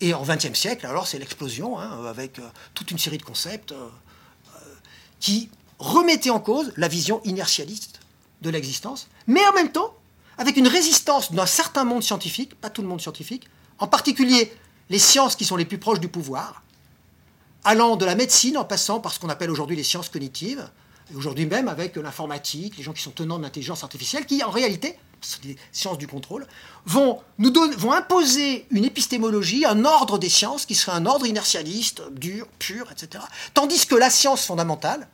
[0.00, 2.42] Et en XXe siècle, alors c'est l'explosion, hein, avec euh,
[2.74, 3.88] toute une série de concepts euh,
[4.56, 4.58] euh,
[5.20, 5.48] qui
[5.78, 8.00] remettaient en cause la vision inertialiste
[8.42, 9.94] de l'existence, mais en même temps
[10.38, 13.48] avec une résistance d'un certain monde scientifique, pas tout le monde scientifique,
[13.78, 14.52] en particulier
[14.90, 16.62] les sciences qui sont les plus proches du pouvoir,
[17.64, 20.68] allant de la médecine en passant par ce qu'on appelle aujourd'hui les sciences cognitives,
[21.12, 24.50] et aujourd'hui même avec l'informatique, les gens qui sont tenants de l'intelligence artificielle, qui en
[24.50, 26.46] réalité, sont des sciences du contrôle,
[26.84, 32.02] vont, nous vont imposer une épistémologie, un ordre des sciences qui serait un ordre inertialiste,
[32.12, 33.24] dur, pur, etc.
[33.54, 35.08] Tandis que la science fondamentale,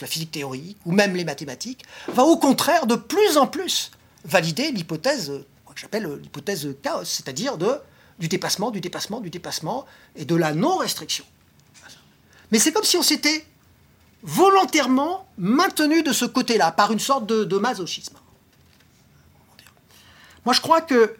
[0.00, 3.90] la physique théorique ou même les mathématiques, va au contraire de plus en plus
[4.24, 5.44] valider l'hypothèse
[5.74, 7.76] que j'appelle l'hypothèse chaos, c'est-à-dire de,
[8.18, 9.86] du dépassement, du dépassement, du dépassement
[10.16, 11.24] et de la non-restriction.
[12.50, 13.44] Mais c'est comme si on s'était
[14.22, 18.16] volontairement maintenu de ce côté-là, par une sorte de, masochisme.
[20.44, 21.16] Moi, je crois que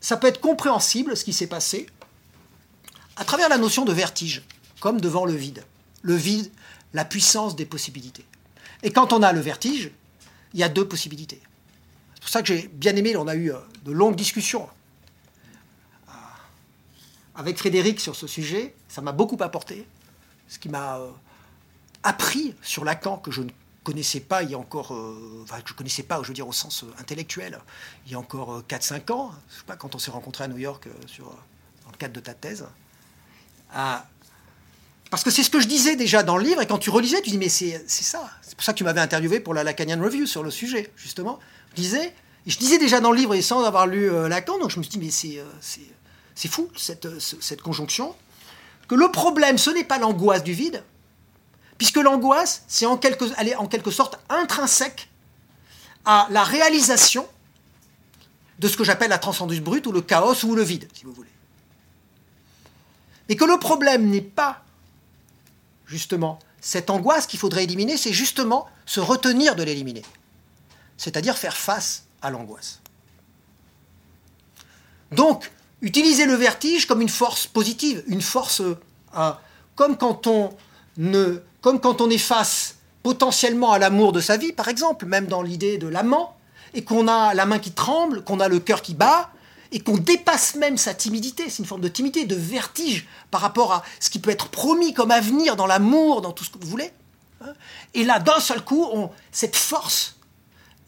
[0.00, 1.88] ça peut être compréhensible, ce qui s'est passé,
[3.16, 4.42] à travers la notion de vertige,
[4.80, 5.64] comme devant le vide.
[6.02, 6.52] Le vide,
[6.94, 8.24] la puissance des possibilités.
[8.82, 9.90] Et quand on a le vertige,
[10.54, 11.40] il y a deux possibilités.
[12.18, 14.68] C'est pour ça que j'ai bien aimé, on a eu euh, de longues discussions
[16.08, 16.12] euh,
[17.36, 18.74] avec Frédéric sur ce sujet.
[18.88, 19.86] Ça m'a beaucoup apporté,
[20.48, 21.10] ce qui m'a euh,
[22.02, 23.50] appris sur Lacan que je ne
[23.84, 24.90] connaissais pas il y a encore,
[25.44, 27.60] enfin, que je connaissais pas, je veux dire au sens intellectuel,
[28.06, 30.58] il y a encore 4-5 ans, je sais pas, quand on s'est rencontré à New
[30.58, 30.88] York
[31.18, 32.66] dans le cadre de ta thèse.
[35.08, 37.22] parce que c'est ce que je disais déjà dans le livre, et quand tu relisais,
[37.22, 38.28] tu dis, mais c'est ça.
[38.42, 41.38] C'est pour ça que tu m'avais interviewé pour la Lacanian Review sur le sujet, justement
[41.76, 44.82] et je disais déjà dans le livre sans avoir lu euh, Lacan, donc je me
[44.82, 45.44] suis dit, mais c'est, euh,
[46.34, 48.14] c'est, fou cette, euh, cette conjonction,
[48.88, 50.82] que le problème, ce n'est pas l'angoisse du vide,
[51.76, 55.10] puisque l'angoisse, c'est en quelque, elle est en quelque sorte intrinsèque
[56.04, 57.28] à la réalisation
[58.58, 61.12] de ce que j'appelle la transcendance brute ou le chaos ou le vide, si vous
[61.12, 61.28] voulez.
[63.28, 64.64] Et que le problème n'est pas
[65.86, 70.02] justement cette angoisse qu'il faudrait éliminer, c'est justement se retenir de l'éliminer
[70.98, 72.80] c'est-à-dire faire face à l'angoisse.
[75.12, 75.50] Donc,
[75.80, 79.32] utiliser le vertige comme une force positive, une force, euh,
[79.74, 80.50] comme, quand on
[80.98, 85.26] ne, comme quand on est face potentiellement à l'amour de sa vie, par exemple, même
[85.26, 86.36] dans l'idée de l'amant,
[86.74, 89.30] et qu'on a la main qui tremble, qu'on a le cœur qui bat,
[89.70, 93.72] et qu'on dépasse même sa timidité, c'est une forme de timidité, de vertige par rapport
[93.72, 96.68] à ce qui peut être promis comme avenir dans l'amour, dans tout ce que vous
[96.68, 96.90] voulez.
[97.42, 97.52] Hein.
[97.94, 100.17] Et là, d'un seul coup, on, cette force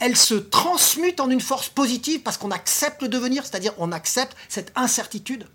[0.01, 4.37] elle se transmute en une force positive parce qu'on accepte le devenir, c'est-à-dire on accepte
[4.49, 5.47] cette incertitude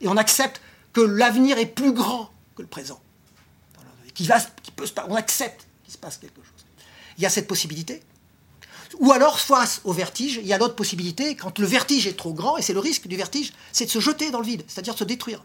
[0.00, 0.60] et on accepte
[0.92, 3.00] que l'avenir est plus grand que le présent.
[5.08, 6.64] On accepte qu'il se passe quelque chose.
[7.18, 8.02] Il y a cette possibilité.
[8.98, 12.32] Ou alors, face au vertige, il y a l'autre possibilité, quand le vertige est trop
[12.32, 14.96] grand, et c'est le risque du vertige, c'est de se jeter dans le vide, c'est-à-dire
[14.98, 15.44] se détruire.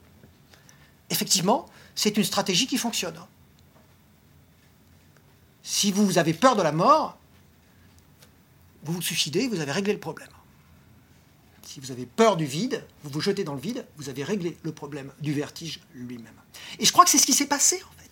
[1.09, 3.19] Effectivement, c'est une stratégie qui fonctionne.
[5.61, 7.17] Si vous avez peur de la mort,
[8.85, 10.29] vous vous suicidez, vous avez réglé le problème.
[11.63, 14.57] Si vous avez peur du vide, vous vous jetez dans le vide, vous avez réglé
[14.63, 16.35] le problème du vertige lui-même.
[16.79, 18.11] Et je crois que c'est ce qui s'est passé en fait.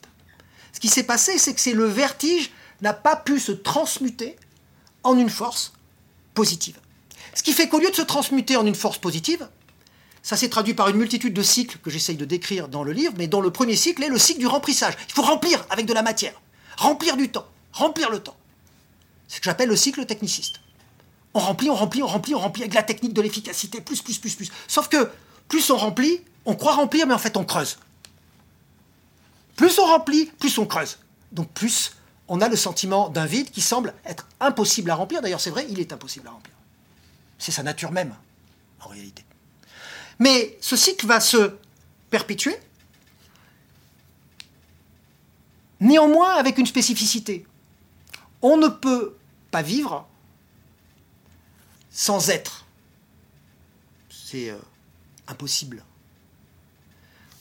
[0.73, 2.51] Ce qui s'est passé, c'est que le vertige
[2.81, 4.35] n'a pas pu se transmuter
[5.03, 5.73] en une force
[6.33, 6.79] positive.
[7.35, 9.47] Ce qui fait qu'au lieu de se transmuter en une force positive,
[10.23, 13.13] ça s'est traduit par une multitude de cycles que j'essaye de décrire dans le livre,
[13.17, 14.95] mais dont le premier cycle est le cycle du remplissage.
[15.09, 16.41] Il faut remplir avec de la matière,
[16.77, 18.37] remplir du temps, remplir le temps.
[19.33, 20.59] Ce que j'appelle le cycle techniciste.
[21.33, 24.19] On remplit, on remplit, on remplit, on remplit avec la technique de l'efficacité, plus, plus,
[24.19, 24.51] plus, plus.
[24.67, 25.09] Sauf que
[25.47, 27.79] plus on remplit, on croit remplir, mais en fait on creuse.
[29.55, 30.99] Plus on remplit, plus on creuse.
[31.31, 31.93] Donc plus
[32.27, 35.23] on a le sentiment d'un vide qui semble être impossible à remplir.
[35.23, 36.53] D'ailleurs, c'est vrai, il est impossible à remplir.
[37.39, 38.15] C'est sa nature même,
[38.81, 39.25] en réalité.
[40.19, 41.55] Mais ce cycle va se
[42.11, 42.55] perpétuer,
[45.79, 47.47] néanmoins avec une spécificité.
[48.43, 49.15] On ne peut
[49.53, 50.07] pas vivre
[51.91, 52.65] sans être.
[54.09, 54.57] C'est euh,
[55.27, 55.83] impossible.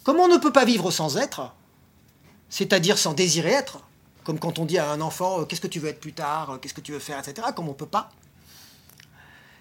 [0.05, 1.55] Comme on ne peut pas vivre sans être,
[2.51, 3.81] c'est-à-dire sans désirer être,
[4.25, 6.51] comme quand on dit à un enfant euh, qu'est-ce que tu veux être plus tard,
[6.51, 8.11] euh, qu'est-ce que tu veux faire, etc., comme on ne peut pas.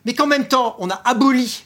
[0.04, 1.64] Mais qu'en même temps, on a aboli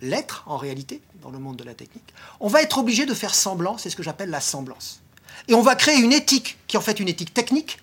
[0.00, 3.34] l'être, en réalité, dans le monde de la technique, on va être obligé de faire
[3.34, 5.02] semblant, c'est ce que j'appelle la semblance.
[5.48, 7.78] Et on va créer une éthique, qui en fait une éthique technique,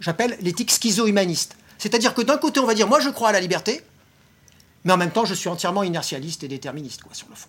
[0.00, 1.56] j'appelle l'éthique schizo-humaniste.
[1.78, 3.82] C'est-à-dire que d'un côté, on va dire, moi je crois à la liberté,
[4.84, 7.48] mais en même temps, je suis entièrement inertialiste et déterministe, quoi, sur le fond.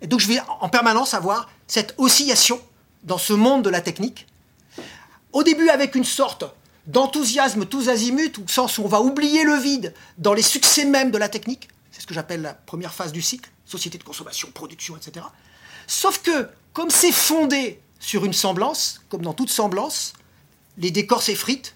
[0.00, 2.60] Et donc, je vais en permanence avoir cette oscillation
[3.04, 4.26] dans ce monde de la technique.
[5.32, 6.44] Au début, avec une sorte
[6.86, 11.10] d'enthousiasme tous azimuts, au sens où on va oublier le vide dans les succès même
[11.10, 11.68] de la technique.
[11.90, 15.24] C'est ce que j'appelle la première phase du cycle, société de consommation, production, etc.
[15.86, 20.12] Sauf que, comme c'est fondé sur une semblance, comme dans toute semblance,
[20.78, 21.74] les décors s'effritent,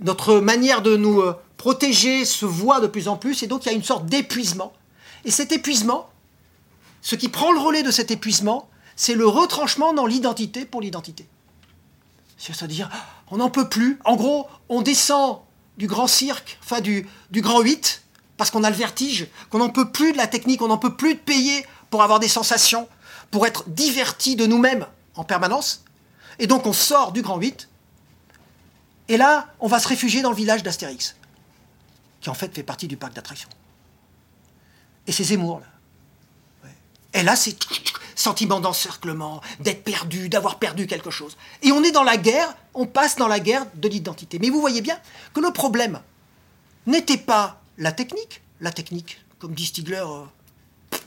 [0.00, 3.68] notre manière de nous euh, protéger se voit de plus en plus, et donc il
[3.68, 4.72] y a une sorte d'épuisement.
[5.24, 6.10] Et cet épuisement,
[7.00, 11.26] ce qui prend le relais de cet épuisement, c'est le retranchement dans l'identité pour l'identité.
[12.38, 12.90] C'est-à-dire,
[13.30, 13.98] on n'en peut plus.
[14.04, 15.40] En gros, on descend
[15.78, 18.02] du grand cirque, enfin du, du grand 8,
[18.36, 20.94] parce qu'on a le vertige, qu'on n'en peut plus de la technique, on n'en peut
[20.94, 22.88] plus de payer pour avoir des sensations,
[23.30, 25.84] pour être diverti de nous-mêmes en permanence.
[26.38, 27.68] Et donc on sort du grand 8,
[29.08, 31.14] et là, on va se réfugier dans le village d'Astérix
[32.20, 33.48] qui en fait fait partie du parc d'attractions.
[35.06, 35.66] Et c'est Zemmour, là.
[37.12, 37.56] Et là, c'est
[38.16, 41.36] sentiment d'encerclement, d'être perdu, d'avoir perdu quelque chose.
[41.62, 44.38] Et on est dans la guerre, on passe dans la guerre de l'identité.
[44.38, 44.98] Mais vous voyez bien
[45.32, 46.00] que le problème
[46.86, 48.42] n'était pas la technique.
[48.60, 50.98] La technique, comme dit Stigler, euh,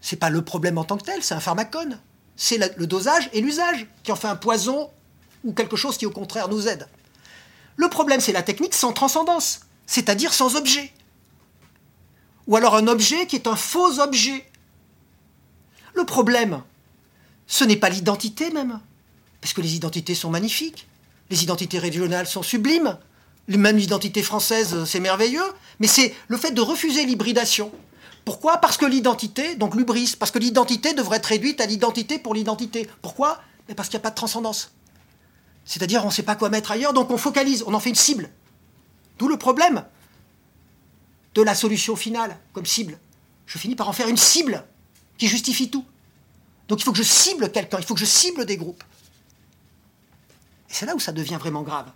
[0.00, 1.98] c'est pas le problème en tant que tel, c'est un pharmacone.
[2.38, 4.90] C'est le dosage et l'usage qui en fait un poison
[5.44, 6.88] ou quelque chose qui au contraire nous aide.
[7.76, 10.92] Le problème, c'est la technique sans transcendance c'est-à-dire sans objet.
[12.46, 14.44] Ou alors un objet qui est un faux objet.
[15.94, 16.62] Le problème,
[17.48, 18.80] ce n'est pas l'identité même,
[19.40, 20.86] parce que les identités sont magnifiques,
[21.30, 22.98] les identités régionales sont sublimes,
[23.48, 25.50] même l'identité française, c'est merveilleux,
[25.80, 27.72] mais c'est le fait de refuser l'hybridation.
[28.28, 28.58] Pourquoi?
[28.58, 32.86] Parce que l'identité, donc l'ubris, parce que l'identité devrait être réduite à l'identité pour l'identité.
[33.00, 33.40] Pourquoi?
[33.74, 34.70] Parce qu'il n'y a pas de transcendance.
[35.64, 37.94] C'est-à-dire on ne sait pas quoi mettre ailleurs, donc on focalise, on en fait une
[37.94, 38.28] cible.
[39.18, 39.82] D'où le problème
[41.36, 42.98] de la solution finale comme cible.
[43.46, 44.62] Je finis par en faire une cible
[45.16, 45.86] qui justifie tout.
[46.68, 48.84] Donc il faut que je cible quelqu'un, il faut que je cible des groupes.
[50.68, 51.90] Et c'est là où ça devient vraiment grave.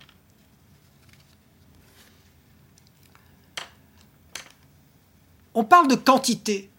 [5.55, 6.69] On parle de quantité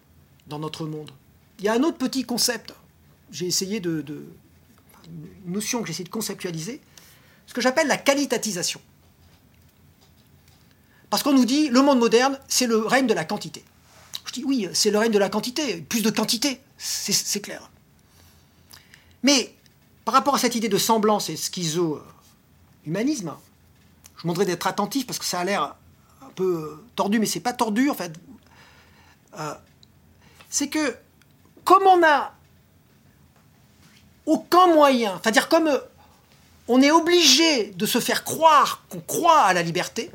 [0.47, 1.11] dans notre monde.
[1.59, 2.73] Il y a un autre petit concept.
[3.31, 4.03] J'ai essayé de,
[5.45, 6.81] une notion que j'ai essayé de conceptualiser,
[7.47, 8.81] ce que j'appelle la qualitatisation.
[11.09, 13.63] Parce qu'on nous dit, le monde moderne, c'est le règne de la quantité.
[14.25, 17.69] Je dis, oui, c'est le règne de la quantité, plus de quantité, c'est clair.
[19.23, 19.55] Mais
[20.03, 23.33] par rapport à cette idée de semblance et schizo-humanisme,
[24.15, 25.75] je vous demanderais d'être attentif parce que ça a l'air
[26.21, 28.13] un peu tordu, mais c'est pas tordu en fait.
[29.37, 29.53] Euh,
[30.49, 30.95] c'est que
[31.63, 32.33] comme on n'a
[34.25, 35.69] aucun moyen, c'est-à-dire comme
[36.67, 40.11] on est obligé de se faire croire qu'on croit à la liberté,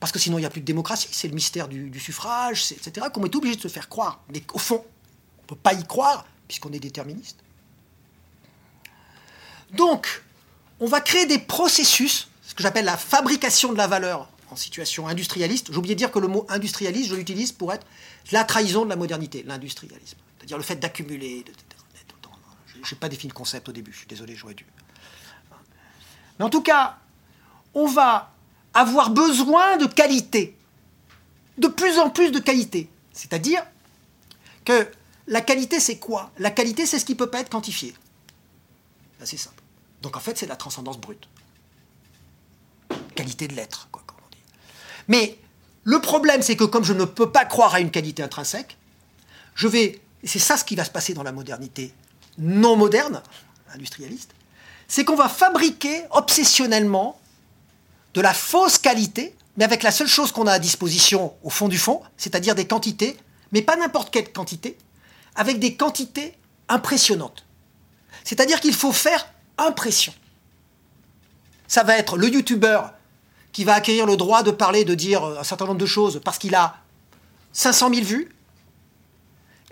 [0.00, 3.06] parce que sinon il n'y a plus de démocratie, c'est le mystère du, suffrage, etc.,
[3.12, 4.20] qu'on est obligé de se faire croire.
[4.32, 4.84] Mais au fond,
[5.38, 7.38] on ne peut pas y croire, puisqu'on est déterministe.
[9.72, 10.22] Donc,
[10.80, 15.08] on va créer des processus, ce que j'appelle la fabrication de la valeur en situation
[15.08, 15.70] industrialiste.
[15.70, 17.86] J'ai oublié de dire que le mot industrialiste, je l'utilise pour être
[18.32, 20.16] la trahison de la modernité, l'industrialisme.
[20.38, 21.44] C'est-à-dire le fait d'accumuler.
[22.82, 24.66] Je n'ai pas défini le concept au début, je suis désolé, j'aurais dû.
[26.38, 26.98] Mais en tout cas,
[27.74, 28.32] on va
[28.74, 30.56] avoir besoin de qualité,
[31.58, 32.88] de plus en plus de qualité.
[33.12, 33.64] C'est-à-dire
[34.64, 34.88] que
[35.26, 36.30] la qualité, c'est quoi?
[36.38, 37.94] La qualité, c'est ce qui ne peut pas être quantifié.
[39.24, 39.62] C'est simple.
[40.02, 41.28] Donc en fait, c'est la transcendance brute.
[43.14, 44.42] Qualité de l'être, quoi, comme on dit.
[45.08, 45.38] Mais
[45.84, 48.76] le problème, c'est que comme je ne peux pas croire à une qualité intrinsèque,
[49.54, 51.92] je vais, c'est ça ce qui va se passer dans la modernité
[52.38, 53.22] non moderne,
[53.74, 54.30] industrialiste,
[54.88, 57.20] c'est qu'on va fabriquer obsessionnellement
[58.14, 61.68] de la fausse qualité, mais avec la seule chose qu'on a à disposition au fond
[61.68, 63.16] du fond, c'est-à-dire des quantités,
[63.52, 64.76] mais pas n'importe quelle quantité,
[65.36, 66.34] avec des quantités
[66.68, 67.44] impressionnantes.
[68.24, 69.26] C'est-à-dire qu'il faut faire
[69.58, 70.14] impression.
[71.66, 72.92] Ça va être le youtubeur
[73.54, 76.36] qui va acquérir le droit de parler, de dire un certain nombre de choses parce
[76.36, 76.76] qu'il a
[77.54, 78.28] 500 000 vues.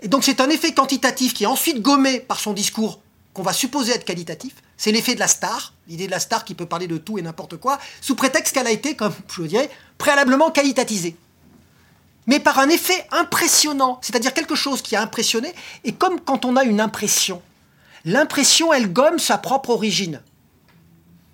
[0.01, 3.01] Et donc c'est un effet quantitatif qui est ensuite gommé par son discours
[3.33, 4.53] qu'on va supposer être qualitatif.
[4.77, 7.21] C'est l'effet de la star, l'idée de la star qui peut parler de tout et
[7.21, 11.17] n'importe quoi, sous prétexte qu'elle a été, comme je dirais, préalablement qualitatisée.
[12.25, 15.53] mais par un effet impressionnant, c'est-à-dire quelque chose qui a impressionné,
[15.83, 17.41] et comme quand on a une impression,
[18.05, 20.21] l'impression, elle gomme sa propre origine,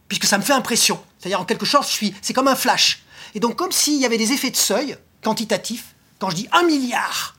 [0.07, 1.89] puisque ça me fait impression, c'est-à-dire en quelque sorte,
[2.21, 3.03] c'est comme un flash.
[3.35, 6.63] Et donc comme s'il y avait des effets de seuil quantitatifs, quand je dis un
[6.63, 7.35] milliard,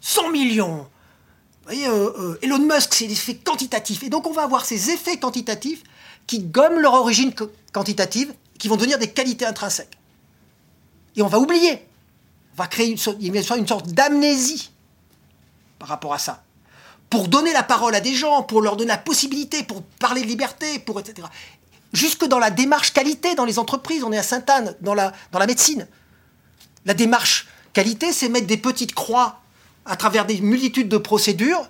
[0.00, 4.32] 100 millions, vous voyez, euh, euh, Elon Musk, c'est des effets quantitatifs, et donc on
[4.32, 5.82] va avoir ces effets quantitatifs
[6.26, 7.34] qui gomment leur origine
[7.72, 9.98] quantitative, qui vont devenir des qualités intrinsèques.
[11.16, 11.84] Et on va oublier
[12.58, 14.70] va créer une sorte, une sorte d'amnésie
[15.78, 16.42] par rapport à ça.
[17.08, 20.26] Pour donner la parole à des gens, pour leur donner la possibilité, pour parler de
[20.26, 21.26] liberté, pour etc.
[21.92, 25.38] Jusque dans la démarche qualité dans les entreprises, on est à Sainte-Anne, dans la, dans
[25.38, 25.86] la médecine.
[26.84, 29.40] La démarche qualité, c'est mettre des petites croix
[29.86, 31.68] à travers des multitudes de procédures.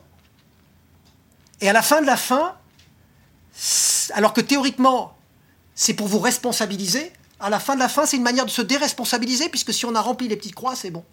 [1.61, 2.57] Et à la fin de la fin,
[4.13, 5.17] alors que théoriquement,
[5.75, 8.63] c'est pour vous responsabiliser, à la fin de la fin, c'est une manière de se
[8.63, 11.05] déresponsabiliser, puisque si on a rempli les petites croix, c'est bon.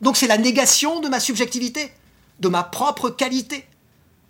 [0.00, 1.92] Donc c'est la négation de ma subjectivité,
[2.40, 3.64] de ma propre qualité,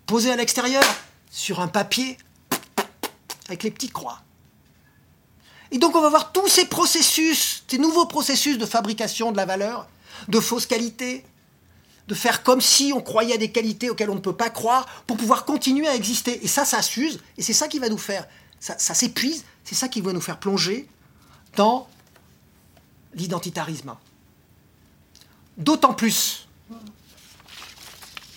[0.05, 0.85] posée à l'extérieur,
[1.31, 2.19] sur un papier,
[3.53, 4.21] avec les petites croix.
[5.71, 9.47] Et donc on va voir tous ces processus, ces nouveaux processus de fabrication de la
[9.47, 9.89] valeur,
[10.29, 11.25] de fausse qualité,
[12.09, 14.87] de faire comme si on croyait à des qualités auxquelles on ne peut pas croire
[15.07, 16.45] pour pouvoir continuer à exister.
[16.45, 18.27] Et ça, ça s'use, et c'est ça qui va nous faire,
[18.59, 20.89] ça s'épuise, c'est ça qui va nous faire plonger
[21.57, 21.89] dans
[23.15, 23.95] l'identitarisme.
[25.57, 26.49] D'autant plus,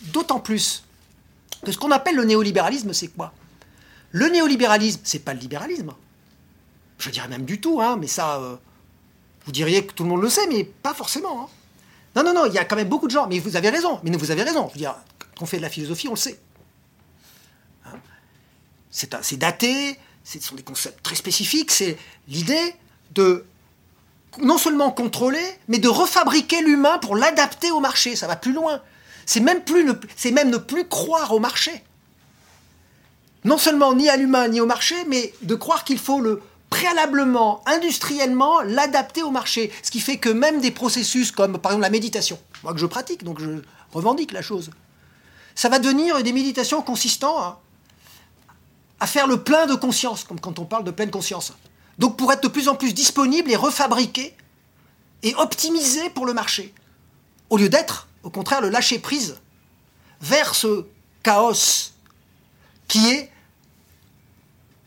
[0.04, 0.84] d'autant plus
[1.66, 3.34] que ce qu'on appelle le néolibéralisme, c'est quoi?
[4.16, 5.92] Le néolibéralisme, c'est pas le libéralisme.
[7.00, 8.56] Je dirais même du tout, hein, mais ça, euh,
[9.46, 11.42] vous diriez que tout le monde le sait, mais pas forcément.
[11.44, 11.50] hein.
[12.16, 14.00] Non, non, non, il y a quand même beaucoup de gens, mais vous avez raison,
[14.04, 14.70] mais vous avez raison.
[14.70, 16.40] Je veux dire, quand on fait de la philosophie, on le sait.
[17.86, 18.00] Hein
[18.90, 21.98] c'est daté, ce sont des concepts très spécifiques, c'est
[22.30, 22.74] l'idée
[23.12, 23.44] de
[24.40, 28.16] non seulement contrôler, mais de refabriquer l'humain pour l'adapter au marché.
[28.16, 28.82] Ça va plus loin.
[29.26, 29.62] C'est même,
[30.32, 31.84] même ne plus croire au marché.
[33.46, 36.42] Non seulement ni à l'humain ni au marché, mais de croire qu'il faut le
[36.72, 39.72] préalablement, industriellement, l'adapter au marché.
[39.84, 42.88] Ce qui fait que même des processus comme par exemple la méditation, moi que je
[42.88, 43.62] pratique, donc je
[43.94, 44.72] revendique la chose,
[45.54, 47.60] ça va devenir des méditations consistant
[49.00, 51.54] à, faire le plein de conscience, comme quand on parle de pleine conscience.
[52.00, 54.36] Donc pour être de plus en plus disponible et refabriqué
[55.22, 56.74] et optimisé pour le marché.
[57.52, 59.38] Au lieu d'être, au contraire, le lâcher prise
[60.20, 60.88] vers ce
[61.22, 61.92] chaos
[62.88, 63.32] qui est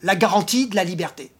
[0.03, 1.33] la garantie de la liberté.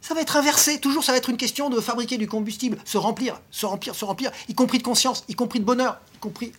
[0.00, 2.96] Ça va être inversé, toujours ça va être une question de fabriquer du combustible, se
[2.96, 6.52] remplir, se remplir, se remplir, y compris de conscience, y compris de bonheur, y compris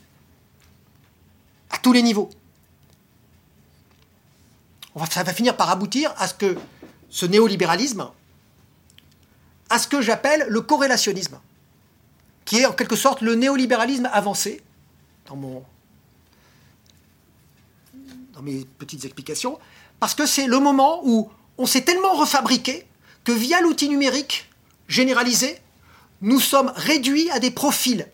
[1.71, 2.29] à tous les niveaux.
[5.09, 6.57] Ça va finir par aboutir à ce que
[7.09, 8.09] ce néolibéralisme,
[9.69, 11.39] à ce que j'appelle le corrélationnisme,
[12.45, 14.61] qui est en quelque sorte le néolibéralisme avancé,
[15.27, 15.63] dans, mon,
[18.33, 19.59] dans mes petites explications,
[19.99, 22.85] parce que c'est le moment où on s'est tellement refabriqué
[23.23, 24.49] que via l'outil numérique
[24.87, 25.59] généralisé,
[26.21, 28.07] nous sommes réduits à des profils.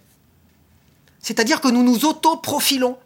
[1.19, 2.97] C'est-à-dire que nous nous auto-profilons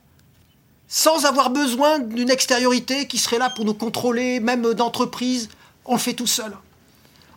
[0.87, 5.49] sans avoir besoin d'une extériorité qui serait là pour nous contrôler, même d'entreprise,
[5.85, 6.57] on le fait tout seul.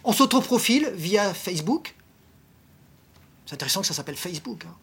[0.04, 1.94] On s'autoprofile via Facebook.
[3.46, 4.64] C'est intéressant que ça s'appelle Facebook.
[4.66, 4.74] hein.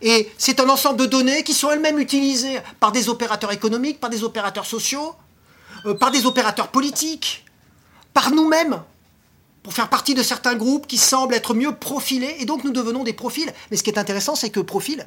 [0.00, 4.10] Et c'est un ensemble de données qui sont elles-mêmes utilisées par des opérateurs économiques, par
[4.10, 5.14] des opérateurs sociaux,
[5.86, 7.44] euh, par des opérateurs politiques,
[8.14, 8.80] par nous-mêmes,
[9.62, 13.02] pour faire partie de certains groupes qui semblent être mieux profilés, et donc nous devenons
[13.02, 13.52] des profils.
[13.70, 15.06] Mais ce qui est intéressant, c'est que profil,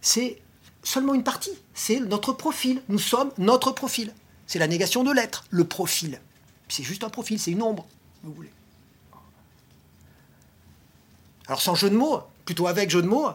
[0.00, 0.40] c'est
[0.82, 1.52] seulement une partie.
[1.74, 2.82] C'est notre profil.
[2.88, 4.12] Nous sommes notre profil.
[4.46, 6.20] C'est la négation de l'être, le profil.
[6.68, 7.86] C'est juste un profil, c'est une ombre,
[8.22, 8.52] vous voulez.
[11.46, 13.30] Alors sans jeu de mots, plutôt avec jeu de mots,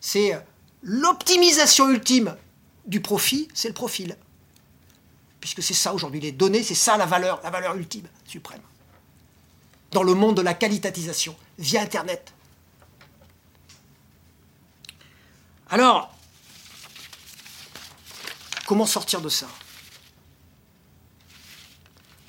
[0.00, 0.36] c'est
[0.82, 2.36] l'optimisation ultime
[2.86, 4.16] du profit, c'est le profil.
[5.38, 8.60] Puisque c'est ça aujourd'hui, les données, c'est ça la valeur, la valeur ultime, suprême.
[9.92, 12.34] Dans le monde de la qualitatisation, via Internet.
[15.70, 16.12] Alors,
[18.66, 19.46] comment sortir de ça?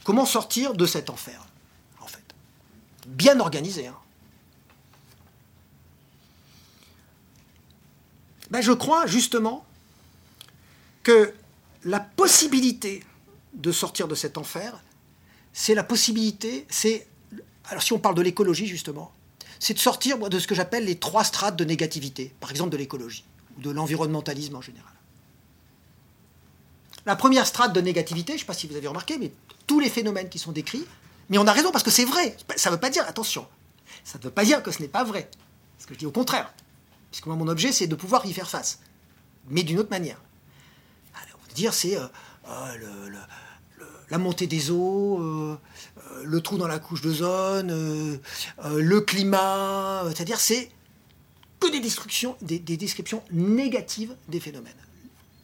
[0.04, 1.44] Comment sortir de cet enfer,
[2.00, 2.36] en fait?
[3.08, 3.98] Bien organisé, hein
[8.52, 9.66] ben, Je crois justement
[11.04, 11.34] que
[11.86, 13.04] la possibilité
[13.54, 14.82] de sortir de cet enfer,
[15.54, 17.08] c'est la possibilité, c'est,
[17.66, 19.12] alors si on parle de l'écologie justement,
[19.60, 22.78] c'est de sortir de ce que j'appelle les trois strates de négativité, par exemple de
[22.78, 23.26] l'écologie,
[23.58, 24.94] ou de l'environnementalisme en général.
[27.06, 29.32] La première strate de négativité, je ne sais pas si vous avez remarqué, mais
[29.68, 30.86] tous les phénomènes qui sont décrits,
[31.30, 33.48] mais on a raison parce que c'est vrai, ça ne veut pas dire, attention,
[34.04, 35.30] Ça ne veut pas dire que ce n'est pas vrai.
[35.78, 36.54] Ce que je dis au contraire.
[37.12, 38.80] Puisque moi, mon objet, c'est de pouvoir y faire face.
[39.48, 40.22] Mais d'une autre manière.
[41.56, 42.06] Dire, c'est euh,
[42.48, 43.10] euh,
[44.10, 45.58] la montée des eaux, euh,
[46.24, 48.20] le trou dans la couche d'ozone,
[48.64, 50.04] le climat.
[50.08, 50.70] C'est-à-dire, c'est
[51.60, 51.80] que des
[52.78, 54.74] descriptions négatives des phénomènes.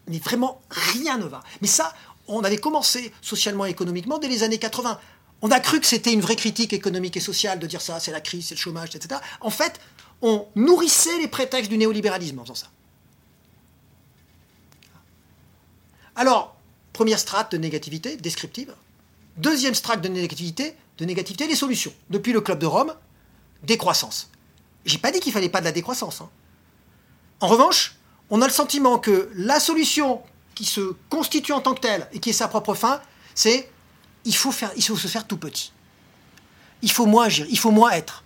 [0.08, 1.42] Mais vraiment, rien ne va.
[1.62, 1.94] Mais ça,
[2.28, 5.00] on avait commencé socialement et économiquement dès les années 80.
[5.42, 8.12] On a cru que c'était une vraie critique économique et sociale de dire ça, c'est
[8.12, 9.20] la crise, c'est le chômage, etc.
[9.42, 9.80] En fait,
[10.26, 12.68] on nourrissait les prétextes du néolibéralisme en faisant ça.
[16.16, 16.56] Alors,
[16.94, 18.74] première strate de négativité, descriptive.
[19.38, 21.94] Deuxième strate de négativité, de négativité, les solutions.
[22.10, 22.96] Depuis le Club de Rome,
[23.62, 24.32] décroissance.
[24.86, 26.22] J'ai pas dit qu'il fallait pas de la décroissance.
[26.22, 26.30] hein.
[27.40, 27.96] En revanche,
[28.32, 30.24] on a le sentiment que la solution
[30.56, 33.00] qui se constitue en tant que telle et qui est sa propre fin,
[33.36, 33.70] c'est
[34.24, 35.72] il faut, faire, il faut se faire tout petit.
[36.82, 38.24] Il faut moins agir, il faut moins être.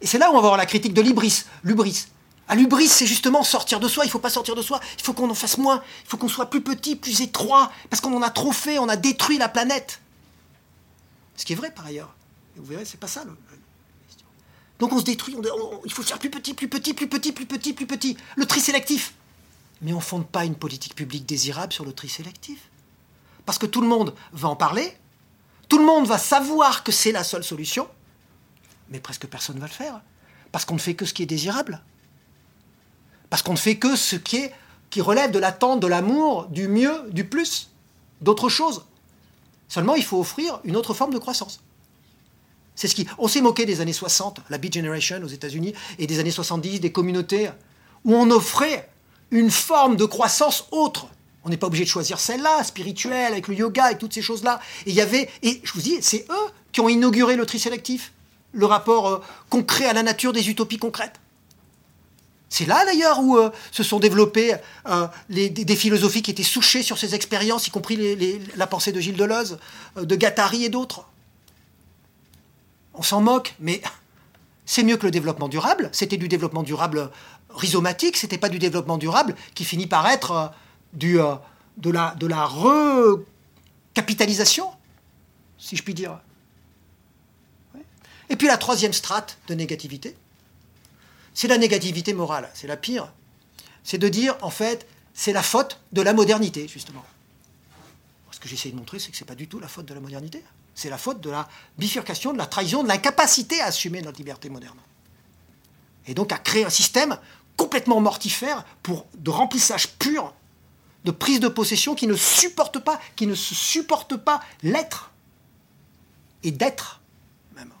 [0.00, 2.06] Et c'est là où on va avoir la critique de l'ibris, l'ubris.
[2.48, 4.04] Ah, l'ubris, c'est justement sortir de soi.
[4.04, 4.80] Il ne faut pas sortir de soi.
[4.98, 5.82] Il faut qu'on en fasse moins.
[6.04, 8.78] Il faut qu'on soit plus petit, plus étroit, parce qu'on en a trop fait.
[8.78, 10.00] On a détruit la planète.
[11.36, 12.12] Ce qui est vrai par ailleurs.
[12.56, 13.24] Et vous verrez, c'est pas ça.
[14.78, 15.36] Donc on se détruit.
[15.36, 18.16] on- il faut faire plus petit, plus petit, plus petit, plus petit, plus petit.
[18.36, 19.14] Le tri sélectif.
[19.82, 22.68] Mais on ne fonde pas une politique publique désirable sur le tri sélectif.
[23.46, 24.96] Parce que tout le monde va en parler,
[25.68, 27.88] tout le monde va savoir que c'est la seule solution,
[28.90, 30.00] mais presque personne ne va le faire.
[30.52, 31.82] Parce qu'on ne fait que ce qui est désirable.
[33.30, 34.52] Parce qu'on ne fait que ce qui, est,
[34.90, 37.70] qui relève de l'attente, de l'amour, du mieux, du plus,
[38.20, 38.84] d'autre chose.
[39.68, 41.60] Seulement, il faut offrir une autre forme de croissance.
[42.74, 43.06] C'est ce qui.
[43.18, 46.80] On s'est moqué des années 60, la Beat Generation aux États-Unis, et des années 70,
[46.80, 47.50] des communautés
[48.04, 48.88] où on offrait
[49.30, 51.06] une forme de croissance autre.
[51.44, 54.60] On n'est pas obligé de choisir celle-là, spirituelle, avec le yoga et toutes ces choses-là.
[54.86, 57.58] Et il y avait, et je vous dis, c'est eux qui ont inauguré le tri
[57.58, 58.12] sélectif,
[58.52, 61.20] le rapport euh, concret à la nature des utopies concrètes.
[62.48, 64.56] C'est là d'ailleurs où euh, se sont développées
[64.86, 68.16] euh, les- des, philosophies qui étaient souchées sur ces expériences, y compris
[68.56, 69.58] la pensée de Gilles Deleuze,
[69.96, 71.06] de Guattari et d'autres.
[72.94, 73.80] On s'en moque, mais
[74.66, 75.90] c'est mieux que le développement durable.
[75.92, 77.12] C'était du développement durable
[77.50, 80.50] rhizomatique, c'était pas du développement durable qui finit par être
[80.92, 81.18] du,
[81.76, 84.66] de la, de la recapitalisation,
[85.58, 86.18] si je puis dire.
[88.30, 90.16] Et puis la troisième strate de négativité,
[91.34, 93.12] c'est la négativité morale, c'est la pire.
[93.84, 97.04] C'est de dire, en fait, c'est la faute de la modernité, justement.
[98.30, 100.00] Ce que j'essaie de montrer, c'est que c'est pas du tout la faute de la
[100.00, 100.42] modernité.
[100.74, 104.48] C'est la faute de la bifurcation, de la trahison, de l'incapacité à assumer notre liberté
[104.48, 104.78] moderne.
[106.06, 107.18] Et donc à créer un système
[107.56, 110.32] complètement mortifère pour de remplissage pur,
[111.04, 115.10] de prise de possession qui ne supporte pas, qui ne supporte pas l'être
[116.42, 117.00] et d'être
[117.54, 117.72] même.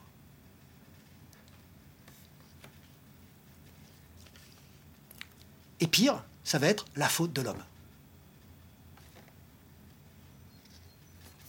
[5.80, 7.62] Et pire, ça va être la faute de l'homme.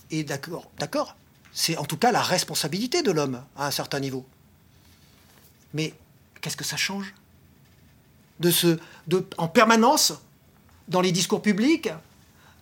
[0.10, 1.16] Et d'accord, d'accord,
[1.54, 4.26] c'est en tout cas la responsabilité de l'homme à un certain niveau.
[5.74, 5.94] Mais
[6.42, 7.14] qu'est-ce que ça change
[8.40, 8.52] de
[9.08, 10.14] de, en permanence,
[10.88, 11.90] dans les discours publics,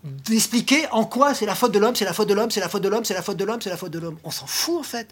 [0.03, 2.69] d'expliquer en quoi c'est la faute de l'homme, c'est la faute de l'homme, c'est la
[2.69, 4.17] faute de l'homme, c'est la faute de l'homme, c'est la faute de l'homme.
[4.23, 5.09] On s'en fout en fait.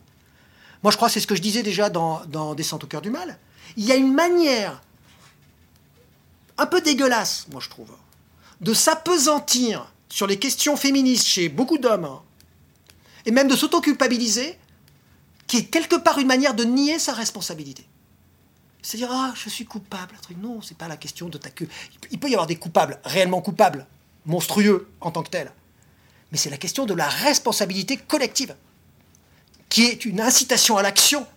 [0.83, 3.09] Moi je crois c'est ce que je disais déjà dans, dans Descente au cœur du
[3.09, 3.37] mal.
[3.75, 4.81] Il y a une manière
[6.57, 7.91] un peu dégueulasse, moi je trouve,
[8.61, 12.21] de s'apesantir sur les questions féministes chez beaucoup d'hommes, hein,
[13.25, 14.57] et même de s'auto-culpabiliser,
[15.47, 17.85] qui est quelque part une manière de nier sa responsabilité.
[18.81, 20.15] C'est-à-dire, ah, je suis coupable.
[20.41, 21.67] Non, c'est pas la question de ta queue.
[22.11, 23.85] Il peut y avoir des coupables, réellement coupables,
[24.25, 25.51] monstrueux en tant que tels.
[26.31, 28.55] Mais c'est la question de la responsabilité collective,
[29.69, 31.27] qui est une incitation à l'action,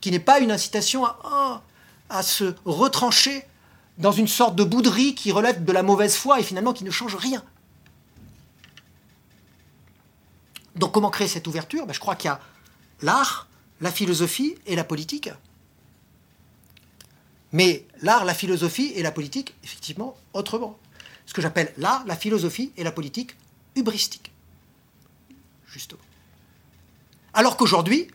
[0.00, 3.44] qui n'est pas une incitation à se retrancher
[3.98, 6.90] dans une sorte de bouderie qui relève de la mauvaise foi et finalement qui ne
[6.90, 7.42] change rien.
[10.76, 11.86] Donc comment créer cette ouverture?
[11.86, 12.40] Ben, Je crois qu'il y a
[13.02, 13.48] l'art,
[13.80, 15.30] la philosophie et la politique.
[17.52, 20.78] Mais l'art, la philosophie et la politique, effectivement, autrement.
[21.26, 23.36] Ce que j'appelle l'art, la philosophie et la politique
[23.74, 24.30] hubristique.
[25.66, 26.00] Justement.
[27.34, 28.08] Alors qu'aujourd'hui,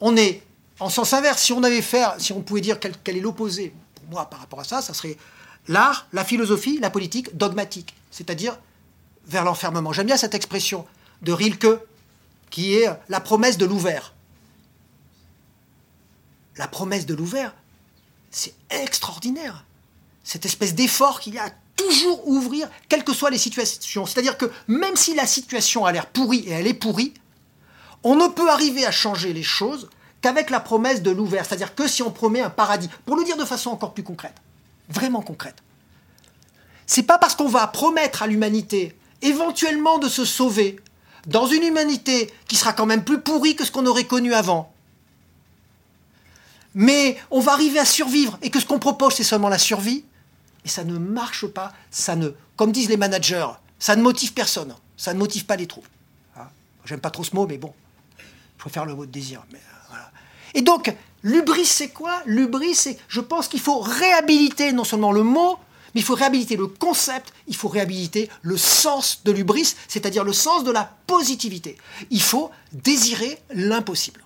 [0.00, 0.42] on est
[0.80, 1.42] en sens inverse.
[1.42, 3.72] Si on avait fait, si on pouvait dire quel, est l'opposé,
[4.10, 5.16] moi, par rapport à ça, ça serait
[5.68, 7.94] l'art, la philosophie, la politique dogmatique.
[8.10, 8.58] C'est-à-dire
[9.26, 9.92] vers l'enfermement.
[9.92, 10.86] J'aime bien cette expression
[11.22, 11.78] de Rilke,
[12.50, 14.14] qui est la promesse de l'ouvert.
[16.56, 17.54] La promesse de l'ouvert,
[18.30, 19.64] c'est extraordinaire.
[20.24, 24.04] Cette espèce d'effort qu'il y a à toujours ouvrir, quelles que soient les situations.
[24.04, 27.14] C'est-à-dire que même si la situation a l'air pourrie, et elle est pourrie,
[28.02, 29.88] on ne peut arriver à changer les choses
[30.20, 33.36] qu'avec la promesse de l'ouvert, c'est-à-dire que si on promet un paradis, pour le dire
[33.36, 34.34] de façon encore plus concrète,
[34.88, 35.56] vraiment concrète,
[36.86, 40.80] c'est pas parce qu'on va promettre à l'humanité éventuellement de se sauver
[41.26, 44.72] dans une humanité qui sera quand même plus pourrie que ce qu'on aurait connu avant.
[46.74, 50.04] Mais on va arriver à survivre et que ce qu'on propose c'est seulement la survie,
[50.64, 53.48] et ça ne marche pas, ça ne, comme disent les managers,
[53.78, 55.88] ça ne motive personne, ça ne motive pas les troupes.
[56.36, 56.48] Hein
[56.84, 57.72] J'aime pas trop ce mot, mais bon,
[58.18, 58.24] je
[58.58, 59.42] préfère le mot de désir.
[59.52, 59.79] Euh.
[60.54, 65.22] Et donc, l'ubris, c'est quoi L'ubris, c'est, je pense qu'il faut réhabiliter non seulement le
[65.22, 65.58] mot,
[65.94, 70.32] mais il faut réhabiliter le concept, il faut réhabiliter le sens de l'ubris, c'est-à-dire le
[70.32, 71.76] sens de la positivité.
[72.10, 74.24] Il faut désirer l'impossible.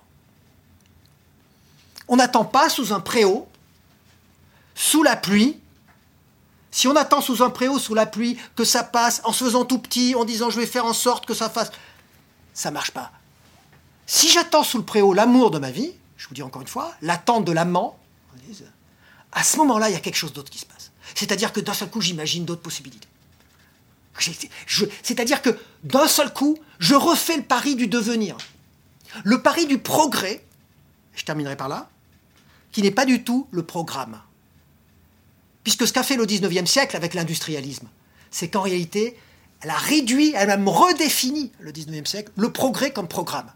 [2.07, 3.47] On n'attend pas sous un préau,
[4.75, 5.57] sous la pluie,
[6.69, 9.63] si on attend sous un préau, sous la pluie, que ça passe en se faisant
[9.63, 11.71] tout petit, en disant je vais faire en sorte que ça fasse,
[12.53, 13.11] ça marche pas.
[14.05, 16.93] Si j'attends sous le préau l'amour de ma vie, je vous dis encore une fois,
[17.01, 17.97] l'attente de l'amant,
[19.31, 20.91] à ce moment-là, il y a quelque chose d'autre qui se passe.
[21.13, 23.07] C'est-à-dire que d'un seul coup, j'imagine d'autres possibilités.
[25.03, 28.37] C'est-à-dire que d'un seul coup, je refais le pari du devenir.
[29.23, 30.43] Le pari du progrès,
[31.13, 31.89] je terminerai par là,
[32.71, 34.21] qui n'est pas du tout le programme.
[35.63, 37.87] Puisque ce qu'a fait le 19e siècle avec l'industrialisme,
[38.31, 39.17] c'est qu'en réalité,
[39.61, 43.51] elle a réduit, elle a même redéfini le 19e siècle, le progrès comme programme.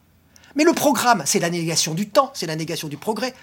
[0.59, 3.33] Mais le programme, c'est la négation du temps, c'est la négation du progrès.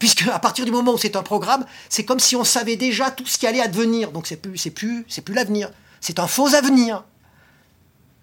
[0.00, 3.12] Puisque à partir du moment où c'est un programme, c'est comme si on savait déjà
[3.12, 4.10] tout ce qui allait advenir.
[4.10, 5.70] Donc c'est plus, plus, plus l'avenir.
[6.00, 7.04] C'est un faux avenir.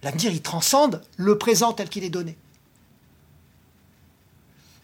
[0.03, 2.37] L'avenir, il transcende le présent tel qu'il est donné.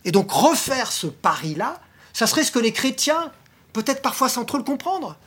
[0.06, 1.82] Et donc refaire ce pari-là,
[2.14, 3.34] ça serait ce que les chrétiens
[3.74, 5.18] peut-être parfois sans trop le comprendre,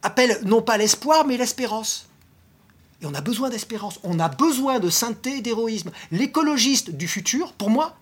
[0.00, 2.08] appelle non pas l'espoir, mais l'espérance.
[3.02, 5.90] Et on a besoin d'espérance, on a besoin de sainteté et d'héroïsme.
[6.12, 7.96] L'écologiste du futur, pour moi,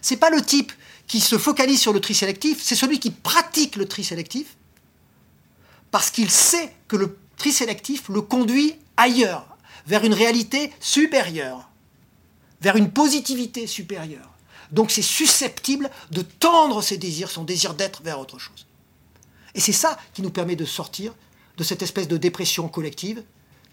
[0.00, 0.72] c'est pas le type
[1.06, 4.56] qui se focalise sur le tri sélectif, c'est celui qui pratique le tri sélectif
[5.90, 9.56] parce qu'il sait que le tri sélectif le conduit ailleurs,
[9.86, 11.68] vers une réalité supérieure,
[12.60, 14.32] vers une positivité supérieure.
[14.72, 18.66] Donc c'est susceptible de tendre ses désirs, son désir d'être vers autre chose.
[19.54, 21.14] Et c'est ça qui nous permet de sortir
[21.56, 23.22] de cette espèce de dépression collective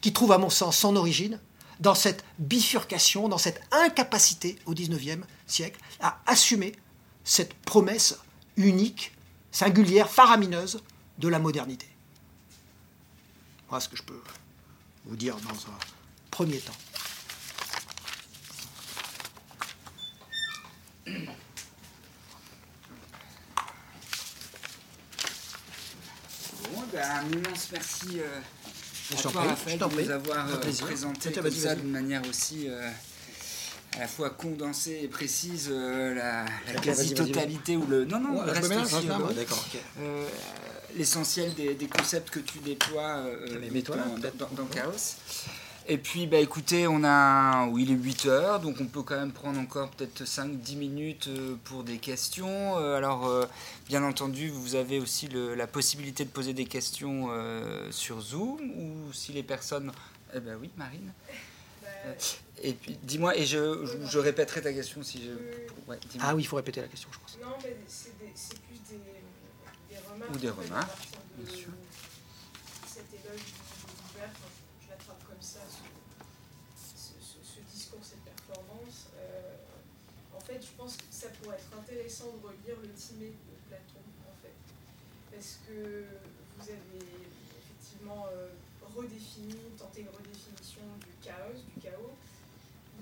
[0.04, 1.40] qui trouve à mon sens son origine
[1.80, 6.74] dans cette bifurcation, dans cette incapacité au XIXe siècle à assumer
[7.24, 8.20] cette promesse
[8.58, 9.14] unique,
[9.52, 10.84] singulière, faramineuse
[11.20, 11.88] de la modernité.
[13.70, 14.22] Voilà ce que je peux
[15.06, 15.78] vous dire dans un
[16.32, 16.74] premier temps.
[26.92, 28.40] Bah, un immense merci euh,
[29.18, 30.06] Je t'en prie, Raphaël, je t'en de prie.
[30.06, 32.90] nous avoir euh, présenté comme ça d'une manière aussi euh,
[33.96, 36.46] à la fois condensée et précise euh, la,
[36.80, 38.06] quasi-totalité ou le...
[38.06, 39.44] Non, non, Ouais, le je reste aussi, hein, euh,
[40.02, 40.28] euh,
[40.96, 43.18] l'essentiel des, des concepts que tu déploies
[43.98, 44.38] dans, peut-être.
[44.38, 45.16] dans- dans Chaos.
[45.88, 49.18] Et puis, bah écoutez, on a, oui, il est 8 heures, donc on peut quand
[49.18, 52.78] même prendre encore peut-être 5-10 minutes euh, pour des questions.
[52.78, 53.46] Euh, alors, euh,
[53.88, 57.28] bien entendu, vous avez aussi le- la possibilité de poser des questions
[57.92, 59.92] sur Zoom, ou si les personnes...
[60.34, 61.12] Eh ben oui, Marine.
[62.62, 65.32] Et puis, dis-moi, et je, je, je répéterai ta question si je...
[65.92, 66.00] Ouais.
[66.22, 67.38] Ah oui, il faut répéter la question, je pense.
[67.42, 69.00] non, mais c'est plus des,
[69.90, 70.34] des remarques.
[70.34, 70.98] Ou des remarques,
[71.38, 71.70] bien sûr.
[72.88, 74.48] Cet éloge du ouvert, enfin,
[74.80, 79.08] je, je l'attrape comme ça, ce, ce- ce- ce discours, cette performance.
[79.18, 79.56] Euh,
[80.36, 84.02] en fait, je pense que ça pourrait être intéressant de relire le Timée de Platon,
[84.26, 84.58] en fait.
[85.32, 86.06] Parce que
[86.58, 87.06] vous avez
[87.62, 88.50] effectivement euh,
[88.96, 92.18] redéfini, tenté une redéfinition du chaos, du chaos,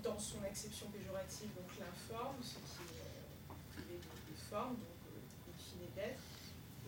[0.04, 5.00] dans son acception péjorative, donc l'informe, ce qui est euh, privé de, de forme, donc
[5.08, 6.24] euh, in fine d'être.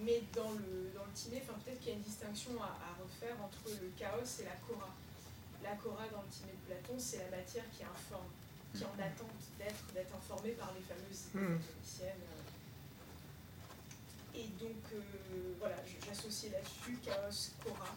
[0.04, 3.64] Mais dans le, dans le peut-être qu'il y a une distinction à, à refaire entre
[3.80, 4.92] le chaos et la cora.
[5.64, 8.28] La cora dans le Timée de Platon, c'est la matière qui informe,
[8.74, 12.28] qui en attente d'être, d'être informée par les fameuses platoniciennes.
[14.36, 15.76] Et donc, euh, voilà,
[16.06, 17.95] j'associe là-dessus chaos, cora.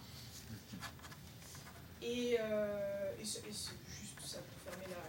[2.03, 5.01] Et, euh, et c'est juste ça pour fermer la.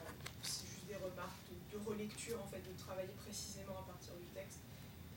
[0.42, 4.26] C'est juste des remarques de, de relecture, en fait, de travailler précisément à partir du
[4.34, 4.60] texte.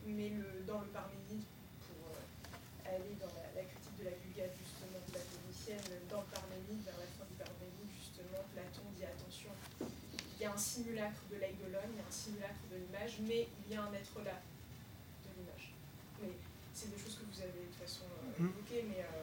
[0.04, 1.46] Mais le, dans le Parménide,
[1.86, 6.82] pour euh, aller dans la, la critique de la Vulgate, justement, platonicienne, dans le Parménide,
[6.82, 9.54] vers la fin du Parménide, justement, Platon dit attention,
[10.40, 13.46] il y a un simulacre de l'eidolon, il y a un simulacre de l'image, mais
[13.68, 15.72] il y a un être là de l'image.
[16.22, 16.32] Mais
[16.72, 18.48] c'est des choses que vous avez de toute façon euh, Mhm.
[18.56, 19.22] évoquées, mais euh,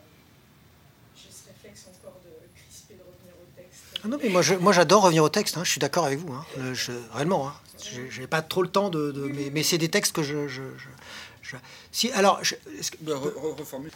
[1.15, 4.05] j'ai ce réflexe encore de crisper, de revenir au texte.
[4.05, 6.31] Non, mais moi, je, moi j'adore revenir au texte, hein, je suis d'accord avec vous,
[6.33, 6.45] hein.
[6.73, 7.47] je, réellement.
[7.49, 9.11] Hein, je n'ai pas trop le temps de.
[9.11, 10.47] de mais, mais c'est des textes que je.
[10.47, 10.61] je,
[11.41, 11.55] je
[11.91, 12.41] si, alors.
[13.01, 13.91] Bah, reformule.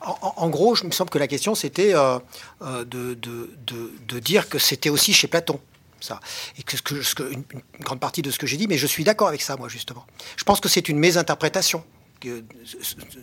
[0.00, 2.20] En, en, gros, je me semble que la question c'était euh,
[2.62, 5.58] euh, de, de, de, de, dire que c'était aussi chez Platon.
[6.58, 6.76] Et que,
[7.14, 7.44] que, une,
[7.80, 10.06] grande partie de ce que j'ai dit, mais je suis d'accord avec ça, moi, justement.
[10.36, 11.84] Je pense que c'est une mésinterprétation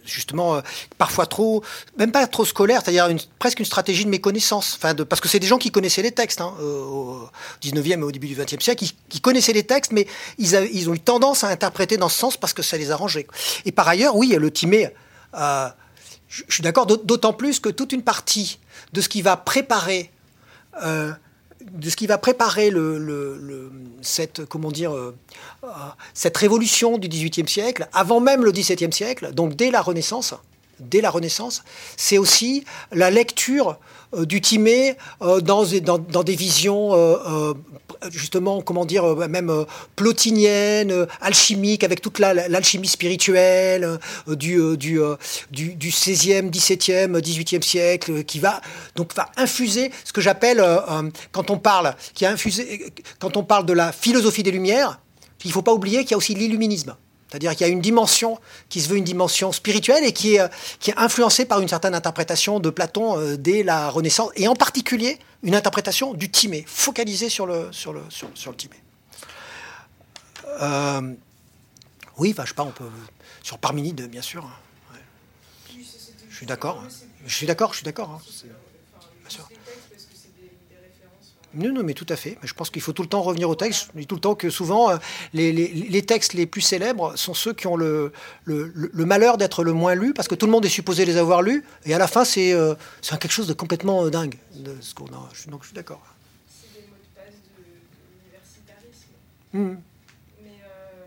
[0.05, 0.61] justement euh,
[0.97, 1.63] parfois trop,
[1.97, 3.09] même pas trop scolaire, c'est-à-dire
[3.39, 4.77] presque une stratégie de méconnaissance.
[4.77, 7.27] Enfin, parce que c'est des gens qui connaissaient les textes hein, au
[7.63, 10.99] 19e et au début du 20e siècle, qui, connaissaient les textes, mais ils, ont eu
[10.99, 13.27] tendance à interpréter dans ce sens parce que ça les arrangeait.
[13.65, 14.89] Et par ailleurs, oui, le Timé,
[15.35, 15.69] euh,
[16.27, 18.59] je, suis d'accord, d'autant plus que toute une partie
[18.93, 20.11] de ce qui va préparer
[20.83, 21.11] euh,
[21.71, 23.71] de ce qui va préparer le,
[24.01, 25.15] cette, comment dire, euh,
[25.63, 25.67] euh,
[26.13, 30.33] cette révolution du XVIIIe siècle, avant même le XVIIe siècle, donc dès la Renaissance,
[30.81, 31.63] dès la Renaissance,
[31.97, 33.77] c'est aussi la lecture
[34.13, 37.53] euh, du Timée euh, dans, des visions euh,
[38.09, 44.99] justement, comment dire, même plotiniennes, alchimiques, avec toute l'alchimie spirituelle du, du,
[45.51, 48.61] du, du, 16e, 17e, 18e siècle, qui va
[48.95, 50.65] donc va infuser ce que j'appelle,
[51.31, 51.95] quand on parle
[53.65, 54.99] de la philosophie des Lumières,
[55.43, 56.95] il ne faut pas oublier qu'il y a aussi l'illuminisme.
[57.31, 60.51] C'est-à-dire qu'il y a une dimension qui se veut une dimension spirituelle et qui est,
[60.79, 64.55] qui est influencée par une certaine interprétation de Platon euh, dès la Renaissance, et en
[64.55, 68.75] particulier une interprétation du Timée, focalisée sur le, sur le, sur, le Timée.
[70.61, 71.13] Euh,
[72.17, 72.89] oui, enfin, je sais pas, on peut.
[73.41, 74.45] Sur Parménide, bien sûr.
[74.45, 74.97] Hein.
[76.29, 76.83] Je suis d'accord.
[77.25, 78.09] Je suis d'accord, je suis d'accord.
[78.09, 78.47] Hein.
[81.53, 82.38] Non, non, mais tout à fait.
[82.44, 83.90] Je pense qu'il faut tout le temps revenir au texte.
[83.94, 84.98] Je dis tout le temps que souvent, euh,
[85.34, 88.14] les, les, les textes les plus célèbres sont ceux qui ont le,
[88.45, 91.18] le, le malheur d'être le moins lus, parce que tout le monde est supposé les
[91.18, 94.36] avoir lus, et à la fin, c'est euh, quelque chose de complètement euh, dingue.
[94.56, 95.30] De ce qu'on a.
[95.49, 96.02] Donc je suis d'accord.
[96.48, 97.68] C'est des mots de passe de, de
[98.23, 99.11] l'universitarisme.
[99.52, 99.82] Mmh.
[100.44, 101.03] Mais, euh,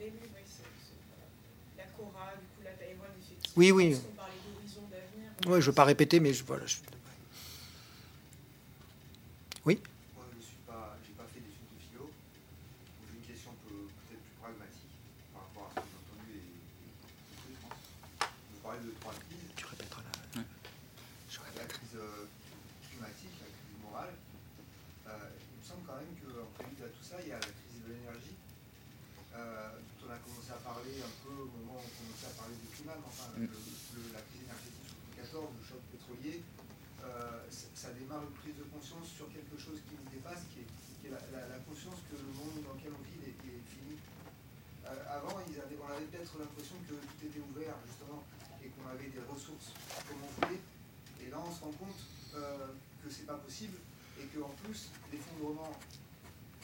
[0.00, 3.54] mais oui, oui c'est la Cora, du coup, la Taïwan, effectivement.
[3.56, 3.90] Oui, oui.
[3.90, 5.30] Parce qu'on parlait d'horizon d'avenir.
[5.46, 6.66] Oui, je ne veux pas répéter, mais je, voilà.
[6.66, 6.76] Je...
[9.68, 9.76] Oui
[10.16, 12.08] Moi, je suis pas, j'ai pas fait d'études de philo.
[12.08, 14.96] J'ai une question peut-être plus pragmatique
[15.28, 17.84] par rapport à ce que j'ai entendu et, et, je pense.
[18.32, 19.52] Vous parlez de trois crises.
[19.52, 20.40] Tu répéteras la.
[20.40, 22.24] Je la crise euh,
[22.88, 24.16] climatique, la crise morale.
[25.04, 27.52] Euh, il me semble quand même qu'en prélude à tout ça, il y a la
[27.52, 28.40] crise de l'énergie.
[29.36, 32.34] Euh, dont on a commencé à parler un peu au moment où on commençait à
[32.40, 33.44] parler du climat, mais enfin, mm.
[33.44, 36.40] le, le, la crise énergétique sous 2014, le choc pétrolier.
[37.08, 41.10] Euh, ça démarre une prise de conscience sur quelque chose qui nous dépasse, qui est,
[41.10, 43.96] la, conscience que le monde dans lequel on vit est, fini.
[44.84, 48.24] Euh, avant, ils avaient, on avait peut-être l'impression que tout était ouvert, justement,
[48.60, 49.72] et qu'on avait des ressources
[50.04, 50.60] comme on voulait.
[51.24, 52.00] Et là, on se rend compte
[52.36, 53.78] euh, que c'est pas possible,
[54.20, 55.72] et qu'en plus, l'effondrement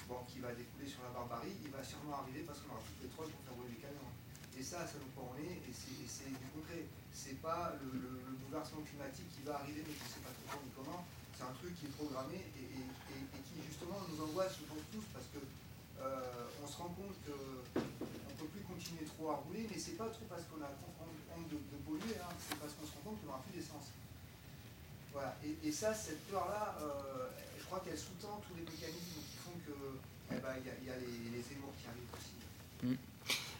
[0.08, 3.00] bon, qui va découler sur la barbarie, il va sûrement arriver parce qu'on aura plus
[3.00, 4.12] de pétrole pour faire rouler les camions.
[4.58, 6.86] Et ça, ça nous prend et c'est du concret.
[7.12, 10.34] C'est pas le, le, le, bouleversement climatique qui va arriver, mais qui ne sait pas
[10.46, 11.02] trop ni comment.
[11.34, 15.26] C'est un truc qui est programmé et, qui justement nous angoisse, je pense tous, parce
[15.34, 19.78] que euh, on se rend compte qu'on ne peut plus continuer trop à rouler, mais
[19.78, 22.94] c'est pas trop parce qu'on a honte de, de polluer, hein, c'est parce qu'on se
[22.98, 23.90] rend compte qu'on n'aura plus d'essence.
[25.14, 25.34] Voilà.
[25.42, 29.98] Et, ça, cette peur-là, euh, je crois qu'elle sous-tend tous les mécanismes qui font que
[30.30, 32.34] il eh ben, y, a, y a les, les émours qui arrivent aussi.
[32.82, 33.13] Mm.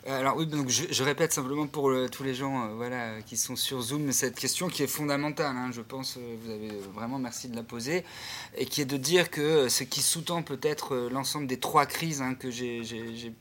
[0.06, 3.56] Alors oui, donc je, répète simplement pour le, tous les gens euh, voilà, qui sont
[3.56, 7.48] sur Zoom cette question qui est fondamentale, hein, je pense, euh, vous avez vraiment merci
[7.48, 8.04] de la poser,
[8.58, 12.20] et qui est de dire que ce qui sous-tend peut-être euh, l'ensemble des trois crises
[12.20, 12.82] hein, que j'ai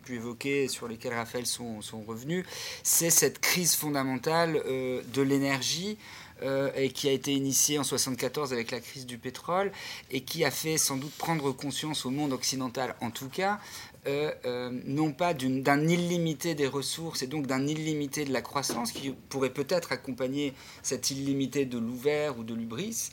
[0.05, 2.45] pu évoquer, sur lesquelles Raphaël sont, revenus,
[2.81, 5.97] c'est cette crise fondamentale euh, de l'énergie,
[6.41, 9.71] euh, et qui a été initiée en 74 avec la crise du pétrole
[10.11, 13.59] et qui a fait sans doute prendre conscience au monde occidental en tout cas
[14.05, 18.91] euh, euh, non pas d'un illimité des ressources et donc d'un illimité de la croissance
[18.91, 23.11] qui pourrait peut-être accompagner cette illimité de l'ouvert ou de l'ubris.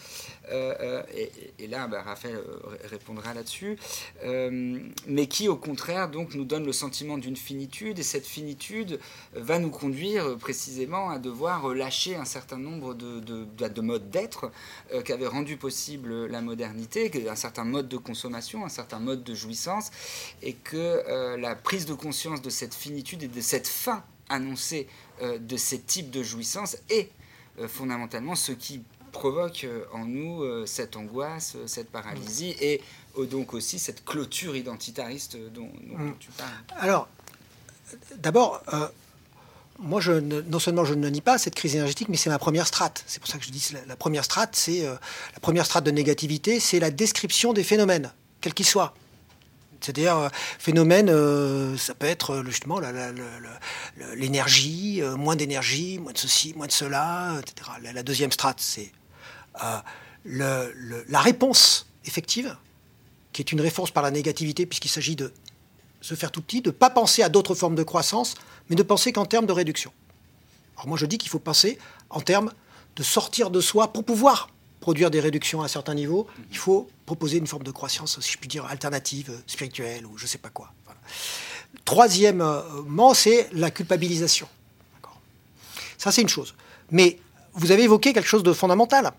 [0.50, 2.38] Euh, et, et, là, bah, Raphaël
[2.84, 3.78] répondra là-dessus.
[4.22, 9.00] mais qui, au contraire, donc, nous donne le sentiment d'une finitude et cette finitude
[9.34, 14.50] va nous conduire précisément à devoir lâcher un certain nombre de, de modes d'être
[15.04, 19.90] qu'avait rendu possible la modernité, un certain mode de consommation, un certain mode de jouissance,
[20.42, 24.86] et que euh, la prise de conscience de cette finitude et de cette fin annoncée
[25.22, 27.10] euh, de ces types de jouissance est
[27.58, 32.80] euh, fondamentalement ce qui provoque en nous cette angoisse, cette paralysie et
[33.30, 36.14] donc aussi cette clôture identitariste dont, dont mmh.
[36.18, 36.80] tu parles.
[36.80, 37.08] Alors,
[38.16, 38.62] d'abord,
[39.80, 42.66] moi, je non seulement je ne nie pas cette crise énergétique, mais c'est ma première
[42.66, 43.02] strate.
[43.06, 44.94] C'est pour ça que je dis la, la première strate, c'est euh,
[45.32, 48.94] la première strate de négativité, c'est la description des phénomènes, quels qu'ils soient.
[49.80, 50.28] C'est-à-dire, euh,
[50.58, 52.78] phénomène, euh, ça peut être justement
[54.14, 57.70] l'énergie, moins d'énergie, moins de ceci, moins de cela, etc.
[57.94, 58.92] La, deuxième strate, c'est
[60.24, 62.56] la réponse effective,
[63.32, 65.32] qui est une réponse par la négativité, puisqu'il s'agit de
[66.00, 68.34] se faire tout petit, de ne pas penser à d'autres formes de croissance,
[68.68, 69.92] mais de penser qu'en termes de réduction.
[70.76, 71.78] Alors moi je dis qu'il faut penser
[72.08, 72.52] en termes
[72.96, 74.48] de sortir de soi pour pouvoir
[74.80, 76.26] produire des réductions à un certain niveau.
[76.50, 80.24] Il faut proposer une forme de croissance, si je puis dire, alternative, spirituelle ou je
[80.24, 80.72] ne sais pas quoi.
[81.84, 84.48] Troisièmement, c'est la culpabilisation.
[85.98, 86.54] Ça c'est une chose.
[86.90, 87.18] Mais
[87.52, 89.12] vous avez évoqué quelque chose de fondamental.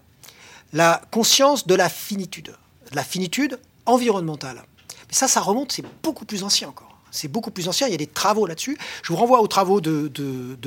[0.74, 2.56] La conscience de la finitude.
[2.92, 4.64] De la finitude environnementale.
[5.08, 6.98] Mais ça, ça remonte, c'est beaucoup plus ancien encore.
[7.12, 8.78] C'est beaucoup plus ancien, il y a des travaux là-dessus.
[9.04, 10.10] Je vous renvoie aux travaux de,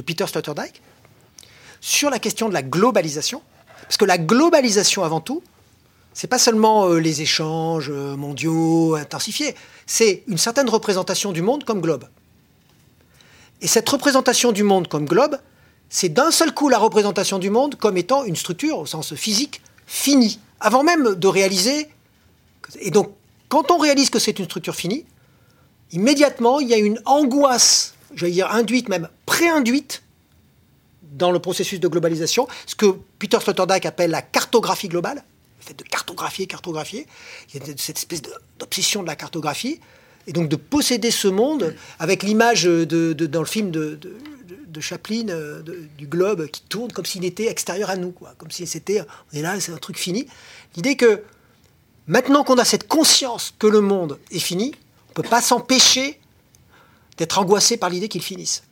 [0.04, 0.82] Peter Sloterdijk
[1.80, 3.42] sur la question de la globalisation.
[3.82, 5.42] Parce que la globalisation, avant tout,
[6.12, 9.54] c'est pas seulement euh, les échanges euh, mondiaux intensifiés,
[9.84, 12.04] c'est une certaine représentation du monde comme globe.
[13.60, 15.38] Et cette représentation du monde comme globe,
[15.88, 19.60] c'est d'un seul coup la représentation du monde comme étant une structure, au sens physique,
[19.86, 21.88] finie, avant même de réaliser.
[22.80, 23.12] Et donc,
[23.48, 25.04] quand on réalise que c'est une structure finie,
[25.92, 30.02] immédiatement, il y a une angoisse, j'allais dire induite, même pré-induite,
[31.02, 32.86] dans le processus de globalisation, ce que
[33.18, 35.22] Peter Sloterdijk appelle la cartographie globale,
[35.60, 37.06] le fait de cartographier, cartographier.
[37.52, 38.22] Il y a cette espèce
[38.58, 39.80] d'obsession de la cartographie,
[40.26, 43.98] et donc de posséder ce monde avec l'image de, dans le film de
[44.80, 45.62] Chaplin euh,
[45.98, 49.36] du globe qui tourne comme s'il était extérieur à nous, quoi, comme si c'était, on
[49.36, 50.26] est là, c'est un truc fini.
[50.76, 51.22] L'idée que
[52.06, 54.74] maintenant qu'on a cette conscience que le monde est fini,
[55.10, 56.20] ne peut pas s'empêcher
[57.16, 58.64] d'être angoissé par l'idée qu'il finisse,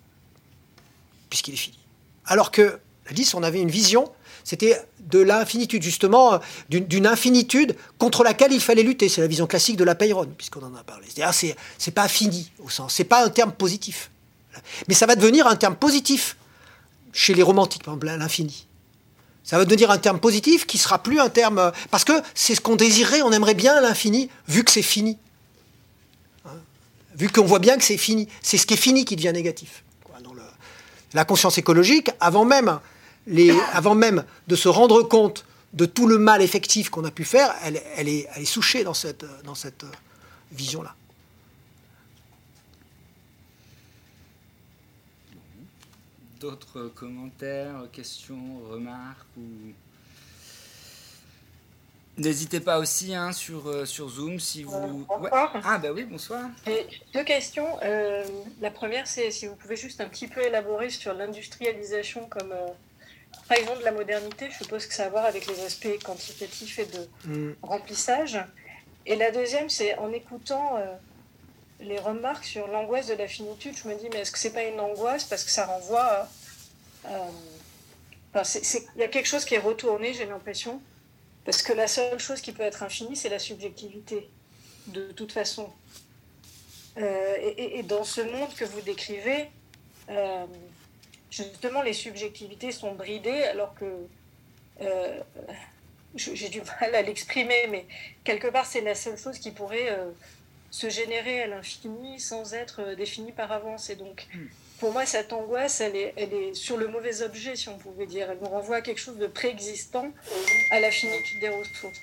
[1.30, 1.78] puisqu'il est fini.
[2.26, 4.10] Alors que, la 10, on avait une vision,
[4.44, 9.08] c'était de l'infinitude, justement, d'une infinitude contre laquelle il fallait lutter.
[9.08, 11.06] C'est la vision classique de la Peyron, puisqu'on en a parlé.
[11.12, 14.11] C'est-à-dire, c'est pas fini, au sens, c'est pas un terme positif.
[14.88, 16.36] Mais ça va devenir un terme positif
[17.12, 18.66] chez les romantiques, par l'infini.
[19.44, 21.72] Ça va devenir un terme positif qui sera plus un terme.
[21.90, 25.18] Parce que c'est ce qu'on désirait, on aimerait bien l'infini, vu que c'est fini
[27.14, 28.28] vu qu'on voit bien que c'est fini.
[28.42, 29.84] C'est ce qui est fini qui devient négatif.
[31.14, 32.80] la conscience écologique, avant même,
[33.26, 38.44] de se rendre compte de tout le mal effectif qu'on a pu faire, elle, est,
[38.44, 39.84] souchée dans cette, dans cette
[40.52, 40.94] vision-là.
[46.42, 49.42] D'autres commentaires, questions, remarques ou
[52.18, 55.06] N'hésitez pas aussi hein, sur, euh, sur Zoom si vous.
[55.30, 56.50] Ah, bah oui, bonsoir.
[57.14, 57.78] deux questions.
[57.84, 58.24] Euh,
[58.60, 63.76] la première, c'est si vous pouvez juste un petit peu élaborer sur l'industrialisation comme euh,
[63.78, 64.48] de la modernité.
[64.50, 67.54] Je suppose que ça a à voir avec les aspects quantitatifs et de mm.
[67.62, 68.40] remplissage.
[69.06, 70.92] Et la deuxième, c'est en écoutant euh,
[71.82, 74.64] les remarques sur l'angoisse de la finitude, je me dis, mais est-ce que c'est pas
[74.64, 76.28] une angoisse Parce que ça renvoie
[77.04, 77.10] Il
[78.96, 80.80] y a quelque chose qui est retourné, j'ai l'impression
[81.44, 84.28] parce que la seule chose qui peut être infinie, c'est la subjectivité,
[84.88, 85.70] de toute façon.
[86.98, 89.48] Euh, et, dans ce monde que vous décrivez,
[90.08, 90.46] euh,
[91.30, 94.06] justement, les subjectivités sont bridées, alors que
[94.82, 95.20] euh,
[96.14, 97.86] j'ai du mal à l'exprimer, mais
[98.22, 99.98] quelque part, c'est la seule chose qui pourrait
[100.72, 103.88] se générer à l'infini sans être définie par avance.
[103.90, 104.48] Et donc, hmm
[104.82, 108.04] pour moi, cette angoisse, elle est, elle est sur le mauvais objet, si on pouvait
[108.04, 108.28] dire.
[108.28, 110.12] Elle nous renvoie à quelque chose de préexistant,
[110.72, 112.00] à la finitude des ressources.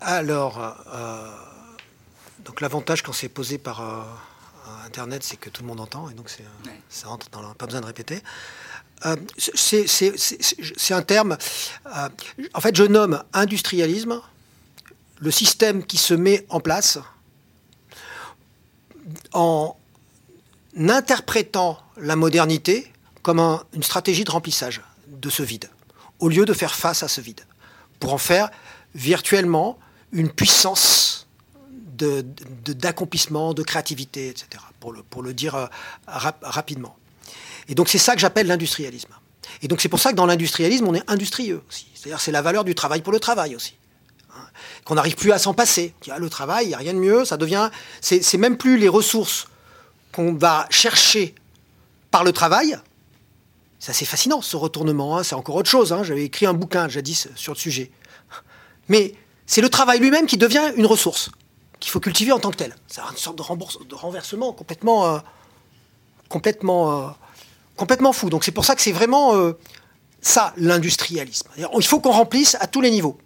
[0.00, 0.58] Alors,
[0.90, 1.30] euh,
[2.46, 4.02] donc l'avantage quand c'est posé par euh,
[4.86, 6.30] Internet, c'est que tout le monde entend, et donc
[6.88, 8.22] ça entre dans pas besoin de répéter.
[9.04, 11.36] Euh, c'est un terme.
[12.54, 14.22] en fait, je nomme industrialisme
[15.20, 16.98] le système qui se met en place
[19.32, 19.74] en,
[20.76, 22.92] interprétant la modernité
[23.22, 23.40] comme
[23.72, 25.68] une stratégie de remplissage de ce vide,
[26.20, 27.40] au lieu de faire face à ce vide,
[28.00, 28.50] pour en faire
[28.94, 29.78] virtuellement
[30.12, 31.26] une puissance
[31.98, 35.66] d'accomplissement, de, créativité, etc., pour le, dire euh,
[36.06, 36.96] rapidement.
[37.68, 39.12] Et donc c'est ça que j'appelle l'industrialisme.
[39.62, 41.88] Et donc c'est pour ça que dans l'industrialisme, on est industrieux aussi.
[41.94, 43.74] C'est-à-dire c'est la valeur du travail pour le travail aussi.
[44.88, 45.92] Qu'on n'arrive plus à s'en passer.
[46.06, 47.68] le travail, il n'y a rien de mieux, ça devient...
[48.00, 49.48] C'est même plus les ressources
[50.12, 51.34] qu'on va chercher
[52.10, 52.78] par le travail.
[53.78, 55.22] C'est assez fascinant ce retournement, hein.
[55.22, 55.92] c'est encore autre chose.
[55.92, 56.02] Hein.
[56.04, 57.90] J'avais écrit un bouquin jadis sur le sujet.
[58.88, 59.12] Mais
[59.46, 61.30] c'est le travail lui-même qui devient une ressource
[61.80, 62.74] qu'il faut cultiver en tant que tel.
[62.86, 65.18] C'est une sorte de, renversement complètement euh,
[66.30, 67.10] complètement, euh,
[67.76, 68.30] complètement fou.
[68.30, 69.52] Donc c'est pour ça que c'est vraiment euh,
[70.20, 71.48] ça, l'industrialisme.
[71.56, 73.18] Il faut qu'on remplisse à tous les niveaux.